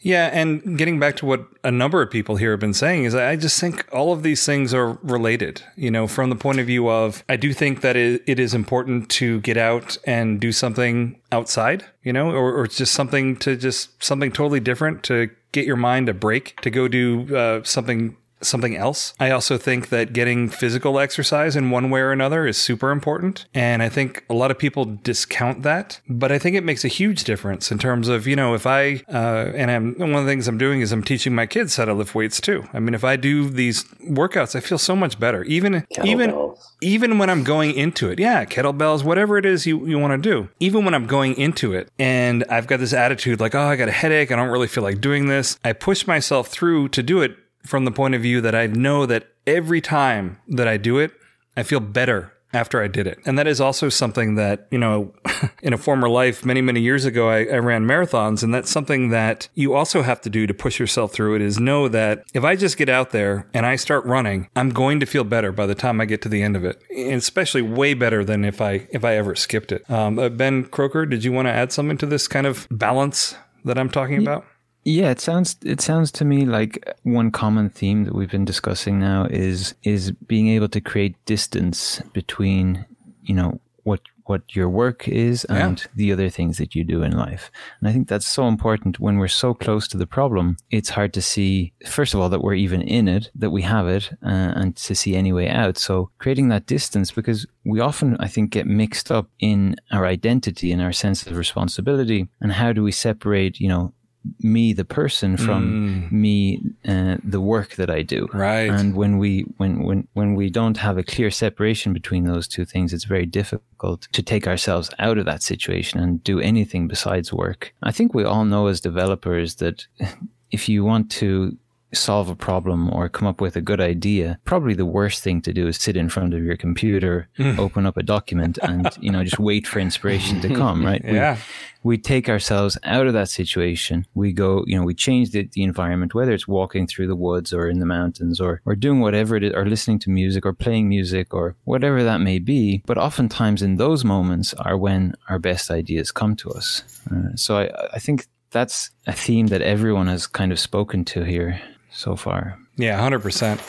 Yeah, 0.00 0.30
and 0.32 0.78
getting 0.78 0.98
back 0.98 1.16
to 1.16 1.26
what 1.26 1.46
a 1.62 1.70
number 1.70 2.00
of 2.00 2.10
people 2.10 2.36
here 2.36 2.52
have 2.52 2.60
been 2.60 2.74
saying 2.74 3.04
is 3.04 3.14
I 3.14 3.36
just 3.36 3.60
think 3.60 3.86
all 3.92 4.12
of 4.12 4.22
these 4.22 4.46
things 4.46 4.72
are 4.72 4.98
related, 5.02 5.62
you 5.76 5.90
know, 5.90 6.06
from 6.06 6.30
the 6.30 6.36
point 6.36 6.60
of 6.60 6.66
view 6.66 6.88
of 6.88 7.24
I 7.28 7.36
do 7.36 7.52
think 7.52 7.80
that 7.82 7.96
it, 7.96 8.22
is 8.26 8.54
important 8.54 9.10
to 9.10 9.40
get 9.40 9.56
out 9.56 9.98
and 10.04 10.40
do 10.40 10.52
something 10.52 11.20
outside, 11.32 11.84
you 12.02 12.12
know, 12.12 12.30
or, 12.30 12.54
or 12.54 12.66
just 12.66 12.94
something 12.94 13.36
to 13.38 13.56
just 13.56 14.02
something 14.02 14.32
totally 14.32 14.60
different 14.60 15.02
to 15.04 15.30
get 15.52 15.66
your 15.66 15.76
mind 15.76 16.08
a 16.08 16.14
break, 16.14 16.58
to 16.62 16.70
go 16.70 16.88
do 16.88 17.36
uh, 17.36 17.62
something 17.64 18.16
something 18.42 18.76
else. 18.76 19.14
I 19.20 19.30
also 19.30 19.58
think 19.58 19.88
that 19.90 20.12
getting 20.12 20.48
physical 20.48 20.98
exercise 20.98 21.56
in 21.56 21.70
one 21.70 21.90
way 21.90 22.00
or 22.00 22.12
another 22.12 22.46
is 22.46 22.56
super 22.56 22.90
important. 22.90 23.46
And 23.54 23.82
I 23.82 23.88
think 23.88 24.24
a 24.28 24.34
lot 24.34 24.50
of 24.50 24.58
people 24.58 24.84
discount 24.84 25.62
that, 25.62 26.00
but 26.08 26.32
I 26.32 26.38
think 26.38 26.56
it 26.56 26.64
makes 26.64 26.84
a 26.84 26.88
huge 26.88 27.24
difference 27.24 27.70
in 27.70 27.78
terms 27.78 28.08
of, 28.08 28.26
you 28.26 28.36
know, 28.36 28.54
if 28.54 28.66
I, 28.66 29.02
uh, 29.08 29.52
and 29.54 29.70
I'm, 29.70 29.94
one 29.98 30.14
of 30.14 30.24
the 30.24 30.30
things 30.30 30.48
I'm 30.48 30.58
doing 30.58 30.80
is 30.80 30.92
I'm 30.92 31.04
teaching 31.04 31.34
my 31.34 31.46
kids 31.46 31.76
how 31.76 31.84
to 31.84 31.94
lift 31.94 32.14
weights 32.14 32.40
too. 32.40 32.68
I 32.72 32.80
mean, 32.80 32.94
if 32.94 33.04
I 33.04 33.16
do 33.16 33.48
these 33.48 33.84
workouts, 34.08 34.54
I 34.56 34.60
feel 34.60 34.78
so 34.78 34.96
much 34.96 35.18
better. 35.18 35.44
Even, 35.44 35.86
even, 36.04 36.54
even 36.80 37.18
when 37.18 37.30
I'm 37.30 37.44
going 37.44 37.72
into 37.72 38.10
it, 38.10 38.18
yeah, 38.18 38.44
kettlebells, 38.44 39.04
whatever 39.04 39.38
it 39.38 39.46
is 39.46 39.66
you, 39.66 39.86
you 39.86 39.98
want 39.98 40.22
to 40.22 40.30
do, 40.30 40.48
even 40.60 40.84
when 40.84 40.94
I'm 40.94 41.06
going 41.06 41.34
into 41.36 41.72
it 41.74 41.90
and 41.98 42.44
I've 42.48 42.66
got 42.66 42.80
this 42.80 42.92
attitude 42.92 43.40
like, 43.40 43.54
oh, 43.54 43.60
I 43.60 43.76
got 43.76 43.88
a 43.88 43.92
headache. 43.92 44.32
I 44.32 44.36
don't 44.36 44.48
really 44.48 44.68
feel 44.68 44.82
like 44.82 45.00
doing 45.00 45.26
this. 45.26 45.58
I 45.64 45.72
push 45.72 46.06
myself 46.06 46.48
through 46.48 46.88
to 46.90 47.02
do 47.02 47.20
it 47.20 47.36
from 47.64 47.84
the 47.84 47.90
point 47.90 48.14
of 48.14 48.22
view 48.22 48.40
that 48.40 48.54
I 48.54 48.66
know 48.66 49.06
that 49.06 49.28
every 49.46 49.80
time 49.80 50.38
that 50.48 50.68
I 50.68 50.76
do 50.76 50.98
it, 50.98 51.12
I 51.56 51.62
feel 51.62 51.80
better 51.80 52.32
after 52.52 52.82
I 52.82 52.88
did 52.88 53.06
it. 53.06 53.18
And 53.24 53.38
that 53.38 53.46
is 53.46 53.60
also 53.60 53.88
something 53.88 54.34
that, 54.34 54.66
you 54.70 54.78
know, 54.78 55.14
in 55.62 55.72
a 55.72 55.78
former 55.78 56.08
life, 56.08 56.44
many, 56.44 56.60
many 56.60 56.80
years 56.80 57.04
ago, 57.04 57.28
I, 57.28 57.44
I 57.44 57.58
ran 57.58 57.84
marathons. 57.84 58.42
And 58.42 58.52
that's 58.52 58.70
something 58.70 59.10
that 59.10 59.48
you 59.54 59.74
also 59.74 60.02
have 60.02 60.20
to 60.22 60.30
do 60.30 60.46
to 60.46 60.54
push 60.54 60.80
yourself 60.80 61.12
through 61.12 61.36
it 61.36 61.42
is 61.42 61.60
know 61.60 61.88
that 61.88 62.24
if 62.34 62.44
I 62.44 62.56
just 62.56 62.76
get 62.76 62.88
out 62.88 63.10
there 63.10 63.46
and 63.54 63.66
I 63.66 63.76
start 63.76 64.04
running, 64.04 64.48
I'm 64.56 64.70
going 64.70 65.00
to 65.00 65.06
feel 65.06 65.24
better 65.24 65.52
by 65.52 65.66
the 65.66 65.74
time 65.74 66.00
I 66.00 66.06
get 66.06 66.22
to 66.22 66.28
the 66.28 66.42
end 66.42 66.56
of 66.56 66.64
it. 66.64 66.82
And 66.90 67.14
especially 67.14 67.62
way 67.62 67.94
better 67.94 68.24
than 68.24 68.44
if 68.44 68.60
I, 68.60 68.88
if 68.90 69.04
I 69.04 69.16
ever 69.16 69.34
skipped 69.36 69.72
it. 69.72 69.88
Um, 69.88 70.18
uh, 70.18 70.28
ben 70.28 70.64
Croker, 70.64 71.06
did 71.06 71.24
you 71.24 71.32
want 71.32 71.46
to 71.46 71.52
add 71.52 71.72
something 71.72 71.98
to 71.98 72.06
this 72.06 72.26
kind 72.26 72.46
of 72.46 72.66
balance 72.70 73.36
that 73.64 73.78
I'm 73.78 73.90
talking 73.90 74.18
about? 74.18 74.44
Yeah, 74.90 75.10
it 75.10 75.20
sounds 75.20 75.56
it 75.64 75.80
sounds 75.80 76.10
to 76.12 76.24
me 76.24 76.46
like 76.46 76.96
one 77.04 77.30
common 77.30 77.70
theme 77.70 78.04
that 78.04 78.14
we've 78.14 78.30
been 78.30 78.44
discussing 78.44 78.98
now 78.98 79.26
is 79.30 79.74
is 79.84 80.10
being 80.10 80.48
able 80.48 80.68
to 80.68 80.80
create 80.80 81.14
distance 81.26 82.02
between, 82.12 82.84
you 83.22 83.34
know, 83.34 83.60
what 83.84 84.00
what 84.24 84.56
your 84.56 84.68
work 84.68 85.06
is 85.06 85.44
and 85.46 85.86
the 85.94 86.12
other 86.12 86.28
things 86.28 86.58
that 86.58 86.74
you 86.74 86.82
do 86.82 87.02
in 87.02 87.16
life. 87.16 87.52
And 87.80 87.88
I 87.88 87.92
think 87.92 88.08
that's 88.08 88.26
so 88.26 88.48
important 88.48 88.98
when 88.98 89.18
we're 89.18 89.28
so 89.28 89.54
close 89.54 89.86
to 89.88 89.96
the 89.96 90.08
problem. 90.08 90.56
It's 90.70 90.90
hard 90.90 91.12
to 91.14 91.22
see 91.22 91.72
first 91.86 92.12
of 92.12 92.20
all 92.20 92.28
that 92.28 92.42
we're 92.42 92.54
even 92.54 92.82
in 92.82 93.06
it, 93.06 93.30
that 93.36 93.50
we 93.50 93.62
have 93.62 93.86
it, 93.86 94.10
uh, 94.24 94.52
and 94.60 94.74
to 94.76 94.94
see 94.96 95.14
any 95.14 95.32
way 95.32 95.48
out. 95.48 95.78
So 95.78 96.10
creating 96.18 96.48
that 96.48 96.66
distance 96.66 97.12
because 97.12 97.46
we 97.64 97.78
often 97.78 98.16
I 98.18 98.26
think 98.26 98.50
get 98.50 98.66
mixed 98.66 99.12
up 99.12 99.28
in 99.38 99.76
our 99.92 100.04
identity 100.04 100.72
and 100.72 100.82
our 100.82 100.92
sense 100.92 101.26
of 101.26 101.36
responsibility 101.36 102.28
and 102.40 102.52
how 102.52 102.72
do 102.72 102.82
we 102.82 102.92
separate, 102.92 103.60
you 103.60 103.68
know, 103.68 103.92
me 104.40 104.72
the 104.72 104.84
person 104.84 105.36
from 105.36 106.06
me 106.10 106.60
uh, 106.86 107.16
the 107.24 107.40
work 107.40 107.76
that 107.76 107.90
I 107.90 108.02
do. 108.02 108.28
Right. 108.32 108.70
and 108.70 108.94
when 108.94 109.18
we 109.18 109.46
when 109.56 109.82
when 109.82 110.08
when 110.12 110.34
we 110.34 110.50
don't 110.50 110.76
have 110.76 110.98
a 110.98 111.02
clear 111.02 111.30
separation 111.30 111.92
between 111.92 112.24
those 112.24 112.46
two 112.46 112.64
things 112.64 112.92
it's 112.92 113.04
very 113.04 113.26
difficult 113.26 114.08
to 114.12 114.22
take 114.22 114.46
ourselves 114.46 114.90
out 114.98 115.18
of 115.18 115.24
that 115.24 115.42
situation 115.42 116.00
and 116.00 116.22
do 116.22 116.38
anything 116.40 116.86
besides 116.86 117.32
work. 117.32 117.74
I 117.82 117.92
think 117.92 118.14
we 118.14 118.24
all 118.24 118.44
know 118.44 118.66
as 118.66 118.80
developers 118.80 119.56
that 119.56 119.86
if 120.50 120.68
you 120.68 120.84
want 120.84 121.10
to 121.12 121.56
solve 121.92 122.28
a 122.28 122.36
problem 122.36 122.90
or 122.92 123.08
come 123.08 123.26
up 123.28 123.40
with 123.40 123.56
a 123.56 123.60
good 123.60 123.80
idea 123.80 124.38
probably 124.44 124.74
the 124.74 124.86
worst 124.86 125.22
thing 125.22 125.40
to 125.42 125.52
do 125.52 125.66
is 125.68 125.76
sit 125.76 125.96
in 125.96 126.08
front 126.08 126.32
of 126.34 126.42
your 126.44 126.56
computer 126.56 127.28
open 127.58 127.84
up 127.86 127.96
a 127.96 128.02
document 128.02 128.58
and 128.62 128.88
you 129.00 129.10
know 129.10 129.22
just 129.24 129.38
wait 129.38 129.66
for 129.66 129.80
inspiration 129.80 130.40
to 130.40 130.48
come 130.54 130.84
right 130.90 131.04
We- 131.04 131.14
Yeah. 131.14 131.36
we 131.82 131.98
take 131.98 132.28
ourselves 132.28 132.76
out 132.84 133.06
of 133.06 133.14
that 133.14 133.30
situation. 133.30 134.04
We 134.14 134.32
go, 134.34 134.64
you 134.66 134.76
know, 134.76 134.84
we 134.84 134.92
change 134.94 135.30
the, 135.30 135.48
the 135.54 135.62
environment, 135.62 136.14
whether 136.14 136.32
it's 136.32 136.46
walking 136.46 136.86
through 136.86 137.06
the 137.06 137.16
woods 137.16 137.54
or 137.54 137.70
in 137.70 137.78
the 137.80 137.86
mountains 137.86 138.38
or, 138.38 138.60
or 138.66 138.74
doing 138.76 139.00
whatever 139.00 139.34
it 139.36 139.44
is, 139.44 139.52
or 139.54 139.64
listening 139.64 139.98
to 140.00 140.10
music 140.10 140.44
or 140.44 140.52
playing 140.52 140.90
music 140.90 141.32
or 141.32 141.56
whatever 141.64 142.04
that 142.04 142.20
may 142.20 142.38
be. 142.38 142.82
But 142.84 142.98
oftentimes 142.98 143.62
in 143.62 143.76
those 143.76 144.04
moments 144.04 144.52
are 144.54 144.76
when 144.76 145.14
our 145.30 145.38
best 145.38 145.70
ideas 145.70 146.12
come 146.12 146.36
to 146.36 146.50
us. 146.50 146.84
Uh, 147.10 147.34
so 147.34 147.56
I, 147.60 147.70
I 147.94 147.98
think 147.98 148.26
that's 148.50 148.90
a 149.06 149.12
theme 149.14 149.46
that 149.46 149.62
everyone 149.62 150.08
has 150.08 150.26
kind 150.26 150.52
of 150.52 150.58
spoken 150.60 151.04
to 151.06 151.24
here 151.24 151.58
so 151.92 152.16
far. 152.16 152.58
Yeah, 152.76 153.00
hundred 153.00 153.20
percent. 153.22 153.60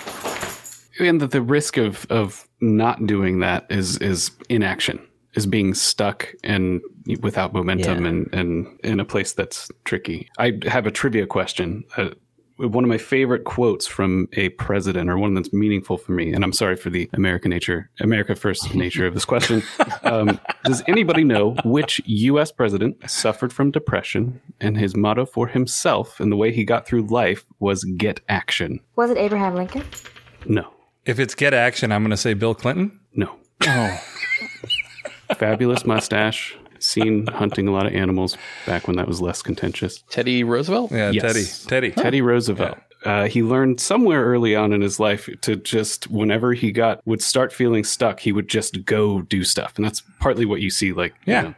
And 1.00 1.20
that 1.22 1.32
the 1.32 1.42
risk 1.42 1.78
of 1.78 2.06
of 2.10 2.48
not 2.60 3.06
doing 3.08 3.40
that 3.40 3.66
is 3.70 3.98
is 3.98 4.32
inaction, 4.50 5.00
is 5.34 5.46
being 5.46 5.74
stuck 5.74 6.28
and 6.44 6.82
without 7.22 7.54
momentum 7.54 8.04
Yeah. 8.04 8.10
and 8.10 8.30
and 8.34 8.80
in 8.84 9.00
a 9.00 9.06
place 9.06 9.34
that's 9.34 9.70
tricky. 9.86 10.30
I 10.38 10.60
have 10.68 10.86
a 10.86 10.92
trivia 10.92 11.26
question. 11.26 11.84
Uh, 11.98 12.10
one 12.68 12.84
of 12.84 12.90
my 12.90 12.98
favorite 12.98 13.44
quotes 13.44 13.88
from 13.88 14.28
a 14.34 14.50
president, 14.50 15.10
or 15.10 15.18
one 15.18 15.34
that's 15.34 15.52
meaningful 15.54 15.98
for 15.98 16.12
me, 16.12 16.32
and 16.34 16.44
I'm 16.44 16.54
sorry 16.54 16.76
for 16.76 16.90
the 16.90 17.10
American 17.14 17.50
nature, 17.50 17.90
America 18.00 18.36
first 18.36 18.74
nature 18.76 19.06
of 19.06 19.14
this 19.14 19.26
question. 19.26 19.64
Um, 20.04 20.40
does 20.64 20.84
anybody 20.88 21.24
know 21.24 21.56
which 21.66 22.02
U.S. 22.06 22.52
president 22.52 23.10
suffered 23.10 23.52
from 23.52 23.72
depression, 23.72 24.40
and 24.60 24.78
his 24.78 24.96
motto 24.96 25.26
for 25.26 25.48
himself 25.48 26.20
and 26.20 26.32
the 26.32 26.36
way 26.36 26.52
he 26.52 26.64
got 26.64 26.86
through 26.86 27.04
life 27.04 27.46
was 27.60 27.84
"Get 27.84 28.20
action"? 28.30 28.80
Was 28.96 29.10
it 29.12 29.18
Abraham 29.18 29.56
Lincoln? 29.56 29.84
No, 30.46 30.72
If 31.06 31.20
it's 31.20 31.36
get 31.36 31.54
action, 31.54 31.92
I'm 31.92 32.02
going 32.04 32.12
to 32.12 32.18
say 32.18 32.34
Bill 32.34 32.56
Clinton. 32.56 33.00
no. 33.14 33.36
Oh, 33.68 34.02
Fabulous 35.38 35.86
mustache. 35.86 36.56
Seen 36.92 37.26
hunting 37.28 37.68
a 37.68 37.72
lot 37.72 37.86
of 37.86 37.94
animals 37.94 38.38
back 38.66 38.88
when 38.88 38.98
that 38.98 39.08
was 39.08 39.22
less 39.22 39.42
contentious. 39.42 40.04
Teddy 40.10 40.44
Roosevelt? 40.44 40.92
yeah, 40.92 41.12
Yes. 41.12 41.64
Teddy. 41.66 41.92
Teddy. 41.92 42.02
Teddy 42.04 42.22
Roosevelt. 42.22 42.78
Uh, 43.06 43.28
he 43.28 43.42
learned 43.42 43.80
somewhere 43.80 44.24
early 44.26 44.56
on 44.56 44.74
in 44.74 44.82
his 44.82 45.00
life 45.00 45.28
to 45.42 45.56
just 45.56 46.12
whenever 46.12 46.54
he 46.54 46.72
got 46.72 47.02
would 47.08 47.22
start 47.22 47.52
feeling 47.54 47.84
stuck, 47.84 48.20
he 48.20 48.32
would 48.32 48.48
just 48.48 48.86
go 48.86 49.22
do 49.22 49.44
stuff, 49.44 49.74
and 49.78 49.86
that's 49.86 50.04
partly 50.20 50.46
what 50.46 50.62
you 50.62 50.70
see. 50.70 50.92
Like, 50.94 51.14
you 51.26 51.34
Yeah. 51.34 51.42
know, 51.42 51.56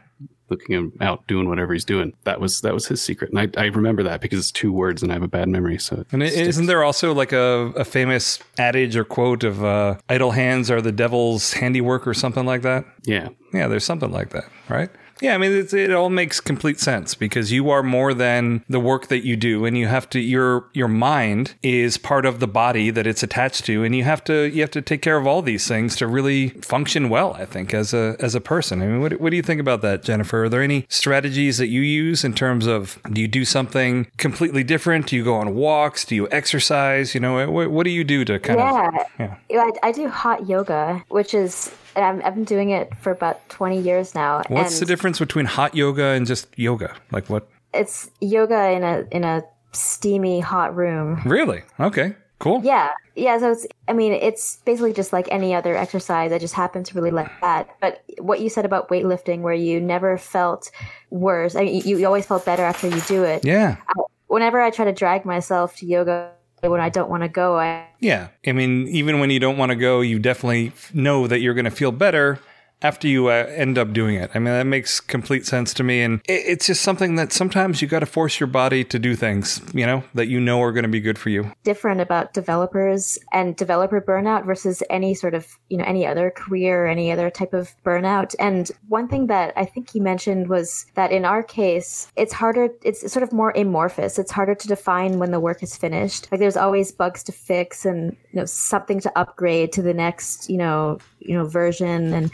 looking 0.50 0.74
him 0.76 0.92
out 1.00 1.26
doing 1.26 1.48
whatever 1.48 1.72
he's 1.72 1.84
doing. 1.84 2.12
That 2.24 2.40
was 2.40 2.60
that 2.62 2.72
was 2.72 2.86
his 2.86 3.02
secret, 3.02 3.30
and 3.30 3.40
I, 3.40 3.60
I 3.60 3.66
remember 3.66 4.02
that 4.04 4.20
because 4.22 4.38
it's 4.38 4.52
two 4.52 4.72
words, 4.72 5.02
and 5.02 5.10
I 5.12 5.14
have 5.16 5.22
a 5.22 5.28
bad 5.28 5.48
memory. 5.48 5.78
So, 5.78 5.96
it 5.96 6.06
And 6.12 6.22
i- 6.22 6.28
sticks. 6.28 6.48
isn't 6.48 6.66
there 6.66 6.82
also 6.84 7.12
like 7.12 7.32
a, 7.32 7.72
a 7.76 7.84
famous 7.84 8.38
adage 8.58 8.96
or 8.96 9.04
quote 9.04 9.42
of 9.44 9.62
uh, 9.64 9.96
idle 10.08 10.30
hands 10.30 10.70
are 10.70 10.80
the 10.80 10.92
devil's 10.92 11.52
handiwork 11.54 12.06
or 12.06 12.14
something 12.14 12.46
like 12.46 12.62
that? 12.62 12.84
yeah, 13.04 13.28
Yeah, 13.52 13.68
there's 13.68 13.84
something 13.84 14.10
like 14.12 14.30
that, 14.30 14.44
right? 14.68 14.88
Yeah, 15.24 15.34
I 15.34 15.38
mean, 15.38 15.52
it's, 15.52 15.72
it 15.72 15.90
all 15.90 16.10
makes 16.10 16.38
complete 16.38 16.78
sense 16.78 17.14
because 17.14 17.50
you 17.50 17.70
are 17.70 17.82
more 17.82 18.12
than 18.12 18.62
the 18.68 18.78
work 18.78 19.06
that 19.06 19.24
you 19.24 19.38
do, 19.38 19.64
and 19.64 19.76
you 19.78 19.86
have 19.86 20.06
to 20.10 20.20
your 20.20 20.68
your 20.74 20.86
mind 20.86 21.54
is 21.62 21.96
part 21.96 22.26
of 22.26 22.40
the 22.40 22.46
body 22.46 22.90
that 22.90 23.06
it's 23.06 23.22
attached 23.22 23.64
to, 23.64 23.84
and 23.84 23.96
you 23.96 24.04
have 24.04 24.22
to 24.24 24.50
you 24.50 24.60
have 24.60 24.70
to 24.72 24.82
take 24.82 25.00
care 25.00 25.16
of 25.16 25.26
all 25.26 25.40
these 25.40 25.66
things 25.66 25.96
to 25.96 26.06
really 26.06 26.50
function 26.60 27.08
well. 27.08 27.32
I 27.32 27.46
think 27.46 27.72
as 27.72 27.94
a 27.94 28.16
as 28.20 28.34
a 28.34 28.40
person. 28.40 28.82
I 28.82 28.86
mean, 28.86 29.00
what 29.00 29.18
what 29.18 29.30
do 29.30 29.36
you 29.36 29.42
think 29.42 29.62
about 29.62 29.80
that, 29.80 30.02
Jennifer? 30.02 30.44
Are 30.44 30.48
there 30.50 30.60
any 30.60 30.84
strategies 30.90 31.56
that 31.56 31.68
you 31.68 31.80
use 31.80 32.22
in 32.22 32.34
terms 32.34 32.66
of 32.66 32.98
do 33.10 33.22
you 33.22 33.28
do 33.28 33.46
something 33.46 34.06
completely 34.18 34.62
different? 34.62 35.06
Do 35.06 35.16
you 35.16 35.24
go 35.24 35.36
on 35.36 35.54
walks? 35.54 36.04
Do 36.04 36.14
you 36.14 36.28
exercise? 36.32 37.14
You 37.14 37.20
know, 37.20 37.50
what, 37.50 37.70
what 37.70 37.84
do 37.84 37.90
you 37.90 38.04
do 38.04 38.26
to 38.26 38.38
kind 38.38 38.58
yeah. 38.58 38.88
of 38.88 38.94
yeah. 39.18 39.36
Yeah, 39.48 39.70
I, 39.82 39.88
I 39.88 39.92
do 39.92 40.08
hot 40.08 40.46
yoga, 40.46 41.02
which 41.08 41.32
is 41.32 41.74
and 41.96 42.04
I'm, 42.04 42.22
I've 42.24 42.34
been 42.34 42.44
doing 42.44 42.70
it 42.70 42.96
for 42.96 43.10
about 43.10 43.48
20 43.48 43.80
years 43.80 44.14
now. 44.14 44.42
What's 44.48 44.80
the 44.80 44.86
difference 44.86 45.18
between 45.18 45.46
hot 45.46 45.74
yoga 45.74 46.04
and 46.06 46.26
just 46.26 46.46
yoga? 46.58 46.94
Like 47.10 47.28
what? 47.28 47.48
It's 47.72 48.10
yoga 48.20 48.70
in 48.70 48.84
a 48.84 49.04
in 49.10 49.24
a 49.24 49.42
steamy 49.72 50.40
hot 50.40 50.74
room. 50.74 51.20
Really? 51.24 51.62
Okay. 51.80 52.14
Cool. 52.40 52.60
Yeah, 52.62 52.90
yeah. 53.14 53.38
So 53.38 53.52
it's, 53.52 53.66
I 53.88 53.94
mean, 53.94 54.12
it's 54.12 54.56
basically 54.66 54.92
just 54.92 55.12
like 55.12 55.26
any 55.30 55.54
other 55.54 55.74
exercise. 55.76 56.30
I 56.30 56.38
just 56.38 56.52
happen 56.52 56.84
to 56.84 56.94
really 56.94 57.10
like 57.10 57.30
that. 57.40 57.74
But 57.80 58.02
what 58.18 58.40
you 58.40 58.50
said 58.50 58.66
about 58.66 58.90
weightlifting, 58.90 59.40
where 59.40 59.54
you 59.54 59.80
never 59.80 60.18
felt 60.18 60.70
worse, 61.10 61.56
I 61.56 61.60
mean, 61.62 61.82
you, 61.86 61.96
you 61.96 62.06
always 62.06 62.26
felt 62.26 62.44
better 62.44 62.62
after 62.62 62.88
you 62.88 63.00
do 63.02 63.24
it. 63.24 63.46
Yeah. 63.46 63.76
Uh, 63.96 64.02
whenever 64.26 64.60
I 64.60 64.68
try 64.70 64.84
to 64.84 64.92
drag 64.92 65.24
myself 65.24 65.76
to 65.76 65.86
yoga 65.86 66.32
when 66.70 66.80
I 66.80 66.88
don't 66.88 67.10
want 67.10 67.22
to 67.22 67.28
go, 67.28 67.58
I 67.58 67.86
Yeah. 68.00 68.28
I 68.46 68.52
mean, 68.52 68.88
even 68.88 69.20
when 69.20 69.30
you 69.30 69.40
don't 69.40 69.56
want 69.56 69.70
to 69.70 69.76
go, 69.76 70.00
you 70.00 70.18
definitely 70.18 70.72
know 70.92 71.26
that 71.26 71.40
you're 71.40 71.54
going 71.54 71.64
to 71.64 71.70
feel 71.70 71.92
better 71.92 72.40
after 72.82 73.08
you 73.08 73.28
uh, 73.28 73.46
end 73.54 73.78
up 73.78 73.92
doing 73.92 74.16
it. 74.16 74.30
I 74.34 74.38
mean, 74.38 74.52
that 74.52 74.66
makes 74.66 75.00
complete 75.00 75.46
sense 75.46 75.72
to 75.74 75.82
me. 75.82 76.02
And 76.02 76.20
it, 76.28 76.42
it's 76.46 76.66
just 76.66 76.82
something 76.82 77.14
that 77.16 77.32
sometimes 77.32 77.80
you 77.80 77.88
got 77.88 78.00
to 78.00 78.06
force 78.06 78.38
your 78.40 78.46
body 78.46 78.84
to 78.84 78.98
do 78.98 79.14
things, 79.16 79.60
you 79.72 79.86
know, 79.86 80.04
that 80.14 80.26
you 80.26 80.40
know 80.40 80.60
are 80.62 80.72
going 80.72 80.84
to 80.84 80.88
be 80.88 81.00
good 81.00 81.18
for 81.18 81.30
you. 81.30 81.52
different 81.64 82.00
about 82.00 82.34
developers 82.34 83.18
and 83.32 83.56
developer 83.56 84.00
burnout 84.00 84.44
versus 84.44 84.82
any 84.90 85.14
sort 85.14 85.34
of 85.34 85.58
you 85.68 85.76
know 85.76 85.84
any 85.84 86.06
other 86.06 86.30
career 86.30 86.84
or 86.84 86.86
any 86.86 87.10
other 87.10 87.30
type 87.30 87.52
of 87.54 87.74
burnout 87.84 88.34
and 88.38 88.70
one 88.88 89.08
thing 89.08 89.26
that 89.26 89.52
i 89.56 89.64
think 89.64 89.94
you 89.94 90.02
mentioned 90.02 90.48
was 90.48 90.86
that 90.94 91.10
in 91.10 91.24
our 91.24 91.42
case 91.42 92.08
it's 92.16 92.32
harder 92.32 92.68
it's 92.82 93.10
sort 93.12 93.22
of 93.22 93.32
more 93.32 93.52
amorphous 93.56 94.18
it's 94.18 94.30
harder 94.30 94.54
to 94.54 94.68
define 94.68 95.18
when 95.18 95.30
the 95.30 95.40
work 95.40 95.62
is 95.62 95.76
finished 95.76 96.28
like 96.30 96.38
there's 96.40 96.56
always 96.56 96.92
bugs 96.92 97.22
to 97.22 97.32
fix 97.32 97.84
and 97.84 98.16
you 98.32 98.38
know 98.40 98.44
something 98.44 99.00
to 99.00 99.18
upgrade 99.18 99.72
to 99.72 99.82
the 99.82 99.94
next 99.94 100.50
you 100.50 100.56
know 100.56 100.98
you 101.24 101.34
know 101.34 101.46
version 101.46 102.12
and 102.12 102.30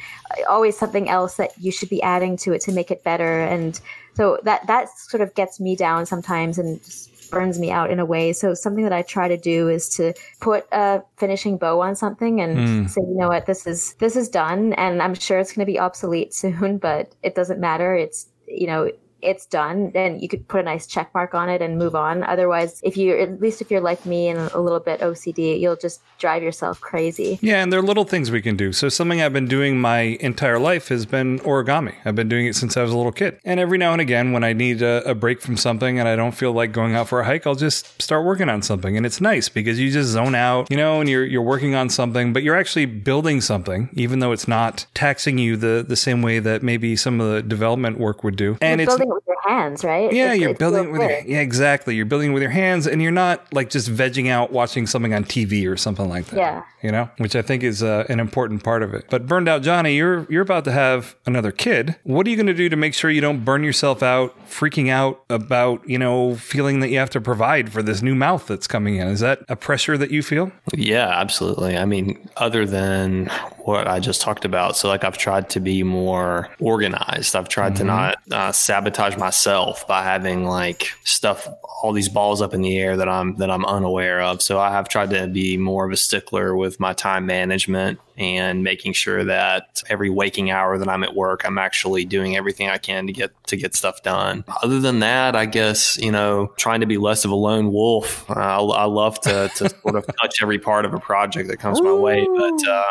always 0.49 0.77
something 0.77 1.09
else 1.09 1.37
that 1.37 1.53
you 1.59 1.71
should 1.71 1.89
be 1.89 2.03
adding 2.03 2.37
to 2.37 2.53
it 2.53 2.61
to 2.63 2.73
make 2.73 2.91
it 2.91 3.03
better 3.05 3.41
and 3.43 3.81
so 4.15 4.39
that 4.45 4.67
that 4.67 4.89
sort 4.99 5.21
of 5.21 5.35
gets 5.35 5.61
me 5.61 5.77
down 5.77 6.07
sometimes 6.07 6.59
and 6.59 6.83
just 6.83 7.11
burns 7.31 7.59
me 7.59 7.71
out 7.71 7.91
in 7.91 8.01
a 8.01 8.05
way. 8.05 8.33
So 8.33 8.55
something 8.55 8.85
that 8.85 8.93
I 8.93 9.03
try 9.03 9.29
to 9.29 9.37
do 9.37 9.69
is 9.69 9.89
to 9.91 10.13
put 10.41 10.67
a 10.73 11.03
finishing 11.17 11.59
bow 11.59 11.81
on 11.81 11.95
something 11.97 12.41
and 12.41 12.59
Mm. 12.59 12.91
say, 12.91 13.01
you 13.03 13.17
know 13.17 13.29
what, 13.29 13.47
this 13.47 13.67
is 13.67 13.95
this 13.95 14.17
is 14.17 14.29
done, 14.29 14.73
and 14.75 15.01
I'm 15.01 15.15
sure 15.15 15.39
it's 15.39 15.53
going 15.53 15.65
to 15.65 15.73
be 15.73 15.79
obsolete 15.79 16.35
soon, 16.43 16.79
but 16.79 17.15
it 17.23 17.35
doesn't 17.35 17.61
matter. 17.61 17.95
It's 17.95 18.27
you 18.47 18.67
know 18.67 18.91
it's 19.23 19.47
done 19.47 19.91
then 19.93 20.19
you 20.19 20.29
could 20.29 20.47
put 20.49 20.61
a 20.61 20.65
nice 20.65 20.87
check 20.87 21.11
mark 21.15 21.35
on 21.35 21.49
it 21.49 21.63
and 21.63 21.79
move 21.79 21.95
on 21.95 22.23
otherwise 22.25 22.81
if 22.83 22.97
you 22.97 23.17
at 23.19 23.41
least 23.41 23.61
if 23.61 23.71
you're 23.71 23.81
like 23.81 24.05
me 24.07 24.29
and 24.29 24.39
a 24.53 24.61
little 24.61 24.81
bit 24.81 25.01
ocd 25.01 25.61
you'll 25.61 25.77
just 25.77 26.01
drive 26.19 26.43
yourself 26.43 26.81
crazy 26.81 27.39
Yeah, 27.43 27.63
and 27.63 27.73
there 27.73 27.81
are 27.81 27.83
little 27.83 28.05
things 28.05 28.31
we 28.31 28.43
can 28.43 28.57
do. 28.57 28.73
So 28.73 28.89
something 28.89 29.21
I've 29.21 29.33
been 29.33 29.49
doing 29.49 29.81
my 29.81 30.01
entire 30.21 30.59
life 30.59 30.89
has 30.89 31.07
been 31.07 31.39
origami. 31.41 31.95
I've 32.05 32.15
been 32.15 32.29
doing 32.29 32.47
it 32.47 32.57
since 32.57 32.77
I 32.77 32.83
was 32.83 32.93
a 32.93 32.97
little 32.97 33.13
kid. 33.13 33.39
And 33.45 33.61
every 33.61 33.79
now 33.79 33.93
and 33.93 34.01
again, 34.01 34.33
when 34.33 34.45
I 34.45 34.53
need 34.53 34.83
a, 34.83 35.09
a 35.09 35.15
break 35.15 35.41
from 35.41 35.57
something 35.57 35.99
and 35.99 36.09
I 36.09 36.17
don't 36.17 36.33
feel 36.33 36.53
like 36.53 36.73
going 36.73 36.95
out 36.95 37.09
for 37.09 37.21
a 37.21 37.25
hike, 37.25 37.47
I'll 37.47 37.55
just 37.55 38.01
start 38.01 38.25
working 38.25 38.49
on 38.49 38.63
something. 38.63 38.97
And 38.97 39.07
it's 39.07 39.21
nice 39.21 39.49
because 39.49 39.79
you 39.81 39.91
just 39.91 40.11
zone 40.11 40.35
out, 40.35 40.71
you 40.71 40.77
know, 40.77 41.01
and 41.01 41.09
you're 41.09 41.25
you're 41.25 41.43
working 41.43 41.75
on 41.75 41.89
something, 41.89 42.33
but 42.33 42.43
you're 42.43 42.57
actually 42.57 42.87
building 42.87 43.41
something, 43.41 43.89
even 43.95 44.19
though 44.21 44.33
it's 44.33 44.49
not 44.49 44.87
taxing 44.95 45.39
you 45.39 45.57
the 45.57 45.85
the 45.87 45.97
same 45.97 46.23
way 46.23 46.39
that 46.39 46.63
maybe 46.63 46.97
some 46.97 47.21
of 47.21 47.33
the 47.33 47.43
development 47.43 47.99
work 47.99 48.23
would 48.25 48.37
do. 48.37 48.57
And 48.61 48.81
you're 48.81 48.89
it's 48.89 48.97
building 48.97 49.10
it 49.11 49.15
with 49.15 49.25
your 49.27 49.37
hands 49.49 49.85
right 49.85 50.13
yeah, 50.13 50.33
It- 50.33 50.41
you're 50.41 50.51
it 50.51 50.59
building 50.59 50.85
it 50.85 50.93
with 50.93 51.01
your 51.03 51.21
good. 51.23 51.29
yeah, 51.29 51.41
exactly. 51.41 51.95
You're 51.97 52.07
building 52.07 52.31
it 52.31 52.35
with 52.35 52.43
your 52.43 52.51
hands, 52.53 52.87
and 52.87 53.03
you're 53.03 53.11
not 53.13 53.53
like 53.53 53.71
just 53.71 53.89
vegging 53.91 54.29
out 54.31 54.53
watching 54.53 54.87
something 54.87 55.13
on 55.15 55.25
TV 55.25 55.67
or 55.69 55.77
something 55.77 56.09
like 56.09 56.27
that. 56.27 56.37
Yeah. 56.37 56.63
you 56.83 56.91
know, 56.91 57.11
which 57.19 57.37
I 57.37 57.43
think 57.43 57.63
is 57.63 57.83
uh, 57.83 58.05
an 58.09 58.21
important 58.21 58.65
part 58.65 58.83
of 58.83 58.95
it. 58.95 59.05
But 59.11 59.27
burned 59.27 59.49
out 59.49 59.63
Johnny, 59.63 59.97
you're 59.97 60.27
you're 60.31 60.43
about 60.43 60.65
to 60.65 60.73
have 60.73 61.15
another 61.27 61.53
kid. 61.53 61.97
What 62.05 62.27
are 62.27 62.31
you 62.31 62.37
going 62.37 62.47
to 62.47 62.55
do 62.55 62.69
to 62.69 62.77
make 62.77 62.95
sure 62.95 63.11
you 63.11 63.21
don't 63.21 63.45
burn 63.45 63.63
yourself 63.65 64.03
out, 64.03 64.35
freaking 64.49 64.89
out 64.91 65.23
about 65.29 65.87
you 65.89 65.99
know 65.99 66.37
feeling 66.37 66.81
that 66.81 66.89
you 66.89 66.99
have 66.99 67.11
to 67.11 67.21
provide 67.21 67.73
for 67.73 67.83
this 67.83 68.01
new 68.03 68.15
mouth 68.15 68.47
that's 68.47 68.67
coming 68.67 68.97
in? 68.97 69.09
Is 69.09 69.21
that 69.21 69.41
a 69.49 69.57
pressure 69.57 69.99
that 69.99 70.11
you 70.11 70.23
feel? 70.23 70.53
Yeah, 70.75 71.09
absolutely. 71.09 71.77
I 71.77 71.85
mean, 71.85 72.29
other 72.37 72.65
than 72.67 73.27
what 73.65 73.87
I 73.87 74.01
just 74.01 74.21
talked 74.23 74.45
about, 74.45 74.77
so 74.77 74.89
like 74.89 75.05
I've 75.05 75.19
tried 75.19 75.51
to 75.51 75.61
be 75.61 75.83
more 75.83 76.49
organized. 76.61 77.37
I've 77.37 77.49
tried 77.49 77.77
to 77.77 77.85
not 77.85 78.17
uh, 78.31 78.53
sabotage 78.53 79.00
myself 79.17 79.87
by 79.87 80.03
having 80.03 80.45
like 80.45 80.93
stuff, 81.05 81.49
all 81.83 81.93
these 81.93 82.09
balls 82.09 82.43
up 82.43 82.53
in 82.53 82.63
the 82.63 82.79
air 82.79 82.97
that 82.97 83.09
I'm 83.09 83.37
that 83.37 83.51
I'm 83.51 83.65
unaware 83.65 84.21
of. 84.21 84.43
So 84.43 84.59
I 84.59 84.71
have 84.71 84.89
tried 84.89 85.11
to 85.11 85.27
be 85.29 85.57
more 85.57 85.87
of 85.87 85.93
a 85.93 85.97
stickler 85.97 86.55
with 86.55 86.79
my 86.79 86.93
time 86.93 87.27
management 87.27 87.99
and 88.19 88.63
making 88.63 88.93
sure 88.93 89.25
that 89.25 89.83
every 89.89 90.11
waking 90.11 90.51
hour 90.51 90.77
that 90.77 90.89
I'm 90.89 91.03
at 91.03 91.15
work, 91.15 91.43
I'm 91.47 91.57
actually 91.57 92.05
doing 92.05 92.37
everything 92.37 92.69
I 92.69 92.77
can 92.77 93.07
to 93.07 93.13
get 93.13 93.33
to 93.47 93.57
get 93.57 93.75
stuff 93.75 94.03
done. 94.03 94.45
Other 94.63 94.79
than 94.79 95.01
that, 95.01 95.35
I 95.35 95.47
guess 95.47 95.97
you 95.99 96.13
know, 96.13 96.53
trying 96.59 96.81
to 96.81 96.87
be 96.87 96.99
less 96.99 97.25
of 97.25 97.31
a 97.31 97.35
lone 97.35 97.73
wolf. 97.73 98.29
Uh, 98.31 98.35
I, 98.35 98.83
I 98.83 98.85
love 98.85 99.19
to, 99.23 99.51
to 99.57 99.69
sort 99.83 99.97
of 99.97 100.05
touch 100.21 100.43
every 100.43 100.59
part 100.59 100.85
of 100.85 100.93
a 100.93 101.01
project 101.01 101.49
that 101.49 101.57
comes 101.57 101.81
my 101.81 101.93
way, 101.93 102.27
but 102.37 102.69
uh, 102.69 102.85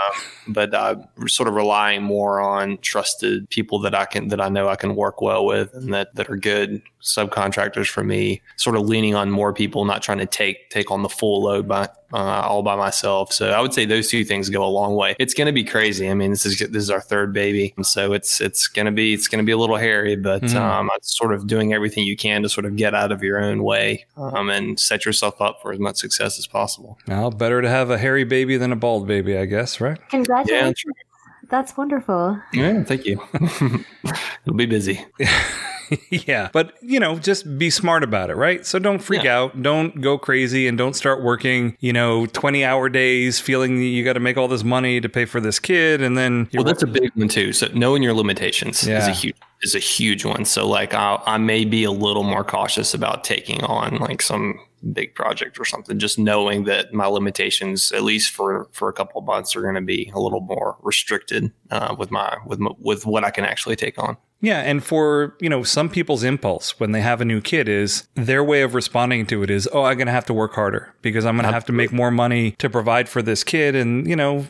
but 0.47 0.73
uh, 0.73 0.95
sort 1.27 1.47
of 1.47 1.53
relying 1.53 2.01
more 2.01 2.41
on 2.41 2.79
trusted 2.79 3.47
people 3.49 3.79
that 3.79 3.93
I 3.93 4.05
can 4.05 4.29
that 4.29 4.41
I 4.41 4.49
know 4.49 4.67
I 4.67 4.75
can 4.75 4.95
work 4.95 5.21
well 5.21 5.45
with 5.45 5.73
and 5.75 5.93
that 5.93 6.15
that 6.15 6.29
are 6.29 6.37
good 6.37 6.81
subcontractors 7.01 7.87
for 7.87 8.03
me. 8.03 8.41
Sort 8.55 8.75
of 8.75 8.78
leaning 8.80 9.15
on 9.15 9.30
more 9.32 9.53
people, 9.53 9.86
not 9.86 10.01
trying 10.01 10.17
to 10.19 10.25
take 10.25 10.69
take 10.69 10.91
on 10.91 11.03
the 11.03 11.09
full 11.09 11.43
load 11.43 11.67
by 11.67 11.89
uh, 12.13 12.17
all 12.17 12.63
by 12.63 12.75
myself. 12.75 13.32
So 13.32 13.51
I 13.51 13.61
would 13.61 13.73
say 13.73 13.86
those 13.86 14.09
two 14.09 14.25
things 14.25 14.49
go 14.49 14.63
a 14.63 14.67
long 14.67 14.95
way. 14.95 15.15
It's 15.19 15.34
going 15.34 15.45
to 15.47 15.51
be 15.53 15.63
crazy. 15.63 16.09
I 16.09 16.13
mean, 16.15 16.32
this 16.32 16.45
is 16.45 16.57
this 16.59 16.84
is 16.84 16.89
our 16.89 17.01
third 17.01 17.34
baby, 17.34 17.73
so 17.84 18.13
it's 18.13 18.41
it's 18.41 18.67
going 18.67 18.88
to 18.88 18.91
be 18.91 19.13
it's 19.13 19.27
going 19.27 19.43
to 19.43 19.45
be 19.45 19.51
a 19.51 19.57
little 19.57 19.75
hairy, 19.77 20.15
but 20.15 20.41
Mhm. 20.41 20.55
um, 20.55 20.89
it's 20.95 21.15
sort 21.17 21.34
of 21.34 21.45
doing 21.47 21.73
everything 21.73 22.03
you 22.05 22.17
can 22.17 22.41
to 22.43 22.49
sort 22.49 22.65
of 22.65 22.75
get 22.75 22.95
out 22.95 23.11
of 23.11 23.23
your 23.23 23.39
own 23.41 23.63
way 23.63 24.05
um, 24.17 24.49
and 24.49 24.80
set 24.80 25.05
yourself 25.05 25.39
up 25.41 25.61
for 25.61 25.71
as 25.71 25.80
much 25.80 25.97
success 25.97 26.39
as 26.39 26.47
possible. 26.47 26.97
Well, 27.07 27.30
better 27.32 27.61
to 27.61 27.69
have 27.69 27.89
a 27.89 27.97
hairy 27.97 28.23
baby 28.23 28.57
than 28.57 28.71
a 28.71 28.75
bald 28.75 29.07
baby, 29.07 29.38
I 29.38 29.45
guess, 29.45 29.80
right? 29.80 29.99
Congratulations. 30.09 30.84
Yeah, 30.86 30.93
That's 31.49 31.75
wonderful. 31.77 32.39
yeah. 32.53 32.84
Thank 32.84 33.05
you. 33.05 33.21
It'll 34.45 34.55
be 34.55 34.65
busy. 34.65 35.05
yeah. 36.09 36.49
But, 36.53 36.73
you 36.81 36.99
know, 36.99 37.17
just 37.19 37.57
be 37.57 37.69
smart 37.69 38.03
about 38.03 38.29
it, 38.29 38.35
right? 38.35 38.65
So 38.65 38.79
don't 38.79 38.99
freak 38.99 39.23
Yeah. 39.23 39.37
out. 39.39 39.61
Don't 39.61 40.01
go 40.01 40.17
crazy 40.17 40.67
and 40.67 40.77
don't 40.77 40.95
start 40.95 41.23
working, 41.23 41.75
you 41.79 41.93
know, 41.93 42.25
20 42.27 42.63
hour 42.63 42.89
days 42.89 43.39
feeling 43.39 43.81
you 43.81 44.03
got 44.03 44.13
to 44.13 44.19
make 44.19 44.37
all 44.37 44.47
this 44.47 44.63
money 44.63 45.01
to 45.01 45.09
pay 45.09 45.25
for 45.25 45.39
this 45.39 45.59
kid. 45.59 46.01
And 46.01 46.17
then 46.17 46.49
Well, 46.53 46.63
that's 46.63 46.83
a 46.83 46.87
big 46.87 47.11
one 47.15 47.27
too. 47.27 47.53
So 47.53 47.67
knowing 47.73 48.03
your 48.03 48.13
limitations 48.13 48.83
is 48.87 49.07
a 49.07 49.11
huge 49.11 49.35
is 49.61 49.75
a 49.75 49.79
huge 49.79 50.23
one. 50.23 50.45
So 50.45 50.67
like 50.67 50.93
I, 50.93 51.19
I 51.25 51.37
may 51.37 51.65
be 51.65 51.83
a 51.83 51.91
little 51.91 52.23
more 52.23 52.43
cautious 52.45 52.93
about 52.93 53.25
taking 53.25 53.61
on 53.65 53.97
like 53.97 54.21
some 54.21 54.57
big 54.93 55.13
project 55.15 55.59
or 55.59 55.65
something. 55.65 55.99
Just 55.99 56.17
knowing 56.17 56.63
that 56.63 56.93
my 56.93 57.05
limitations, 57.07 57.91
at 57.91 58.03
least 58.03 58.31
for 58.31 58.69
for 58.71 58.87
a 58.87 58.93
couple 58.93 59.19
of 59.19 59.25
months, 59.25 59.55
are 59.57 59.61
going 59.61 59.75
to 59.75 59.81
be 59.81 60.09
a 60.15 60.19
little 60.19 60.39
more 60.39 60.77
restricted 60.81 61.51
uh, 61.71 61.93
with 61.97 62.09
my 62.09 62.37
with 62.45 62.59
my, 62.59 62.71
with 62.79 63.05
what 63.05 63.25
I 63.25 63.31
can 63.31 63.43
actually 63.43 63.75
take 63.75 63.99
on. 64.01 64.15
Yeah, 64.41 64.59
and 64.61 64.83
for, 64.83 65.35
you 65.39 65.49
know, 65.49 65.63
some 65.63 65.89
people's 65.89 66.23
impulse 66.23 66.79
when 66.79 66.91
they 66.93 67.01
have 67.01 67.19
a 67.19 67.25
new 67.25 67.41
kid 67.41 67.67
is 67.67 68.07
their 68.15 68.43
way 68.43 68.61
of 68.61 68.73
responding 68.73 69.25
to 69.27 69.43
it 69.43 69.49
is, 69.49 69.67
"Oh, 69.73 69.83
I'm 69.83 69.97
going 69.97 70.07
to 70.07 70.13
have 70.13 70.25
to 70.27 70.33
work 70.33 70.53
harder 70.53 70.93
because 71.01 71.25
I'm 71.25 71.35
going 71.35 71.45
to 71.45 71.51
have 71.51 71.65
to 71.65 71.73
make 71.73 71.91
more 71.91 72.11
money 72.11 72.51
to 72.59 72.69
provide 72.69 73.09
for 73.09 73.21
this 73.21 73.43
kid." 73.43 73.75
And, 73.75 74.07
you 74.07 74.15
know, 74.15 74.45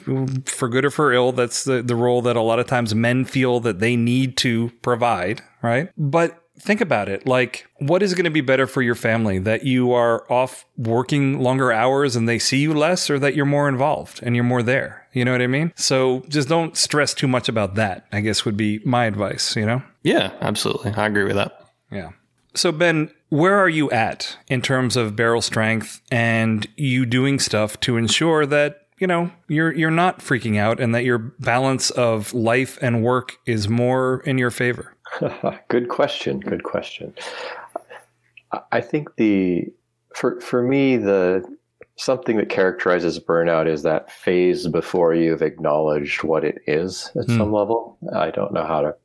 for 0.46 0.70
good 0.70 0.86
or 0.86 0.92
for 0.92 1.12
ill, 1.12 1.32
that's 1.32 1.64
the 1.64 1.82
the 1.82 1.96
role 1.96 2.22
that 2.22 2.36
a 2.36 2.42
lot 2.42 2.60
of 2.60 2.68
times 2.68 2.94
men 2.94 3.26
feel 3.26 3.60
that 3.62 3.80
they 3.80 3.96
need 3.96 4.38
to 4.38 4.72
provide, 4.82 5.42
right? 5.64 5.90
But 5.98 6.44
think 6.60 6.82
about 6.82 7.08
it 7.10 7.26
like 7.26 7.66
what 7.78 8.04
is 8.04 8.14
going 8.14 8.26
to 8.26 8.30
be 8.30 8.42
better 8.42 8.68
for 8.68 8.82
your 8.82 8.96
family 8.96 9.40
that 9.40 9.64
you 9.66 9.92
are 9.94 10.30
off 10.32 10.66
working 10.78 11.40
longer 11.40 11.72
hours 11.72 12.16
and 12.16 12.28
they 12.28 12.38
see 12.40 12.58
you 12.58 12.74
less 12.74 13.10
or 13.10 13.18
that 13.18 13.34
you're 13.36 13.46
more 13.46 13.70
involved 13.70 14.20
and 14.24 14.36
you're 14.36 14.44
more 14.44 14.62
there 14.62 15.08
you 15.14 15.24
know 15.24 15.32
what 15.32 15.42
i 15.42 15.48
mean 15.48 15.72
so 15.76 16.24
just 16.28 16.50
don't 16.50 16.76
stress 16.76 17.14
too 17.14 17.28
much 17.28 17.48
about 17.50 17.76
that 17.76 18.06
i 18.12 18.20
guess 18.20 18.44
would 18.46 18.58
be 18.58 18.80
my 18.84 19.06
advice 19.06 19.56
you 19.56 19.66
know 19.66 19.82
Yeah, 20.04 20.32
absolutely. 20.42 20.92
I 20.94 21.06
agree 21.08 21.24
with 21.26 21.36
that. 21.36 21.52
yeah. 21.92 22.12
So, 22.56 22.72
Ben, 22.72 23.12
where 23.30 23.56
are 23.58 23.70
you 23.70 23.92
at 23.92 24.36
in 24.48 24.62
terms 24.62 24.98
of 24.98 25.16
Barrel 25.16 25.42
Strength 25.42 26.02
and 26.12 26.68
you 26.78 27.06
doing 27.06 27.38
stuff 27.40 27.80
to 27.82 27.96
ensure 27.96 28.46
that, 28.48 28.88
you 28.98 29.06
know, 29.06 29.32
you're 29.48 29.72
you're 29.72 29.92
not 29.92 30.20
freaking 30.20 30.58
out 30.58 30.80
and 30.80 30.96
that 30.96 31.04
your 31.06 31.20
balance 31.20 31.92
of 31.92 32.34
life 32.34 32.80
and 32.82 33.04
work 33.04 33.38
is 33.46 33.70
more 33.70 34.22
in 34.26 34.38
your 34.40 34.50
favor? 34.52 34.96
good 35.70 35.90
question. 35.90 36.40
Good 36.40 36.64
question. 36.64 37.14
I- 38.72 38.82
think 38.82 39.16
the 39.18 39.66
for 40.16 40.40
for 40.42 40.64
me 40.64 40.98
the 40.98 41.44
something 41.98 42.38
that 42.38 42.50
characterizes 42.50 43.20
burnout 43.20 43.68
is 43.68 43.84
that 43.84 44.12
phase 44.12 44.68
before 44.68 45.14
you've 45.14 45.42
acknowledged 45.42 46.24
what 46.24 46.44
it 46.46 46.60
is 46.66 47.12
at 47.20 47.26
Hmm. 47.26 47.38
some 47.38 47.52
level. 47.54 47.98
I 48.16 48.32
don't 48.32 48.54
know 48.54 48.66
how 48.66 48.82
to 48.82 48.96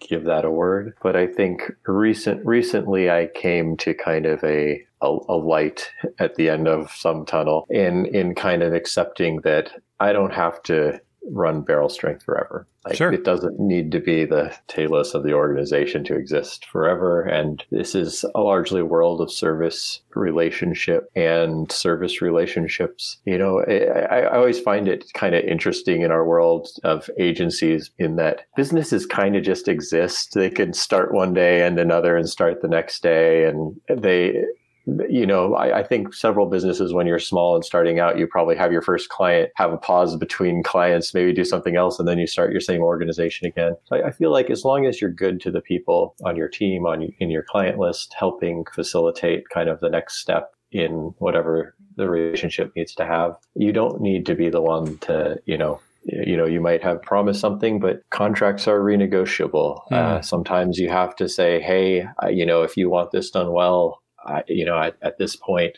give 0.00 0.24
that 0.24 0.44
a 0.44 0.50
word, 0.50 0.94
but 1.02 1.16
I 1.16 1.26
think 1.26 1.70
recent 1.86 2.44
recently 2.44 3.10
I 3.10 3.28
came 3.34 3.76
to 3.78 3.94
kind 3.94 4.26
of 4.26 4.42
a 4.44 4.84
a, 5.02 5.18
a 5.28 5.36
light 5.36 5.90
at 6.18 6.34
the 6.34 6.50
end 6.50 6.66
of 6.68 6.90
some 6.90 7.24
tunnel 7.24 7.66
in 7.70 8.06
in 8.06 8.34
kind 8.34 8.62
of 8.62 8.72
accepting 8.74 9.40
that 9.42 9.70
I 10.00 10.12
don't 10.12 10.32
have 10.34 10.62
to 10.64 11.00
run 11.28 11.62
Barrel 11.62 11.88
Strength 11.88 12.22
forever. 12.22 12.66
Like 12.84 12.96
Sure. 12.96 13.12
it 13.12 13.24
doesn't 13.24 13.60
need 13.60 13.92
to 13.92 14.00
be 14.00 14.24
the 14.24 14.56
telos 14.66 15.14
of 15.14 15.22
the 15.22 15.34
organization 15.34 16.02
to 16.04 16.14
exist 16.14 16.64
forever. 16.64 17.20
And 17.20 17.62
this 17.70 17.94
is 17.94 18.24
a 18.34 18.40
largely 18.40 18.82
world 18.82 19.20
of 19.20 19.30
service 19.30 20.00
relationship 20.14 21.10
and 21.14 21.70
service 21.70 22.22
relationships. 22.22 23.18
You 23.26 23.36
know, 23.36 23.62
I, 23.68 24.22
I 24.22 24.36
always 24.36 24.60
find 24.60 24.88
it 24.88 25.12
kind 25.12 25.34
of 25.34 25.44
interesting 25.44 26.00
in 26.02 26.10
our 26.10 26.24
world 26.24 26.68
of 26.82 27.10
agencies 27.18 27.90
in 27.98 28.16
that 28.16 28.46
businesses 28.56 29.04
kind 29.04 29.36
of 29.36 29.42
just 29.42 29.68
exist. 29.68 30.32
They 30.34 30.50
can 30.50 30.72
start 30.72 31.12
one 31.12 31.34
day 31.34 31.66
and 31.66 31.78
another 31.78 32.16
and 32.16 32.28
start 32.28 32.62
the 32.62 32.68
next 32.68 33.02
day. 33.02 33.44
And 33.44 33.78
they, 33.88 34.42
you 34.86 35.26
know, 35.26 35.54
I, 35.54 35.80
I 35.80 35.82
think 35.82 36.14
several 36.14 36.46
businesses, 36.46 36.92
when 36.92 37.06
you're 37.06 37.18
small 37.18 37.54
and 37.54 37.64
starting 37.64 37.98
out, 37.98 38.18
you 38.18 38.26
probably 38.26 38.56
have 38.56 38.72
your 38.72 38.82
first 38.82 39.08
client, 39.08 39.50
have 39.56 39.72
a 39.72 39.76
pause 39.76 40.16
between 40.16 40.62
clients, 40.64 41.14
maybe 41.14 41.32
do 41.32 41.44
something 41.44 41.76
else, 41.76 41.98
and 41.98 42.08
then 42.08 42.18
you 42.18 42.26
start 42.26 42.52
your 42.52 42.60
same 42.60 42.80
organization 42.80 43.46
again. 43.46 43.76
So 43.84 43.96
I, 43.96 44.08
I 44.08 44.10
feel 44.10 44.30
like 44.30 44.50
as 44.50 44.64
long 44.64 44.86
as 44.86 45.00
you're 45.00 45.10
good 45.10 45.40
to 45.42 45.50
the 45.50 45.60
people 45.60 46.14
on 46.24 46.36
your 46.36 46.48
team, 46.48 46.86
on 46.86 47.02
in 47.18 47.30
your 47.30 47.42
client 47.42 47.78
list, 47.78 48.14
helping 48.18 48.64
facilitate 48.74 49.48
kind 49.48 49.68
of 49.68 49.80
the 49.80 49.90
next 49.90 50.18
step 50.18 50.52
in 50.72 51.14
whatever 51.18 51.74
the 51.96 52.08
relationship 52.08 52.72
needs 52.76 52.94
to 52.94 53.04
have, 53.04 53.36
you 53.54 53.72
don't 53.72 54.00
need 54.00 54.24
to 54.26 54.34
be 54.34 54.48
the 54.48 54.62
one 54.62 54.96
to, 54.98 55.40
you 55.44 55.58
know, 55.58 55.80
you 56.04 56.34
know 56.34 56.46
you 56.46 56.60
might 56.60 56.82
have 56.82 57.02
promised 57.02 57.40
something 57.40 57.78
but 57.78 58.02
contracts 58.08 58.66
are 58.66 58.80
renegotiable 58.80 59.80
uh, 59.92 60.20
sometimes 60.22 60.78
you 60.78 60.88
have 60.88 61.14
to 61.14 61.28
say 61.28 61.60
hey 61.60 62.06
you 62.30 62.46
know 62.46 62.62
if 62.62 62.74
you 62.74 62.88
want 62.88 63.10
this 63.10 63.30
done 63.30 63.52
well 63.52 64.00
I, 64.26 64.42
you 64.48 64.64
know 64.64 64.78
at, 64.78 64.96
at 65.02 65.18
this 65.18 65.36
point 65.36 65.76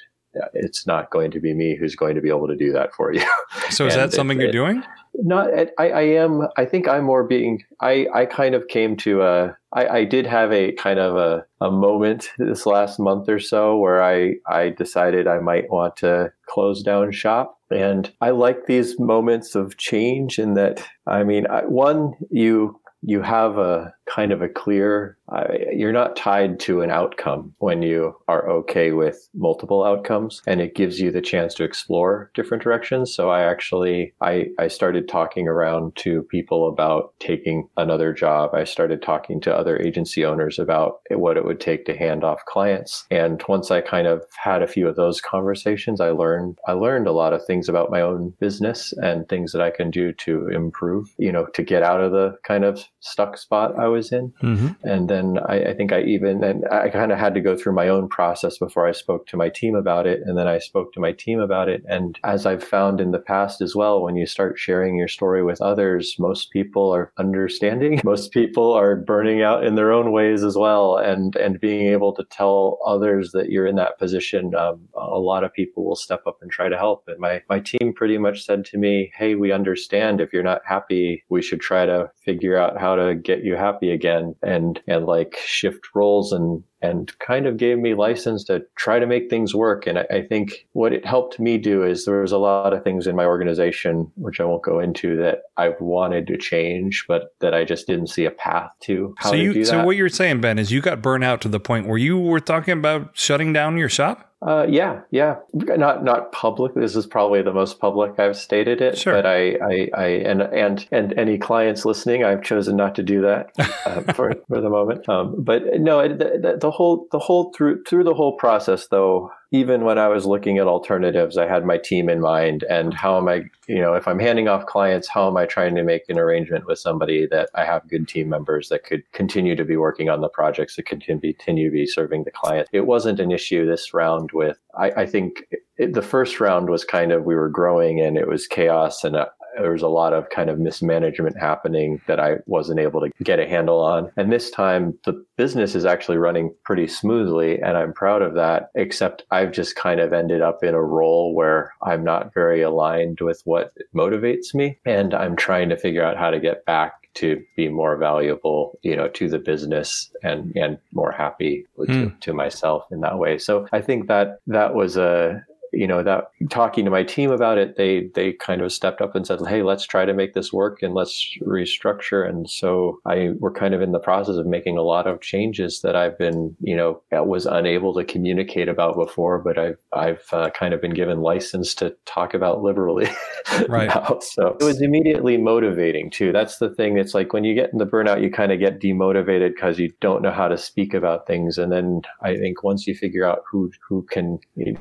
it's 0.54 0.86
not 0.86 1.10
going 1.10 1.30
to 1.30 1.40
be 1.40 1.52
me 1.52 1.76
who's 1.76 1.94
going 1.94 2.14
to 2.14 2.20
be 2.22 2.30
able 2.30 2.48
to 2.48 2.56
do 2.56 2.72
that 2.72 2.94
for 2.94 3.12
you 3.12 3.22
So, 3.70 3.86
is 3.86 3.94
that 3.94 4.12
something 4.14 4.38
it- 4.38 4.40
you're 4.40 4.48
it- 4.50 4.52
doing? 4.52 4.82
not 5.14 5.50
I, 5.78 5.90
I 5.90 6.00
am 6.02 6.48
i 6.56 6.64
think 6.64 6.88
i'm 6.88 7.04
more 7.04 7.22
being 7.22 7.62
i 7.82 8.06
i 8.14 8.24
kind 8.24 8.54
of 8.54 8.66
came 8.68 8.96
to 8.96 9.20
a 9.20 9.54
i 9.74 9.86
i 9.98 10.04
did 10.04 10.26
have 10.26 10.50
a 10.52 10.72
kind 10.72 10.98
of 10.98 11.16
a, 11.16 11.44
a 11.60 11.70
moment 11.70 12.30
this 12.38 12.64
last 12.64 12.98
month 12.98 13.28
or 13.28 13.38
so 13.38 13.76
where 13.76 14.02
i 14.02 14.36
i 14.48 14.70
decided 14.70 15.26
i 15.28 15.38
might 15.38 15.68
want 15.70 15.96
to 15.96 16.32
close 16.48 16.82
down 16.82 17.12
shop 17.12 17.58
and 17.70 18.10
i 18.22 18.30
like 18.30 18.64
these 18.66 18.98
moments 18.98 19.54
of 19.54 19.76
change 19.76 20.38
in 20.38 20.54
that 20.54 20.82
i 21.06 21.22
mean 21.22 21.46
I, 21.46 21.66
one 21.66 22.14
you 22.30 22.80
you 23.02 23.20
have 23.20 23.58
a 23.58 23.92
kind 24.12 24.32
of 24.32 24.42
a 24.42 24.48
clear 24.48 25.16
I 25.30 25.46
you're 25.72 25.92
not 25.92 26.16
tied 26.16 26.60
to 26.60 26.82
an 26.82 26.90
outcome 26.90 27.54
when 27.58 27.80
you 27.82 28.14
are 28.28 28.48
okay 28.50 28.92
with 28.92 29.28
multiple 29.34 29.82
outcomes 29.84 30.42
and 30.46 30.60
it 30.60 30.74
gives 30.74 31.00
you 31.00 31.10
the 31.10 31.22
chance 31.22 31.54
to 31.54 31.64
explore 31.64 32.30
different 32.34 32.62
directions. 32.62 33.14
So 33.14 33.30
i 33.30 33.42
actually 33.42 34.12
i 34.20 34.48
i 34.58 34.68
started 34.68 35.08
talking 35.08 35.48
around 35.48 35.96
to 35.96 36.22
people 36.24 36.68
about 36.68 37.14
taking 37.20 37.68
another 37.76 38.12
job. 38.12 38.50
I 38.54 38.64
started 38.64 39.00
talking 39.00 39.40
to 39.42 39.54
other 39.54 39.78
agency 39.78 40.24
owners 40.24 40.58
about 40.58 41.00
what 41.10 41.36
it 41.36 41.44
would 41.44 41.60
take 41.60 41.86
to 41.86 41.96
hand 41.96 42.24
off 42.24 42.44
clients. 42.46 43.06
And 43.10 43.42
once 43.48 43.70
i 43.70 43.80
kind 43.80 44.06
of 44.06 44.22
had 44.36 44.62
a 44.62 44.66
few 44.66 44.86
of 44.88 44.96
those 44.96 45.20
conversations 45.20 46.00
i 46.00 46.10
learned 46.10 46.58
i 46.66 46.72
learned 46.72 47.06
a 47.06 47.12
lot 47.12 47.32
of 47.32 47.44
things 47.44 47.68
about 47.68 47.90
my 47.90 48.00
own 48.00 48.34
business 48.40 48.92
and 49.02 49.28
things 49.28 49.52
that 49.52 49.62
i 49.62 49.70
can 49.70 49.90
do 49.90 50.12
to 50.12 50.48
improve 50.48 51.08
you 51.16 51.32
know 51.32 51.46
to 51.54 51.62
get 51.62 51.82
out 51.82 52.00
of 52.00 52.12
the 52.12 52.36
kind 52.44 52.64
of 52.64 52.84
stuck 53.00 53.36
spot 53.38 53.78
i 53.78 53.86
was 53.86 54.01
in 54.10 54.32
Mm-hmm. 54.42 54.88
and 54.88 55.08
then 55.08 55.38
I, 55.46 55.70
I 55.70 55.74
think 55.74 55.92
I 55.92 56.02
even 56.02 56.42
and 56.42 56.64
I 56.70 56.88
kind 56.88 57.12
of 57.12 57.18
had 57.18 57.34
to 57.34 57.40
go 57.40 57.56
through 57.56 57.74
my 57.74 57.88
own 57.88 58.08
process 58.08 58.58
before 58.58 58.86
I 58.86 58.92
spoke 58.92 59.26
to 59.28 59.36
my 59.36 59.48
team 59.48 59.74
about 59.74 60.06
it, 60.06 60.22
and 60.24 60.36
then 60.36 60.48
I 60.48 60.58
spoke 60.58 60.92
to 60.94 61.00
my 61.00 61.12
team 61.12 61.40
about 61.40 61.68
it. 61.68 61.82
And 61.88 62.18
as 62.24 62.46
I've 62.46 62.64
found 62.64 63.00
in 63.00 63.12
the 63.12 63.18
past 63.18 63.60
as 63.60 63.76
well, 63.76 64.02
when 64.02 64.16
you 64.16 64.26
start 64.26 64.58
sharing 64.58 64.96
your 64.96 65.08
story 65.08 65.42
with 65.42 65.60
others, 65.60 66.16
most 66.18 66.50
people 66.50 66.90
are 66.90 67.12
understanding. 67.18 68.00
Most 68.04 68.32
people 68.32 68.72
are 68.72 68.96
burning 68.96 69.42
out 69.42 69.64
in 69.64 69.74
their 69.74 69.92
own 69.92 70.12
ways 70.12 70.42
as 70.42 70.56
well, 70.56 70.96
and 70.96 71.36
and 71.36 71.60
being 71.60 71.86
able 71.92 72.12
to 72.14 72.24
tell 72.24 72.78
others 72.86 73.32
that 73.32 73.50
you're 73.50 73.66
in 73.66 73.76
that 73.76 73.98
position, 73.98 74.54
um, 74.54 74.88
a 74.94 75.18
lot 75.18 75.44
of 75.44 75.52
people 75.52 75.84
will 75.84 75.96
step 75.96 76.22
up 76.26 76.38
and 76.40 76.50
try 76.50 76.68
to 76.68 76.76
help. 76.76 77.04
And 77.06 77.18
my 77.18 77.42
my 77.48 77.60
team 77.60 77.92
pretty 77.94 78.18
much 78.18 78.44
said 78.44 78.64
to 78.66 78.78
me, 78.78 79.12
"Hey, 79.16 79.34
we 79.34 79.52
understand 79.52 80.20
if 80.20 80.32
you're 80.32 80.42
not 80.42 80.62
happy, 80.66 81.24
we 81.28 81.42
should 81.42 81.60
try 81.60 81.86
to 81.86 82.10
figure 82.24 82.56
out 82.56 82.80
how 82.80 82.96
to 82.96 83.14
get 83.14 83.44
you 83.44 83.56
happy 83.56 83.81
again." 83.90 84.34
And 84.42 84.80
and 84.86 85.06
like 85.06 85.36
shift 85.44 85.94
roles 85.94 86.32
and 86.32 86.62
and 86.82 87.16
kind 87.18 87.46
of 87.46 87.56
gave 87.56 87.78
me 87.78 87.94
license 87.94 88.44
to 88.44 88.64
try 88.76 88.98
to 88.98 89.06
make 89.06 89.30
things 89.30 89.54
work. 89.54 89.86
And 89.86 89.98
I, 89.98 90.06
I 90.10 90.22
think 90.22 90.66
what 90.72 90.92
it 90.92 91.06
helped 91.06 91.38
me 91.38 91.58
do 91.58 91.82
is 91.84 92.04
there 92.04 92.20
was 92.20 92.32
a 92.32 92.38
lot 92.38 92.72
of 92.72 92.82
things 92.82 93.06
in 93.06 93.16
my 93.16 93.24
organization, 93.24 94.10
which 94.16 94.40
I 94.40 94.44
won't 94.44 94.62
go 94.62 94.80
into, 94.80 95.16
that 95.16 95.42
I've 95.56 95.80
wanted 95.80 96.26
to 96.26 96.36
change, 96.36 97.04
but 97.06 97.34
that 97.40 97.54
I 97.54 97.64
just 97.64 97.86
didn't 97.86 98.08
see 98.08 98.24
a 98.24 98.30
path 98.30 98.72
to 98.80 99.14
how 99.18 99.30
So, 99.30 99.36
to 99.36 99.42
you, 99.42 99.52
do 99.54 99.64
so 99.64 99.84
what 99.84 99.96
you're 99.96 100.08
saying, 100.08 100.40
Ben, 100.40 100.58
is 100.58 100.72
you 100.72 100.80
got 100.80 101.02
burnt 101.02 101.24
out 101.24 101.40
to 101.42 101.48
the 101.48 101.60
point 101.60 101.86
where 101.86 101.98
you 101.98 102.18
were 102.18 102.40
talking 102.40 102.72
about 102.72 103.10
shutting 103.16 103.52
down 103.52 103.76
your 103.76 103.88
shop? 103.88 104.32
Uh, 104.44 104.66
yeah, 104.68 105.00
yeah. 105.12 105.36
Not 105.52 106.02
not 106.02 106.32
public. 106.32 106.74
This 106.74 106.96
is 106.96 107.06
probably 107.06 107.42
the 107.42 107.52
most 107.52 107.78
public 107.78 108.18
I've 108.18 108.36
stated 108.36 108.80
it. 108.80 108.98
Sure. 108.98 109.12
But 109.12 109.24
I, 109.24 109.52
I, 109.52 109.88
I 109.96 110.06
and 110.06 110.42
and 110.42 110.88
and 110.90 111.14
any 111.16 111.38
clients 111.38 111.84
listening, 111.84 112.24
I've 112.24 112.42
chosen 112.42 112.74
not 112.74 112.96
to 112.96 113.04
do 113.04 113.22
that 113.22 113.52
uh, 113.86 114.00
for 114.14 114.34
for 114.48 114.60
the 114.60 114.68
moment. 114.68 115.08
Um, 115.08 115.36
but 115.38 115.62
no, 115.78 116.08
the, 116.08 116.58
the 116.60 116.71
whole 116.72 117.06
the 117.12 117.18
whole 117.18 117.52
through 117.52 117.84
through 117.84 118.04
the 118.04 118.14
whole 118.14 118.36
process 118.36 118.88
though 118.88 119.30
even 119.52 119.84
when 119.84 119.98
I 119.98 120.08
was 120.08 120.24
looking 120.24 120.56
at 120.56 120.66
alternatives, 120.66 121.36
I 121.36 121.46
had 121.46 121.66
my 121.66 121.76
team 121.76 122.08
in 122.08 122.20
mind 122.20 122.64
and 122.70 122.94
how 122.94 123.18
am 123.18 123.28
I, 123.28 123.42
you 123.68 123.80
know, 123.80 123.92
if 123.92 124.08
I'm 124.08 124.18
handing 124.18 124.48
off 124.48 124.64
clients, 124.64 125.08
how 125.08 125.28
am 125.28 125.36
I 125.36 125.44
trying 125.44 125.74
to 125.74 125.82
make 125.82 126.08
an 126.08 126.18
arrangement 126.18 126.66
with 126.66 126.78
somebody 126.78 127.26
that 127.26 127.50
I 127.54 127.66
have 127.66 127.86
good 127.86 128.08
team 128.08 128.30
members 128.30 128.70
that 128.70 128.84
could 128.84 129.02
continue 129.12 129.54
to 129.54 129.64
be 129.64 129.76
working 129.76 130.08
on 130.08 130.22
the 130.22 130.30
projects 130.30 130.76
that 130.76 130.86
could 130.86 131.04
continue 131.04 131.68
to 131.68 131.70
be 131.70 131.86
serving 131.86 132.24
the 132.24 132.30
client. 132.30 132.68
It 132.72 132.86
wasn't 132.86 133.20
an 133.20 133.30
issue 133.30 133.66
this 133.66 133.92
round 133.92 134.32
with, 134.32 134.58
I, 134.74 134.90
I 134.92 135.06
think 135.06 135.44
it, 135.76 135.92
the 135.92 136.00
first 136.00 136.40
round 136.40 136.70
was 136.70 136.86
kind 136.86 137.12
of, 137.12 137.24
we 137.24 137.34
were 137.34 137.50
growing 137.50 138.00
and 138.00 138.16
it 138.16 138.28
was 138.28 138.46
chaos 138.46 139.04
and 139.04 139.16
uh, 139.16 139.26
there 139.58 139.72
was 139.72 139.82
a 139.82 139.88
lot 139.88 140.12
of 140.12 140.30
kind 140.30 140.50
of 140.50 140.58
mismanagement 140.58 141.38
happening 141.38 142.00
that 142.06 142.20
I 142.20 142.36
wasn't 142.46 142.80
able 142.80 143.00
to 143.00 143.10
get 143.22 143.40
a 143.40 143.48
handle 143.48 143.80
on. 143.80 144.10
And 144.16 144.32
this 144.32 144.50
time 144.50 144.98
the 145.04 145.24
business 145.36 145.74
is 145.74 145.84
actually 145.84 146.18
running 146.18 146.54
pretty 146.64 146.86
smoothly 146.86 147.60
and 147.60 147.76
I'm 147.76 147.92
proud 147.92 148.22
of 148.22 148.34
that, 148.34 148.70
except 148.74 149.24
I've 149.30 149.52
just 149.52 149.76
kind 149.76 150.00
of 150.00 150.12
ended 150.12 150.40
up 150.40 150.62
in 150.62 150.74
a 150.74 150.82
role 150.82 151.34
where 151.34 151.72
I'm 151.82 152.04
not 152.04 152.32
very 152.34 152.62
aligned 152.62 153.20
with 153.20 153.42
what 153.44 153.72
motivates 153.94 154.54
me. 154.54 154.78
And 154.84 155.14
I'm 155.14 155.36
trying 155.36 155.68
to 155.68 155.76
figure 155.76 156.04
out 156.04 156.16
how 156.16 156.30
to 156.30 156.40
get 156.40 156.64
back 156.64 156.94
to 157.14 157.42
be 157.56 157.68
more 157.68 157.96
valuable, 157.96 158.78
you 158.82 158.96
know, 158.96 159.08
to 159.08 159.28
the 159.28 159.38
business 159.38 160.10
and 160.22 160.56
and 160.56 160.78
more 160.92 161.12
happy 161.12 161.66
mm. 161.78 161.86
to, 161.86 162.16
to 162.20 162.32
myself 162.32 162.84
in 162.90 163.00
that 163.00 163.18
way. 163.18 163.38
So 163.38 163.66
I 163.72 163.82
think 163.82 164.08
that 164.08 164.38
that 164.46 164.74
was 164.74 164.96
a 164.96 165.44
you 165.72 165.86
know 165.86 166.02
that 166.02 166.24
talking 166.50 166.84
to 166.84 166.90
my 166.90 167.02
team 167.02 167.30
about 167.30 167.58
it 167.58 167.76
they 167.76 168.10
they 168.14 168.32
kind 168.34 168.60
of 168.60 168.72
stepped 168.72 169.00
up 169.00 169.14
and 169.14 169.26
said 169.26 169.40
hey 169.48 169.62
let's 169.62 169.86
try 169.86 170.04
to 170.04 170.12
make 170.12 170.34
this 170.34 170.52
work 170.52 170.82
and 170.82 170.94
let's 170.94 171.36
restructure. 171.42 172.28
And 172.28 172.48
so 172.48 172.98
i 173.06 173.30
we're 173.38 173.52
kind 173.52 173.74
of 173.74 173.80
in 173.80 173.92
the 173.92 173.98
process 173.98 174.36
of 174.36 174.46
making 174.46 174.76
a 174.76 174.82
lot 174.82 175.06
of 175.06 175.20
changes 175.20 175.80
that 175.80 175.96
i've 175.96 176.18
been 176.18 176.54
you 176.60 176.76
know 176.76 177.02
was 177.10 177.46
unable 177.46 177.94
to 177.94 178.04
communicate 178.04 178.68
about 178.68 178.96
before 178.96 179.38
but 179.38 179.58
i've 179.58 179.78
i've 179.92 180.24
uh, 180.32 180.50
kind 180.50 180.74
of 180.74 180.80
been 180.80 180.94
given 180.94 181.20
license 181.20 181.74
to 181.74 181.94
talk 182.04 182.34
about 182.34 182.62
liberally 182.62 183.08
right. 183.68 183.88
now. 183.88 184.18
so 184.20 184.56
it 184.60 184.64
was 184.64 184.82
immediately 184.82 185.36
motivating 185.36 186.10
too. 186.10 186.32
That's 186.32 186.58
the 186.58 186.70
thing. 186.70 186.98
It's 186.98 187.14
like 187.14 187.32
when 187.32 187.44
you 187.44 187.54
get 187.54 187.70
in 187.72 187.78
the 187.78 187.86
burnout 187.86 188.22
you 188.22 188.30
kind 188.30 188.52
of 188.52 188.58
get 188.58 188.80
demotivated 188.80 189.54
because 189.54 189.78
you 189.78 189.92
don't 190.00 190.22
know 190.22 190.30
how 190.30 190.48
to 190.48 190.58
speak 190.58 190.94
about 190.94 191.26
things. 191.26 191.58
And 191.58 191.72
then 191.72 192.02
i 192.22 192.36
think 192.36 192.62
once 192.62 192.86
you 192.86 192.94
figure 192.94 193.24
out 193.24 193.42
who 193.50 193.70
who 193.88 194.02
can 194.10 194.38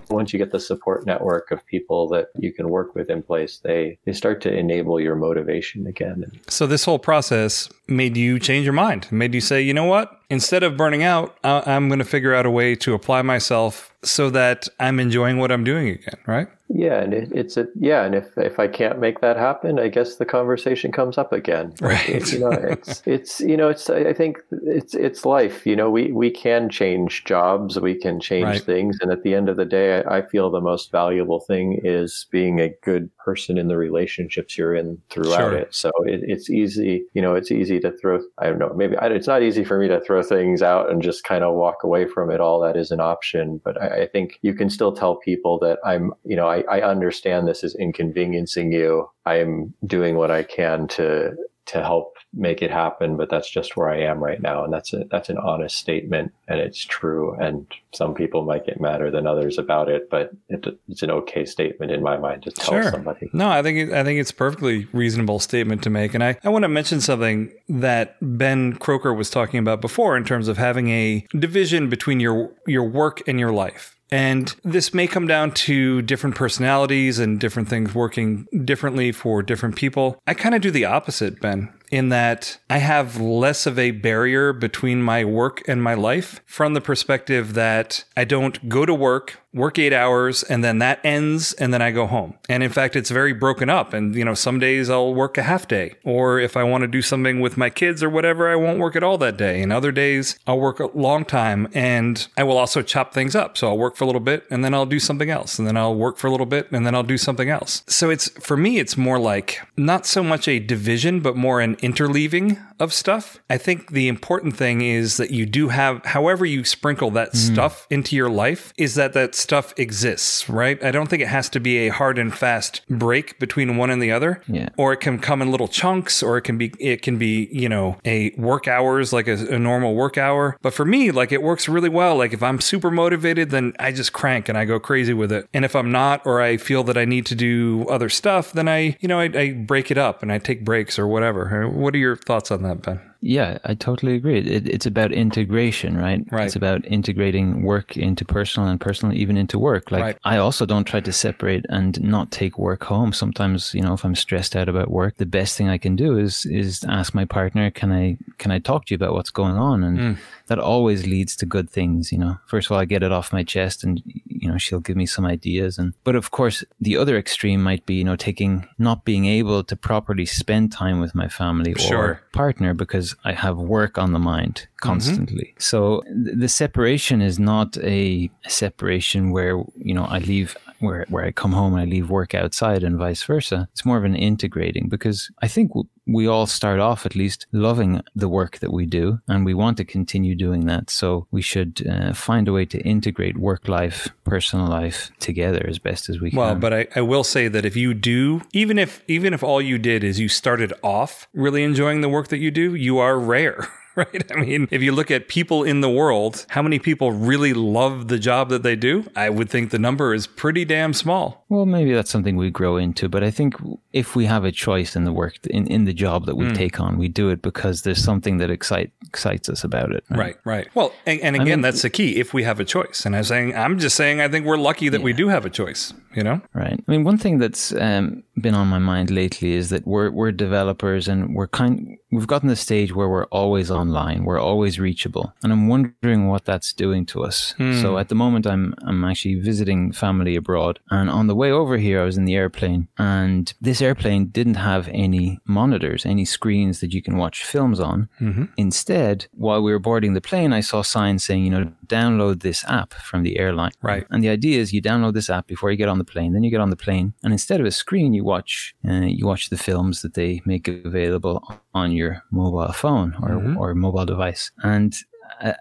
once 0.09 0.33
you 0.33 0.39
get 0.39 0.51
the 0.51 0.59
support 0.59 0.80
support 0.81 1.05
network 1.05 1.51
of 1.51 1.63
people 1.67 2.07
that 2.09 2.29
you 2.39 2.51
can 2.51 2.67
work 2.69 2.95
with 2.95 3.09
in 3.11 3.21
place, 3.21 3.59
they 3.63 3.99
they 4.05 4.13
start 4.13 4.41
to 4.41 4.51
enable 4.51 4.99
your 4.99 5.15
motivation 5.15 5.85
again. 5.85 6.25
So 6.47 6.65
this 6.65 6.85
whole 6.85 6.97
process 6.97 7.69
made 7.87 8.17
you 8.17 8.39
change 8.39 8.65
your 8.65 8.73
mind, 8.73 9.07
made 9.11 9.35
you 9.35 9.41
say, 9.41 9.61
you 9.61 9.75
know 9.75 9.85
what? 9.85 10.19
Instead 10.31 10.63
of 10.63 10.77
burning 10.77 11.03
out, 11.03 11.37
I'm 11.43 11.87
going 11.87 11.99
to 11.99 12.05
figure 12.05 12.33
out 12.33 12.47
a 12.47 12.49
way 12.49 12.73
to 12.75 12.95
apply 12.95 13.21
myself 13.21 13.93
so 14.03 14.31
that 14.31 14.67
I'm 14.79 14.99
enjoying 14.99 15.37
what 15.37 15.51
I'm 15.51 15.63
doing 15.63 15.89
again, 15.89 16.17
right? 16.25 16.47
Yeah, 16.73 17.01
and 17.01 17.13
it, 17.13 17.31
it's 17.33 17.57
a 17.57 17.67
yeah, 17.75 18.03
and 18.03 18.15
if 18.15 18.37
if 18.37 18.59
I 18.59 18.67
can't 18.67 18.99
make 18.99 19.19
that 19.21 19.37
happen, 19.37 19.77
I 19.77 19.89
guess 19.89 20.15
the 20.15 20.25
conversation 20.25 20.91
comes 20.91 21.17
up 21.17 21.33
again. 21.33 21.73
Right. 21.81 22.09
It, 22.09 22.31
you 22.31 22.39
know, 22.39 22.51
it's 22.51 23.01
it's 23.05 23.39
you 23.41 23.57
know, 23.57 23.67
it's 23.67 23.89
I 23.89 24.13
think 24.13 24.37
it's 24.51 24.93
it's 24.93 25.25
life. 25.25 25.65
You 25.65 25.75
know, 25.75 25.89
we 25.89 26.11
we 26.11 26.29
can 26.29 26.69
change 26.69 27.25
jobs, 27.25 27.79
we 27.79 27.95
can 27.95 28.19
change 28.19 28.45
right. 28.45 28.63
things, 28.63 28.97
and 29.01 29.11
at 29.11 29.23
the 29.23 29.35
end 29.35 29.49
of 29.49 29.57
the 29.57 29.65
day, 29.65 30.01
I, 30.03 30.19
I, 30.19 30.21
feel 30.21 30.49
the 30.49 30.61
most 30.61 30.91
valuable 30.91 31.41
thing 31.41 31.81
is 31.83 32.27
being 32.31 32.61
a 32.61 32.69
good 32.83 33.09
person 33.17 33.57
in 33.57 33.67
the 33.67 33.77
relationships 33.77 34.57
you're 34.57 34.75
in 34.75 35.01
throughout 35.09 35.37
sure. 35.37 35.55
it. 35.55 35.75
So 35.75 35.91
it, 36.05 36.21
it's 36.23 36.49
easy, 36.49 37.03
you 37.13 37.21
know, 37.21 37.35
it's 37.35 37.51
easy 37.51 37.79
to 37.81 37.91
throw. 37.91 38.21
I 38.37 38.47
don't 38.47 38.59
know, 38.59 38.73
maybe 38.73 38.95
it's 39.01 39.27
not 39.27 39.43
easy 39.43 39.65
for 39.65 39.77
me 39.77 39.87
to 39.89 39.99
throw 39.99 40.23
things 40.23 40.61
out 40.61 40.89
and 40.89 41.01
just 41.01 41.23
kind 41.23 41.43
of 41.43 41.55
walk 41.55 41.83
away 41.83 42.07
from 42.07 42.31
it 42.31 42.39
all. 42.39 42.61
That 42.61 42.77
is 42.77 42.91
an 42.91 43.01
option, 43.01 43.59
but 43.65 43.81
I, 43.81 44.03
I 44.03 44.07
think 44.07 44.39
you 44.41 44.53
can 44.53 44.69
still 44.69 44.93
tell 44.93 45.15
people 45.15 45.59
that 45.59 45.79
I'm, 45.83 46.13
you 46.23 46.35
know, 46.35 46.47
I 46.47 46.60
I, 46.69 46.81
understand 46.81 47.47
this 47.47 47.63
is 47.63 47.75
inconveniencing 47.75 48.71
you. 48.71 49.09
I 49.25 49.35
am 49.39 49.73
doing 49.85 50.15
what 50.15 50.31
I 50.31 50.43
can 50.43 50.87
to 50.89 51.35
to 51.67 51.81
help 51.81 52.15
make 52.33 52.61
it 52.61 52.71
happen, 52.71 53.17
but 53.17 53.29
that's 53.29 53.49
just 53.49 53.77
where 53.77 53.89
I 53.89 54.01
am 54.01 54.23
right 54.23 54.41
now, 54.41 54.63
and 54.63 54.73
that's 54.73 54.93
a, 54.93 55.05
that's 55.11 55.29
an 55.29 55.37
honest 55.37 55.77
statement, 55.77 56.33
and 56.47 56.59
it's 56.59 56.83
true. 56.83 57.35
And 57.39 57.65
some 57.93 58.13
people 58.13 58.43
might 58.43 58.65
get 58.65 58.81
madder 58.81 59.11
than 59.11 59.27
others 59.27 59.57
about 59.57 59.89
it, 59.89 60.09
but 60.09 60.31
it, 60.49 60.65
it's 60.87 61.03
an 61.03 61.11
okay 61.11 61.45
statement 61.45 61.91
in 61.91 62.01
my 62.01 62.17
mind 62.17 62.43
to 62.43 62.51
tell 62.51 62.73
sure. 62.81 62.91
somebody. 62.91 63.29
No, 63.33 63.49
I 63.49 63.61
think 63.61 63.77
it, 63.77 63.93
I 63.93 64.03
think 64.03 64.19
it's 64.19 64.31
a 64.31 64.35
perfectly 64.35 64.87
reasonable 64.93 65.39
statement 65.39 65.83
to 65.83 65.89
make, 65.89 66.13
and 66.13 66.23
I 66.23 66.37
I 66.43 66.49
want 66.49 66.63
to 66.63 66.69
mention 66.69 66.99
something 67.01 67.51
that 67.69 68.17
Ben 68.21 68.73
Croker 68.73 69.13
was 69.13 69.29
talking 69.29 69.59
about 69.59 69.81
before 69.81 70.17
in 70.17 70.23
terms 70.23 70.47
of 70.47 70.57
having 70.57 70.89
a 70.89 71.25
division 71.37 71.89
between 71.89 72.19
your 72.19 72.51
your 72.65 72.83
work 72.83 73.21
and 73.27 73.39
your 73.39 73.51
life. 73.51 73.97
And 74.11 74.53
this 74.63 74.93
may 74.93 75.07
come 75.07 75.25
down 75.25 75.51
to 75.51 76.01
different 76.01 76.35
personalities 76.35 77.17
and 77.17 77.39
different 77.39 77.69
things 77.69 77.95
working 77.95 78.45
differently 78.65 79.11
for 79.13 79.41
different 79.41 79.77
people. 79.77 80.19
I 80.27 80.33
kind 80.33 80.53
of 80.53 80.61
do 80.61 80.69
the 80.69 80.85
opposite, 80.85 81.39
Ben 81.39 81.73
in 81.91 82.09
that 82.09 82.57
I 82.69 82.77
have 82.77 83.19
less 83.19 83.65
of 83.65 83.77
a 83.77 83.91
barrier 83.91 84.53
between 84.53 85.01
my 85.01 85.25
work 85.25 85.61
and 85.67 85.83
my 85.83 85.93
life 85.93 86.39
from 86.45 86.73
the 86.73 86.81
perspective 86.81 87.53
that 87.53 88.05
I 88.15 88.23
don't 88.23 88.69
go 88.69 88.85
to 88.85 88.93
work, 88.93 89.39
work 89.53 89.77
eight 89.77 89.91
hours, 89.91 90.43
and 90.43 90.63
then 90.63 90.79
that 90.79 90.99
ends, 91.03 91.51
and 91.53 91.73
then 91.73 91.81
I 91.81 91.91
go 91.91 92.07
home. 92.07 92.35
And 92.47 92.63
in 92.63 92.69
fact, 92.69 92.95
it's 92.95 93.09
very 93.09 93.33
broken 93.33 93.69
up. 93.69 93.93
And, 93.93 94.15
you 94.15 94.23
know, 94.23 94.33
some 94.33 94.59
days 94.59 94.89
I'll 94.89 95.13
work 95.13 95.37
a 95.37 95.43
half 95.43 95.67
day, 95.67 95.95
or 96.05 96.39
if 96.39 96.55
I 96.55 96.63
want 96.63 96.83
to 96.83 96.87
do 96.87 97.01
something 97.01 97.41
with 97.41 97.57
my 97.57 97.69
kids 97.69 98.01
or 98.01 98.09
whatever, 98.09 98.49
I 98.49 98.55
won't 98.55 98.79
work 98.79 98.95
at 98.95 99.03
all 99.03 99.17
that 99.17 99.35
day. 99.35 99.61
And 99.61 99.73
other 99.73 99.91
days 99.91 100.39
I'll 100.47 100.59
work 100.59 100.79
a 100.79 100.87
long 100.97 101.25
time 101.25 101.67
and 101.73 102.25
I 102.37 102.43
will 102.43 102.57
also 102.57 102.81
chop 102.81 103.13
things 103.13 103.35
up. 103.35 103.57
So 103.57 103.67
I'll 103.67 103.77
work 103.77 103.97
for 103.97 104.05
a 104.05 104.07
little 104.07 104.21
bit 104.21 104.45
and 104.49 104.63
then 104.63 104.73
I'll 104.73 104.85
do 104.85 104.99
something 104.99 105.29
else. 105.29 105.59
And 105.59 105.67
then 105.67 105.75
I'll 105.75 105.95
work 105.95 106.17
for 106.17 106.27
a 106.27 106.31
little 106.31 106.45
bit 106.45 106.71
and 106.71 106.85
then 106.85 106.95
I'll 106.95 107.03
do 107.03 107.17
something 107.17 107.49
else. 107.49 107.83
So 107.87 108.09
it's, 108.09 108.29
for 108.39 108.55
me, 108.55 108.79
it's 108.79 108.95
more 108.95 109.19
like 109.19 109.59
not 109.75 110.05
so 110.05 110.23
much 110.23 110.47
a 110.47 110.59
division, 110.59 111.19
but 111.19 111.35
more 111.35 111.59
an 111.59 111.75
interleaving 111.81 112.57
of 112.81 112.91
stuff. 112.91 113.39
I 113.49 113.57
think 113.57 113.91
the 113.91 114.07
important 114.07 114.57
thing 114.57 114.81
is 114.81 115.17
that 115.17 115.31
you 115.31 115.45
do 115.45 115.69
have, 115.69 116.03
however 116.05 116.45
you 116.45 116.65
sprinkle 116.65 117.11
that 117.11 117.33
mm. 117.33 117.37
stuff 117.37 117.87
into 117.89 118.15
your 118.15 118.29
life, 118.29 118.73
is 118.77 118.95
that 118.95 119.13
that 119.13 119.35
stuff 119.35 119.73
exists, 119.77 120.49
right? 120.49 120.83
I 120.83 120.91
don't 120.91 121.09
think 121.09 121.21
it 121.21 121.27
has 121.27 121.47
to 121.49 121.59
be 121.59 121.77
a 121.87 121.89
hard 121.89 122.17
and 122.17 122.33
fast 122.33 122.81
break 122.89 123.39
between 123.39 123.77
one 123.77 123.89
and 123.89 124.01
the 124.01 124.11
other. 124.11 124.41
Yeah. 124.47 124.69
Or 124.77 124.93
it 124.93 124.97
can 124.97 125.19
come 125.19 125.41
in 125.41 125.51
little 125.51 125.67
chunks, 125.67 126.23
or 126.23 126.37
it 126.37 126.41
can 126.41 126.57
be, 126.57 126.73
it 126.79 127.01
can 127.01 127.17
be, 127.17 127.47
you 127.51 127.69
know, 127.69 127.97
a 128.03 128.31
work 128.31 128.67
hours, 128.67 129.13
like 129.13 129.27
a, 129.27 129.33
a 129.53 129.59
normal 129.59 129.93
work 129.93 130.17
hour. 130.17 130.57
But 130.61 130.73
for 130.73 130.85
me, 130.85 131.11
like 131.11 131.31
it 131.31 131.43
works 131.43 131.69
really 131.69 131.89
well. 131.89 132.15
Like 132.17 132.33
if 132.33 132.41
I'm 132.41 132.59
super 132.59 132.89
motivated, 132.89 133.51
then 133.51 133.73
I 133.79 133.91
just 133.91 134.11
crank 134.11 134.49
and 134.49 134.57
I 134.57 134.65
go 134.65 134.79
crazy 134.79 135.13
with 135.13 135.31
it. 135.31 135.47
And 135.53 135.63
if 135.63 135.75
I'm 135.75 135.91
not, 135.91 136.25
or 136.25 136.41
I 136.41 136.57
feel 136.57 136.83
that 136.85 136.97
I 136.97 137.05
need 137.05 137.27
to 137.27 137.35
do 137.35 137.85
other 137.89 138.09
stuff, 138.09 138.53
then 138.53 138.67
I, 138.67 138.97
you 138.99 139.07
know, 139.07 139.19
I, 139.19 139.25
I 139.35 139.51
break 139.51 139.91
it 139.91 139.97
up 139.97 140.23
and 140.23 140.31
I 140.31 140.39
take 140.39 140.65
breaks 140.65 140.97
or 140.97 141.07
whatever. 141.07 141.69
What 141.69 141.93
are 141.93 141.99
your 141.99 142.15
thoughts 142.15 142.49
on 142.49 142.63
that, 142.63 142.70
Ben? 142.75 143.10
Yeah, 143.21 143.59
I 143.63 143.75
totally 143.75 144.15
agree. 144.15 144.39
It, 144.39 144.67
it's 144.67 144.87
about 144.87 145.11
integration, 145.11 145.95
right? 145.95 146.25
Right. 146.31 146.45
It's 146.45 146.55
about 146.55 146.83
integrating 146.85 147.61
work 147.61 147.95
into 147.95 148.25
personal 148.25 148.67
and 148.67 148.81
personal 148.81 149.15
even 149.15 149.37
into 149.37 149.59
work. 149.59 149.91
Like 149.91 150.01
right. 150.01 150.17
I 150.23 150.37
also 150.37 150.65
don't 150.65 150.85
try 150.85 151.01
to 151.01 151.13
separate 151.13 151.65
and 151.69 152.01
not 152.01 152.31
take 152.31 152.57
work 152.57 152.83
home. 152.83 153.13
Sometimes, 153.13 153.75
you 153.75 153.81
know, 153.81 153.93
if 153.93 154.03
I'm 154.03 154.15
stressed 154.15 154.55
out 154.55 154.67
about 154.67 154.89
work, 154.89 155.17
the 155.17 155.27
best 155.27 155.55
thing 155.55 155.69
I 155.69 155.77
can 155.77 155.95
do 155.95 156.17
is 156.17 156.47
is 156.47 156.83
ask 156.89 157.13
my 157.13 157.25
partner, 157.25 157.69
"Can 157.69 157.91
I 157.91 158.17
can 158.39 158.49
I 158.49 158.57
talk 158.57 158.85
to 158.85 158.93
you 158.93 158.95
about 158.95 159.13
what's 159.13 159.29
going 159.29 159.55
on?" 159.55 159.83
And 159.83 159.97
mm. 159.99 160.17
that 160.47 160.57
always 160.57 161.05
leads 161.05 161.35
to 161.37 161.45
good 161.45 161.69
things, 161.69 162.11
you 162.11 162.17
know. 162.17 162.39
First 162.47 162.67
of 162.67 162.71
all, 162.71 162.79
I 162.79 162.85
get 162.85 163.03
it 163.03 163.11
off 163.11 163.31
my 163.31 163.43
chest 163.43 163.83
and 163.83 164.01
you 164.41 164.49
know, 164.49 164.57
she'll 164.57 164.79
give 164.79 164.97
me 164.97 165.05
some 165.05 165.25
ideas 165.25 165.77
and 165.77 165.93
but 166.03 166.15
of 166.15 166.31
course, 166.31 166.63
the 166.79 166.97
other 166.97 167.17
extreme 167.17 167.61
might 167.61 167.85
be, 167.85 167.93
you 167.95 168.03
know, 168.03 168.15
taking 168.15 168.67
not 168.79 169.05
being 169.05 169.25
able 169.25 169.63
to 169.63 169.75
properly 169.75 170.25
spend 170.25 170.71
time 170.71 170.99
with 170.99 171.13
my 171.13 171.27
family 171.27 171.75
sure. 171.75 171.97
or 171.97 172.21
partner 172.31 172.73
because 172.73 173.10
I 173.23 173.33
have 173.33 173.57
work 173.57 173.97
on 173.97 174.13
the 174.13 174.19
mind 174.19 174.55
mm-hmm. 174.55 174.89
constantly. 174.89 175.53
Mm-hmm. 175.53 175.59
So 175.59 176.01
th- 176.01 176.37
the 176.37 176.47
separation 176.47 177.21
is 177.21 177.39
not 177.39 177.77
a 177.77 178.29
separation 178.47 179.31
where, 179.31 179.63
you 179.77 179.93
know, 179.93 180.05
I 180.05 180.19
leave 180.19 180.57
where, 180.81 181.05
where 181.09 181.25
I 181.25 181.31
come 181.31 181.53
home 181.53 181.73
and 181.73 181.81
I 181.81 181.85
leave 181.85 182.09
work 182.09 182.33
outside 182.33 182.83
and 182.83 182.97
vice 182.97 183.23
versa. 183.23 183.67
It's 183.71 183.85
more 183.85 183.97
of 183.97 184.03
an 184.03 184.15
integrating 184.15 184.89
because 184.89 185.31
I 185.41 185.47
think 185.47 185.71
we 186.07 186.27
all 186.27 186.47
start 186.47 186.79
off 186.79 187.05
at 187.05 187.15
least 187.15 187.45
loving 187.51 188.01
the 188.15 188.27
work 188.27 188.59
that 188.59 188.73
we 188.73 188.85
do 188.85 189.19
and 189.27 189.45
we 189.45 189.53
want 189.53 189.77
to 189.77 189.85
continue 189.85 190.35
doing 190.35 190.65
that. 190.65 190.89
So 190.89 191.27
we 191.31 191.41
should 191.41 191.87
uh, 191.87 192.13
find 192.13 192.47
a 192.47 192.53
way 192.53 192.65
to 192.65 192.79
integrate 192.81 193.37
work 193.37 193.67
life, 193.67 194.09
personal 194.23 194.67
life 194.67 195.11
together 195.19 195.65
as 195.67 195.79
best 195.79 196.09
as 196.09 196.19
we 196.19 196.31
can. 196.31 196.39
Well, 196.39 196.55
but 196.55 196.73
I, 196.73 196.87
I 196.95 197.01
will 197.01 197.23
say 197.23 197.47
that 197.47 197.65
if 197.65 197.75
you 197.75 197.93
do, 197.93 198.41
even 198.53 198.77
if 198.79 199.03
even 199.07 199.33
if 199.33 199.43
all 199.43 199.61
you 199.61 199.77
did 199.77 200.03
is 200.03 200.19
you 200.19 200.27
started 200.27 200.73
off 200.83 201.27
really 201.33 201.63
enjoying 201.63 202.01
the 202.01 202.09
work 202.09 202.29
that 202.29 202.39
you 202.39 202.51
do, 202.51 202.75
you 202.75 202.97
are 202.97 203.19
rare. 203.19 203.67
right? 203.95 204.31
I 204.31 204.35
mean, 204.39 204.67
if 204.71 204.81
you 204.81 204.91
look 204.91 205.11
at 205.11 205.27
people 205.27 205.63
in 205.63 205.81
the 205.81 205.89
world, 205.89 206.45
how 206.49 206.61
many 206.61 206.79
people 206.79 207.11
really 207.11 207.53
love 207.53 208.07
the 208.07 208.17
job 208.19 208.49
that 208.49 208.63
they 208.63 208.75
do? 208.75 209.09
I 209.15 209.29
would 209.29 209.49
think 209.49 209.71
the 209.71 209.79
number 209.79 210.13
is 210.13 210.27
pretty 210.27 210.65
damn 210.65 210.93
small. 210.93 211.45
Well, 211.49 211.65
maybe 211.65 211.93
that's 211.93 212.09
something 212.09 212.37
we 212.37 212.49
grow 212.49 212.77
into, 212.77 213.09
but 213.09 213.23
I 213.23 213.31
think 213.31 213.55
if 213.93 214.15
we 214.15 214.25
have 214.25 214.45
a 214.45 214.51
choice 214.51 214.95
in 214.95 215.03
the 215.03 215.11
work 215.13 215.35
in, 215.47 215.67
in 215.67 215.85
the 215.85 215.93
job 215.93 216.25
that 216.25 216.35
we 216.35 216.45
Hmm. 216.45 216.53
take 216.53 216.79
on, 216.79 216.97
we 216.97 217.07
do 217.07 217.29
it 217.29 217.41
because 217.41 217.81
there's 217.81 218.03
something 218.03 218.37
that 218.37 218.49
excite, 218.49 218.91
excites 219.05 219.49
us 219.49 219.63
about 219.63 219.91
it. 219.91 220.03
Right, 220.09 220.37
right. 220.45 220.67
Well, 220.73 220.93
and, 221.05 221.19
and 221.21 221.35
again, 221.35 221.47
mean- 221.47 221.61
that's 221.61 221.81
the 221.81 221.89
key. 221.89 222.19
If 222.19 222.33
we 222.33 222.43
have 222.43 222.59
a 222.59 222.65
choice, 222.65 223.05
and 223.05 223.15
I'm 223.15 223.23
saying, 223.23 223.55
I'm 223.55 223.77
just 223.79 223.95
saying, 223.95 224.21
I 224.21 224.27
think 224.29 224.45
we're 224.45 224.57
lucky 224.57 224.89
that 224.89 225.01
we 225.01 225.13
do 225.13 225.27
have 225.27 225.45
a 225.45 225.49
choice. 225.49 225.93
You 226.13 226.23
know, 226.23 226.41
Right. 226.53 226.77
I 226.87 226.91
mean, 226.91 227.05
one 227.05 227.17
thing 227.17 227.37
that's 227.39 227.71
um, 227.73 228.23
been 228.39 228.53
on 228.53 228.67
my 228.67 228.79
mind 228.79 229.09
lately 229.11 229.53
is 229.53 229.69
that 229.69 229.87
we're 229.87 230.11
we're 230.11 230.33
developers 230.33 231.07
and 231.07 231.33
we're 231.35 231.47
kind. 231.47 231.97
We've 232.11 232.27
gotten 232.27 232.49
to 232.49 232.53
the 232.53 232.57
stage 232.57 232.93
where 232.93 233.09
we're 233.09 233.25
always 233.25 233.71
online. 233.71 234.25
We're 234.25 234.39
always 234.39 234.79
reachable, 234.79 235.33
and 235.43 235.51
I'm 235.51 235.67
wondering 235.67 236.27
what 236.27 236.45
that's 236.45 236.73
doing 236.73 237.05
to 237.07 237.23
us. 237.23 237.55
So 237.57 237.91
hmm. 237.91 237.97
at 237.97 238.09
the 238.09 238.15
moment, 238.15 238.45
I'm 238.45 238.75
I'm 238.85 239.03
actually 239.03 239.35
visiting 239.35 239.91
family 239.91 240.35
abroad, 240.35 240.79
and 240.89 241.09
on 241.09 241.27
the 241.27 241.35
way 241.35 241.51
over 241.51 241.77
here, 241.77 242.01
I 242.01 242.05
was 242.05 242.17
in 242.17 242.25
the 242.25 242.35
airplane, 242.35 242.87
and 242.97 243.53
this 243.61 243.81
airplane 243.81 244.27
didn't 244.27 244.55
have 244.55 244.89
any 244.89 245.39
monitors, 245.45 246.05
any 246.05 246.25
screens 246.25 246.79
that 246.81 246.93
you 246.93 247.01
can 247.01 247.17
watch 247.17 247.43
films 247.43 247.79
on. 247.79 248.09
Mm-hmm. 248.19 248.45
Instead, 248.57 249.27
while 249.31 249.61
we 249.61 249.71
were 249.71 249.79
boarding 249.79 250.13
the 250.13 250.21
plane, 250.21 250.53
I 250.53 250.61
saw 250.61 250.81
signs 250.81 251.23
saying, 251.23 251.45
you 251.45 251.51
know, 251.51 251.71
download 251.99 252.41
this 252.41 252.63
app 252.79 252.93
from 252.93 253.23
the 253.23 253.33
airline. 253.43 253.71
Right. 253.81 254.05
And 254.11 254.23
the 254.23 254.29
idea 254.29 254.59
is 254.61 254.73
you 254.73 254.81
download 254.81 255.13
this 255.13 255.29
app 255.29 255.45
before 255.47 255.69
you 255.71 255.77
get 255.77 255.89
on 255.89 255.99
the 256.03 256.11
plane. 256.13 256.33
Then 256.33 256.43
you 256.43 256.51
get 256.55 256.61
on 256.61 256.69
the 256.69 256.83
plane, 256.85 257.13
and 257.23 257.31
instead 257.33 257.59
of 257.59 257.65
a 257.65 257.71
screen, 257.83 258.13
you 258.13 258.23
watch 258.23 258.75
uh, 258.89 259.07
you 259.17 259.25
watch 259.31 259.49
the 259.49 259.57
films 259.57 260.01
that 260.01 260.13
they 260.13 260.41
make 260.45 260.67
available 260.67 261.37
on 261.73 261.91
your 261.91 262.23
mobile 262.31 262.73
phone 262.73 263.09
or 263.23 263.33
or 263.59 263.75
mobile 263.75 264.05
device. 264.05 264.51
And 264.63 264.91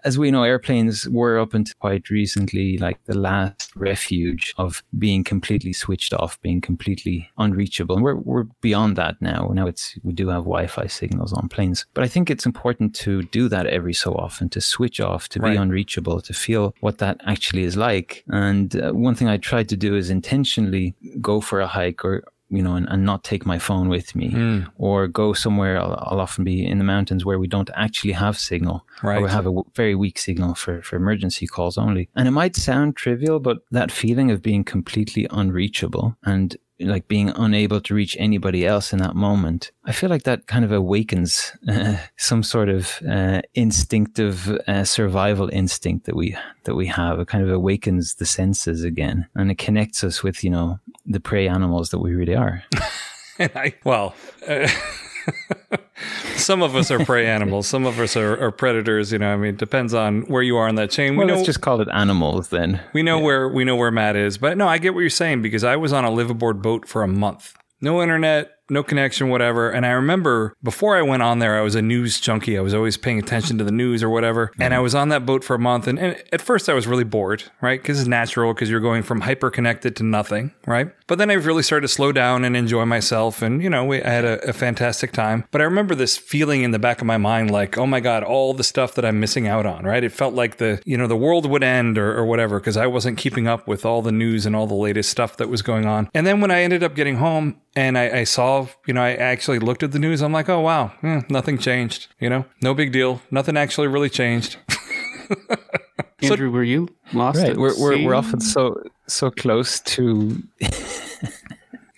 as 0.03 0.17
we 0.17 0.31
know, 0.31 0.43
airplanes 0.43 1.07
were 1.09 1.39
up 1.39 1.53
until 1.53 1.73
quite 1.79 2.09
recently 2.09 2.77
like 2.77 3.03
the 3.05 3.17
last 3.17 3.71
refuge 3.75 4.53
of 4.57 4.83
being 4.97 5.23
completely 5.23 5.73
switched 5.73 6.13
off, 6.13 6.39
being 6.41 6.61
completely 6.61 7.29
unreachable. 7.37 7.95
And 7.95 8.03
we're, 8.03 8.15
we're 8.15 8.43
beyond 8.61 8.95
that 8.97 9.21
now. 9.21 9.51
Now 9.53 9.67
it's 9.67 9.97
we 10.03 10.13
do 10.13 10.27
have 10.29 10.43
Wi-Fi 10.43 10.87
signals 10.87 11.33
on 11.33 11.49
planes, 11.49 11.85
but 11.93 12.03
I 12.03 12.07
think 12.07 12.29
it's 12.29 12.45
important 12.45 12.93
to 12.95 13.23
do 13.23 13.49
that 13.49 13.65
every 13.67 13.93
so 13.93 14.13
often 14.13 14.49
to 14.49 14.61
switch 14.61 14.99
off, 14.99 15.27
to 15.29 15.39
Right. 15.39 15.51
be 15.53 15.57
unreachable, 15.57 16.21
to 16.21 16.33
feel 16.33 16.75
what 16.81 16.99
that 16.99 17.19
actually 17.25 17.63
is 17.63 17.75
like. 17.75 18.23
And 18.27 18.75
uh, 18.75 18.91
one 18.91 19.15
thing 19.15 19.27
I 19.27 19.37
tried 19.37 19.69
to 19.69 19.77
do 19.77 19.95
is 19.95 20.09
intentionally 20.09 20.95
go 21.19 21.41
for 21.41 21.59
a 21.61 21.67
hike 21.67 22.05
or 22.05 22.23
you 22.51 22.61
know, 22.61 22.75
and, 22.75 22.87
and 22.89 23.05
not 23.05 23.23
take 23.23 23.45
my 23.45 23.57
phone 23.59 23.87
with 23.89 24.15
me, 24.15 24.29
Hmm. 24.31 24.59
or 24.75 25.07
go 25.07 25.33
somewhere. 25.33 25.79
I'll, 25.81 25.95
I'll 26.07 26.19
often 26.19 26.43
be 26.43 26.57
in 26.71 26.77
the 26.77 26.83
mountains 26.95 27.23
where 27.25 27.39
we 27.39 27.47
don't 27.47 27.69
actually 27.75 28.13
have 28.13 28.37
signal, 28.37 28.85
Right. 29.01 29.17
or 29.19 29.23
we 29.23 29.29
have 29.29 29.45
a 29.45 29.55
w- 29.55 29.63
very 29.75 29.95
weak 29.95 30.17
signal 30.19 30.53
for, 30.55 30.81
for 30.81 30.95
emergency 30.97 31.47
calls 31.47 31.77
only. 31.77 32.09
And 32.15 32.27
it 32.27 32.31
might 32.31 32.55
sound 32.55 32.95
trivial, 32.97 33.39
but 33.39 33.57
that 33.71 33.91
feeling 33.91 34.29
of 34.31 34.41
being 34.41 34.63
completely 34.63 35.27
unreachable 35.31 36.15
and 36.23 36.55
like 36.83 37.07
being 37.07 37.29
unable 37.29 37.81
to 37.81 37.93
reach 37.93 38.15
anybody 38.19 38.65
else 38.65 38.93
in 38.93 38.99
that 38.99 39.15
moment, 39.15 39.71
I 39.85 39.91
feel 39.91 40.09
like 40.09 40.23
that 40.23 40.47
kind 40.47 40.65
of 40.65 40.71
awakens 40.71 41.53
uh, 41.67 41.97
some 42.17 42.43
sort 42.43 42.69
of 42.69 43.01
uh, 43.09 43.41
instinctive 43.53 44.49
uh, 44.67 44.83
survival 44.83 45.49
instinct 45.49 46.05
that 46.05 46.15
we 46.15 46.37
that 46.63 46.75
we 46.75 46.87
have. 46.87 47.19
It 47.19 47.27
kind 47.27 47.43
of 47.43 47.49
awakens 47.49 48.15
the 48.15 48.25
senses 48.25 48.83
again, 48.83 49.27
and 49.35 49.51
it 49.51 49.57
connects 49.57 50.03
us 50.03 50.23
with 50.23 50.43
you 50.43 50.49
know 50.49 50.79
the 51.05 51.19
prey 51.19 51.47
animals 51.47 51.89
that 51.89 51.99
we 51.99 52.13
really 52.13 52.35
are. 52.35 52.63
I, 53.39 53.73
well, 53.83 54.13
uh, 54.47 54.67
some 56.35 56.61
of 56.61 56.75
us 56.75 56.91
are 56.91 57.03
prey 57.03 57.25
animals. 57.37 57.67
Some 57.67 57.85
of 57.85 57.99
us 57.99 58.15
are, 58.15 58.41
are 58.41 58.51
predators. 58.51 59.11
You 59.11 59.19
know, 59.19 59.33
I 59.33 59.37
mean, 59.37 59.53
it 59.53 59.57
depends 59.57 59.93
on 59.93 60.21
where 60.23 60.41
you 60.41 60.57
are 60.57 60.67
in 60.67 60.75
that 60.75 60.91
chain. 60.91 61.15
Well, 61.15 61.25
we 61.25 61.31
know, 61.31 61.37
let's 61.37 61.45
just 61.45 61.61
call 61.61 61.81
it 61.81 61.87
animals 61.91 62.49
then. 62.49 62.81
we 62.93 63.03
know 63.03 63.19
where 63.19 63.47
we 63.47 63.63
know 63.63 63.75
where 63.75 63.91
Matt 63.91 64.15
is, 64.15 64.37
but 64.37 64.57
no, 64.57 64.67
I 64.67 64.77
get 64.77 64.93
what 64.93 65.01
you're 65.01 65.09
saying 65.09 65.41
because 65.41 65.63
I 65.63 65.75
was 65.75 65.93
on 65.93 66.05
a 66.05 66.11
live 66.11 66.29
aboard 66.29 66.61
boat 66.61 66.87
for 66.87 67.03
a 67.03 67.07
month. 67.07 67.53
No 67.81 68.01
internet, 68.01 68.51
no 68.71 68.83
connection, 68.83 69.29
whatever. 69.29 69.69
And 69.69 69.85
I 69.85 69.91
remember 69.91 70.55
before 70.63 70.95
I 70.97 71.01
went 71.01 71.21
on 71.21 71.39
there, 71.39 71.57
I 71.57 71.61
was 71.61 71.75
a 71.75 71.81
news 71.81 72.19
junkie. 72.19 72.57
I 72.57 72.61
was 72.61 72.73
always 72.73 72.97
paying 72.97 73.19
attention 73.19 73.57
to 73.57 73.63
the 73.63 73.71
news 73.71 74.01
or 74.01 74.09
whatever. 74.09 74.51
And 74.59 74.71
mm-hmm. 74.71 74.73
I 74.73 74.79
was 74.79 74.95
on 74.95 75.09
that 75.09 75.25
boat 75.25 75.43
for 75.43 75.55
a 75.55 75.59
month. 75.59 75.87
And, 75.87 75.99
and 75.99 76.23
at 76.31 76.41
first, 76.41 76.69
I 76.69 76.73
was 76.73 76.87
really 76.87 77.03
bored, 77.03 77.43
right? 77.61 77.81
Because 77.81 77.99
it's 77.99 78.07
natural 78.07 78.53
because 78.53 78.69
you're 78.69 78.79
going 78.79 79.03
from 79.03 79.21
hyper 79.21 79.51
connected 79.51 79.95
to 79.97 80.03
nothing, 80.03 80.53
right? 80.65 80.91
But 81.07 81.17
then 81.17 81.29
I 81.29 81.33
really 81.33 81.63
started 81.63 81.87
to 81.87 81.93
slow 81.93 82.11
down 82.11 82.45
and 82.45 82.55
enjoy 82.55 82.85
myself. 82.85 83.41
And, 83.41 83.61
you 83.61 83.69
know, 83.69 83.83
we, 83.83 84.01
I 84.01 84.09
had 84.09 84.25
a, 84.25 84.49
a 84.49 84.53
fantastic 84.53 85.11
time. 85.11 85.43
But 85.51 85.59
I 85.59 85.65
remember 85.65 85.93
this 85.93 86.17
feeling 86.17 86.63
in 86.63 86.71
the 86.71 86.79
back 86.79 87.01
of 87.01 87.07
my 87.07 87.17
mind 87.17 87.51
like, 87.51 87.77
oh 87.77 87.85
my 87.85 87.99
God, 87.99 88.23
all 88.23 88.53
the 88.53 88.63
stuff 88.63 88.95
that 88.95 89.03
I'm 89.03 89.19
missing 89.19 89.47
out 89.47 89.65
on, 89.65 89.83
right? 89.83 90.03
It 90.03 90.13
felt 90.13 90.33
like 90.33 90.57
the, 90.57 90.81
you 90.85 90.97
know, 90.97 91.07
the 91.07 91.17
world 91.17 91.45
would 91.45 91.63
end 91.63 91.97
or, 91.97 92.17
or 92.17 92.25
whatever 92.25 92.59
because 92.59 92.77
I 92.77 92.87
wasn't 92.87 93.17
keeping 93.17 93.47
up 93.47 93.67
with 93.67 93.85
all 93.85 94.01
the 94.01 94.11
news 94.11 94.45
and 94.45 94.55
all 94.55 94.67
the 94.67 94.75
latest 94.75 95.09
stuff 95.09 95.35
that 95.37 95.49
was 95.49 95.61
going 95.61 95.85
on. 95.85 96.09
And 96.13 96.25
then 96.25 96.39
when 96.39 96.51
I 96.51 96.61
ended 96.61 96.83
up 96.83 96.95
getting 96.95 97.17
home, 97.17 97.59
and 97.75 97.97
I, 97.97 98.19
I 98.19 98.23
saw, 98.23 98.67
you 98.85 98.93
know, 98.93 99.01
I 99.01 99.13
actually 99.13 99.59
looked 99.59 99.83
at 99.83 99.91
the 99.91 99.99
news. 99.99 100.21
I'm 100.21 100.33
like, 100.33 100.49
oh 100.49 100.59
wow, 100.59 100.91
eh, 101.03 101.21
nothing 101.29 101.57
changed. 101.57 102.07
You 102.19 102.29
know, 102.29 102.45
no 102.61 102.73
big 102.73 102.91
deal. 102.91 103.21
Nothing 103.31 103.57
actually 103.57 103.87
really 103.87 104.09
changed. 104.09 104.57
Andrew, 106.21 106.51
were 106.51 106.63
you 106.63 106.87
lost? 107.13 107.39
Right, 107.39 107.51
at 107.51 107.57
we're, 107.57 107.79
we're, 107.79 108.05
we're 108.05 108.15
often 108.15 108.41
so 108.41 108.83
so 109.07 109.31
close 109.31 109.79
to 109.81 110.41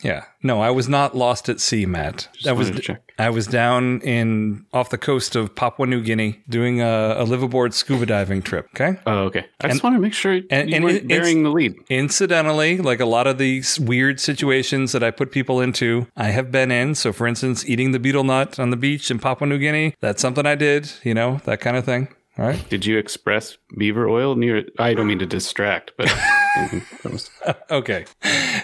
Yeah, 0.04 0.26
no, 0.42 0.62
I 0.62 0.70
was 0.70 0.90
not 0.90 1.16
lost 1.16 1.50
at 1.50 1.60
sea, 1.60 1.86
Matt. 1.86 2.28
Just 2.34 2.48
I 2.48 2.52
was 2.52 2.72
check. 2.82 3.02
I 3.18 3.30
was 3.30 3.48
down 3.48 4.02
in 4.02 4.66
off 4.74 4.90
the 4.90 4.98
coast 4.98 5.36
of 5.36 5.56
Papua 5.56 5.88
New 5.88 6.02
Guinea 6.02 6.42
doing 6.50 6.82
a, 6.82 7.16
a 7.18 7.24
live 7.24 7.44
aboard 7.44 7.74
scuba 7.74 8.06
diving 8.06 8.42
trip. 8.42 8.68
Okay. 8.76 9.00
Oh, 9.06 9.26
okay. 9.26 9.46
I 9.62 9.70
just 9.70 9.84
want 9.84 9.96
to 9.96 10.00
make 10.02 10.14
sure 10.14 10.40
and- 10.50 10.70
you 10.70 10.76
and 10.76 10.84
weren't 10.86 11.08
bearing 11.08 11.44
the 11.44 11.50
lead. 11.50 11.76
Incidentally, 11.90 12.78
like 12.78 13.00
a 13.00 13.06
lot 13.06 13.28
of 13.28 13.38
these 13.38 13.80
weird 13.80 14.20
situations 14.20 14.92
that 14.92 15.04
I 15.04 15.12
put 15.12 15.32
people 15.32 15.62
into, 15.62 16.08
I 16.18 16.32
have 16.32 16.52
been 16.52 16.72
in. 16.72 16.96
So, 16.96 17.14
for 17.14 17.26
instance, 17.28 17.68
eating 17.68 17.92
the 17.92 18.00
betel 18.00 18.24
nut 18.24 18.60
on 18.60 18.70
the 18.72 18.78
beach 18.78 19.10
in 19.10 19.20
Papua 19.20 19.48
New 19.48 19.58
Guinea, 19.60 19.96
that's 20.02 20.22
something 20.22 20.46
I 20.46 20.56
did, 20.56 20.92
you 21.04 21.14
know, 21.14 21.40
that 21.46 21.62
kind 21.62 21.78
of 21.78 21.86
thing. 21.86 22.10
All 22.38 22.46
right. 22.46 22.68
Did 22.70 22.86
you 22.86 22.98
express 22.98 23.58
beaver 23.78 24.10
oil 24.10 24.36
near? 24.36 24.64
I 24.80 24.96
don't 24.96 25.06
mean 25.08 25.20
to 25.20 25.26
distract, 25.26 25.92
but 25.98 26.12
Okay. 27.72 28.06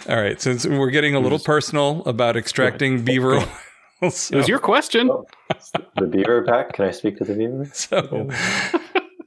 All 0.08 0.20
right. 0.22 0.42
Since 0.42 0.66
we're 0.66 0.90
getting 0.90 1.14
a 1.16 1.20
little 1.20 1.40
personal 1.40 2.04
about 2.06 2.36
extracting 2.36 3.04
beaver 3.04 3.36
oil. 3.36 3.48
it 4.02 4.32
was 4.32 4.48
your 4.48 4.60
question. 4.60 5.10
The 5.98 6.08
beaver 6.08 6.44
pack. 6.46 6.74
Can 6.74 6.86
I 6.86 6.92
speak 6.92 7.18
to 7.18 7.24
the 7.26 7.36
beaver? 7.36 7.70
So, 7.74 8.30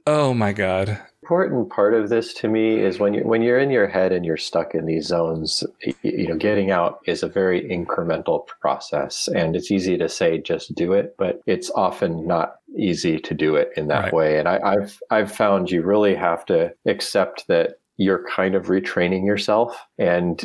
oh 0.07 0.33
my 0.33 0.51
God. 0.51 0.99
important 1.21 1.69
part 1.69 1.93
of 1.93 2.09
this 2.09 2.33
to 2.33 2.49
me 2.49 2.79
is 2.81 2.99
when 2.99 3.13
you're 3.13 3.25
when 3.25 3.41
you're 3.41 3.59
in 3.59 3.69
your 3.69 3.87
head 3.87 4.11
and 4.11 4.25
you're 4.25 4.35
stuck 4.35 4.75
in 4.75 4.85
these 4.85 5.05
zones 5.07 5.63
you 6.01 6.27
know 6.27 6.35
getting 6.35 6.69
out 6.69 6.99
is 7.05 7.23
a 7.23 7.29
very 7.29 7.61
incremental 7.69 8.45
process 8.45 9.29
and 9.29 9.55
it's 9.55 9.71
easy 9.71 9.97
to 9.97 10.09
say 10.09 10.37
just 10.37 10.75
do 10.75 10.91
it 10.91 11.15
but 11.17 11.41
it's 11.45 11.71
often 11.71 12.27
not 12.27 12.55
easy 12.77 13.19
to 13.19 13.33
do 13.33 13.55
it 13.55 13.69
in 13.77 13.87
that 13.87 14.05
Right. 14.05 14.13
way 14.13 14.39
and 14.39 14.47
I, 14.47 14.59
i've 14.63 14.99
i've 15.11 15.31
found 15.31 15.69
you 15.69 15.83
really 15.83 16.15
have 16.15 16.45
to 16.45 16.73
accept 16.87 17.47
that 17.47 17.79
you're 17.97 18.25
kind 18.27 18.55
of 18.55 18.65
retraining 18.65 19.25
yourself. 19.25 19.85
And 19.99 20.43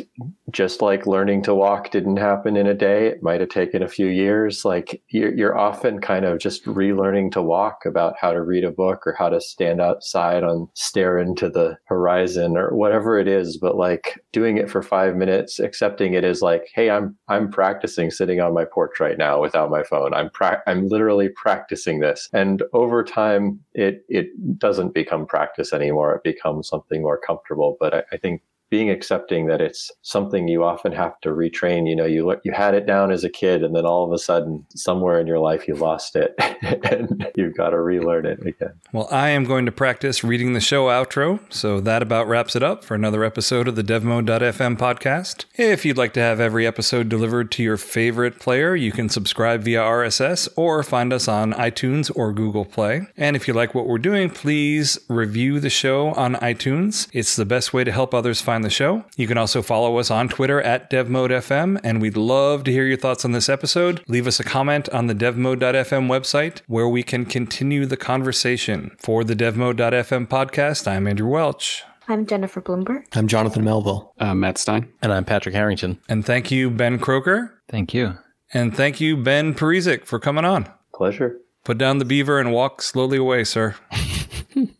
just 0.51 0.81
like 0.81 1.07
learning 1.07 1.41
to 1.43 1.55
walk 1.55 1.91
didn't 1.91 2.17
happen 2.17 2.55
in 2.55 2.67
a 2.67 2.73
day 2.73 3.07
it 3.07 3.23
might 3.23 3.39
have 3.39 3.49
taken 3.49 3.81
a 3.81 3.87
few 3.87 4.07
years. 4.07 4.63
Like 4.65 5.01
you're, 5.09 5.33
you're 5.33 5.57
often 5.57 5.99
kind 5.99 6.25
of 6.25 6.39
just 6.39 6.65
relearning 6.65 7.31
to 7.31 7.41
walk 7.41 7.85
about 7.85 8.15
how 8.19 8.33
to 8.33 8.41
read 8.41 8.63
a 8.63 8.71
book 8.71 9.05
or 9.07 9.13
how 9.13 9.29
to 9.29 9.41
stand 9.41 9.81
outside 9.81 10.43
and 10.43 10.67
stare 10.75 11.17
into 11.17 11.49
the 11.49 11.77
horizon 11.85 12.55
or 12.55 12.75
whatever 12.75 13.19
it 13.19 13.27
is. 13.27 13.57
But 13.57 13.75
like 13.75 14.23
doing 14.31 14.57
it 14.57 14.69
for 14.69 14.81
five 14.81 15.15
minutes 15.15 15.59
accepting 15.59 16.13
it 16.13 16.23
as 16.23 16.41
like 16.41 16.69
hey 16.73 16.89
i'm 16.89 17.15
i'm 17.27 17.49
practicing 17.49 18.11
sitting 18.11 18.39
on 18.39 18.53
my 18.53 18.65
porch 18.65 18.99
right 18.99 19.17
now 19.17 19.41
without 19.41 19.71
my 19.71 19.83
phone. 19.83 20.13
I'm 20.13 20.29
pra- 20.29 20.61
i'm 20.67 20.87
literally 20.87 21.29
practicing 21.29 21.99
this. 21.99 22.29
And 22.33 22.63
over 22.73 23.03
time 23.03 23.59
it 23.73 24.05
it 24.07 24.27
doesn't 24.59 24.93
become 24.93 25.25
practice 25.25 25.73
anymore. 25.73 26.15
It 26.15 26.23
becomes 26.23 26.67
something 26.67 27.01
more 27.01 27.17
comfortable 27.17 27.38
but 27.79 27.93
i, 27.93 28.03
I 28.13 28.17
think 28.17 28.41
being 28.69 28.89
accepting 28.89 29.47
that 29.47 29.61
it's 29.61 29.91
something 30.01 30.47
you 30.47 30.63
often 30.63 30.91
have 30.91 31.19
to 31.21 31.29
retrain. 31.29 31.87
You 31.87 31.95
know, 31.95 32.05
you 32.05 32.35
you 32.43 32.51
had 32.51 32.73
it 32.73 32.85
down 32.85 33.11
as 33.11 33.23
a 33.23 33.29
kid, 33.29 33.63
and 33.63 33.75
then 33.75 33.85
all 33.85 34.05
of 34.05 34.11
a 34.11 34.17
sudden, 34.17 34.65
somewhere 34.75 35.19
in 35.19 35.27
your 35.27 35.39
life, 35.39 35.67
you 35.67 35.75
lost 35.75 36.15
it, 36.15 36.35
and 36.91 37.27
you've 37.35 37.55
got 37.55 37.71
to 37.71 37.79
relearn 37.79 38.25
it 38.25 38.45
again. 38.45 38.73
Well, 38.93 39.07
I 39.11 39.29
am 39.29 39.43
going 39.43 39.65
to 39.65 39.71
practice 39.71 40.23
reading 40.23 40.53
the 40.53 40.59
show 40.59 40.87
outro, 40.87 41.39
so 41.51 41.79
that 41.81 42.01
about 42.01 42.27
wraps 42.27 42.55
it 42.55 42.63
up 42.63 42.83
for 42.83 42.95
another 42.95 43.23
episode 43.23 43.67
of 43.67 43.75
the 43.75 43.83
DevMode.fm 43.83 44.77
podcast. 44.77 45.45
If 45.55 45.85
you'd 45.85 45.97
like 45.97 46.13
to 46.13 46.19
have 46.19 46.39
every 46.39 46.67
episode 46.67 47.09
delivered 47.09 47.51
to 47.51 47.63
your 47.63 47.77
favorite 47.77 48.39
player, 48.39 48.75
you 48.75 48.91
can 48.91 49.09
subscribe 49.09 49.63
via 49.63 49.81
RSS 49.81 50.47
or 50.55 50.83
find 50.83 51.11
us 51.11 51.27
on 51.27 51.53
iTunes 51.53 52.11
or 52.15 52.33
Google 52.33 52.65
Play. 52.65 53.07
And 53.17 53.35
if 53.35 53.47
you 53.47 53.53
like 53.53 53.73
what 53.73 53.87
we're 53.87 53.97
doing, 53.97 54.29
please 54.29 54.99
review 55.07 55.59
the 55.59 55.69
show 55.69 56.09
on 56.13 56.35
iTunes. 56.35 57.07
It's 57.13 57.35
the 57.35 57.45
best 57.45 57.73
way 57.73 57.83
to 57.83 57.91
help 57.91 58.13
others 58.13 58.41
find 58.41 58.58
find 58.59 58.65
the 58.65 58.69
show. 58.69 59.05
You 59.15 59.25
can 59.25 59.37
also 59.37 59.61
follow 59.61 59.99
us 59.99 60.11
on 60.11 60.27
Twitter 60.27 60.61
at 60.61 60.89
DevModeFM, 60.89 61.79
and 61.81 62.01
we'd 62.01 62.17
love 62.17 62.65
to 62.65 62.71
hear 62.73 62.85
your 62.85 62.97
thoughts 62.97 63.23
on 63.23 63.31
this 63.31 63.47
episode. 63.47 64.03
Leave 64.09 64.27
us 64.27 64.37
a 64.37 64.43
comment 64.43 64.89
on 64.89 65.07
the 65.07 65.15
DevMode.fm 65.15 66.07
website 66.09 66.59
where 66.67 66.87
we 66.87 67.01
can 67.01 67.25
continue 67.25 67.85
the 67.85 67.95
conversation. 67.95 68.91
For 68.99 69.23
the 69.23 69.33
DevMode.fm 69.33 70.27
podcast, 70.27 70.89
I'm 70.89 71.07
Andrew 71.07 71.29
Welch. 71.29 71.83
I'm 72.09 72.25
Jennifer 72.25 72.61
Bloomberg. 72.61 73.05
I'm 73.15 73.29
Jonathan 73.29 73.63
Melville. 73.63 74.13
Uh, 74.19 74.35
Matt 74.35 74.57
Stein. 74.57 74.91
And 75.01 75.13
I'm 75.13 75.23
Patrick 75.23 75.55
Harrington. 75.55 75.97
And 76.09 76.25
thank 76.25 76.51
you, 76.51 76.69
Ben 76.69 76.99
Croker. 76.99 77.61
Thank 77.69 77.93
you. 77.93 78.17
And 78.53 78.75
thank 78.75 78.99
you, 78.99 79.15
Ben 79.15 79.53
Parizek, 79.53 80.03
for 80.03 80.19
coming 80.19 80.43
on. 80.43 80.69
Pleasure. 80.93 81.37
Put 81.63 81.77
down 81.77 81.99
the 81.99 82.05
beaver 82.05 82.39
and 82.39 82.51
walk 82.51 82.81
slowly 82.81 83.19
away, 83.19 83.45
sir. 83.45 83.75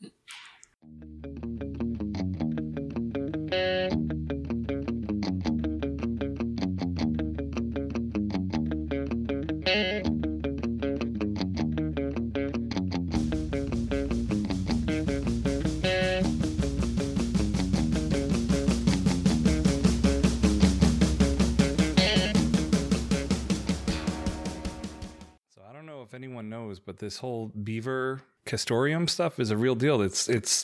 but 26.90 26.98
this 26.98 27.20
whole 27.20 27.50
beaver 27.50 28.20
castoreum 28.48 29.08
stuff 29.08 29.40
is 29.40 29.52
a 29.52 29.58
real 29.58 29.76
deal. 29.76 30.02
It's 30.02 30.28
it's 30.28 30.64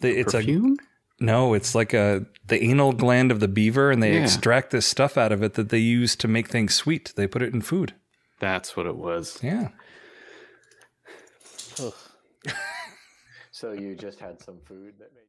the, 0.00 0.16
it's 0.16 0.32
a 0.32 0.40
no, 1.18 1.54
it's 1.54 1.74
like 1.74 1.92
a 1.92 2.24
the 2.46 2.62
anal 2.62 2.92
gland 2.92 3.32
of 3.32 3.40
the 3.40 3.48
beaver, 3.48 3.90
and 3.90 4.00
they 4.00 4.14
Yeah. 4.14 4.22
extract 4.22 4.70
this 4.70 4.86
stuff 4.86 5.16
out 5.18 5.32
of 5.32 5.42
it 5.42 5.54
that 5.54 5.70
they 5.70 5.78
use 5.78 6.14
to 6.16 6.28
make 6.28 6.46
things 6.46 6.72
sweet. 6.76 7.12
They 7.16 7.26
put 7.26 7.42
it 7.42 7.52
in 7.52 7.62
food. 7.62 7.94
That's 8.38 8.76
what 8.76 8.86
it 8.86 8.94
was. 8.96 9.40
Yeah. 9.42 9.70
So 13.50 13.72
you 13.72 13.94
just 13.96 14.20
had 14.20 14.40
some 14.42 14.58
food 14.66 14.94
that 14.98 15.14
made 15.14 15.22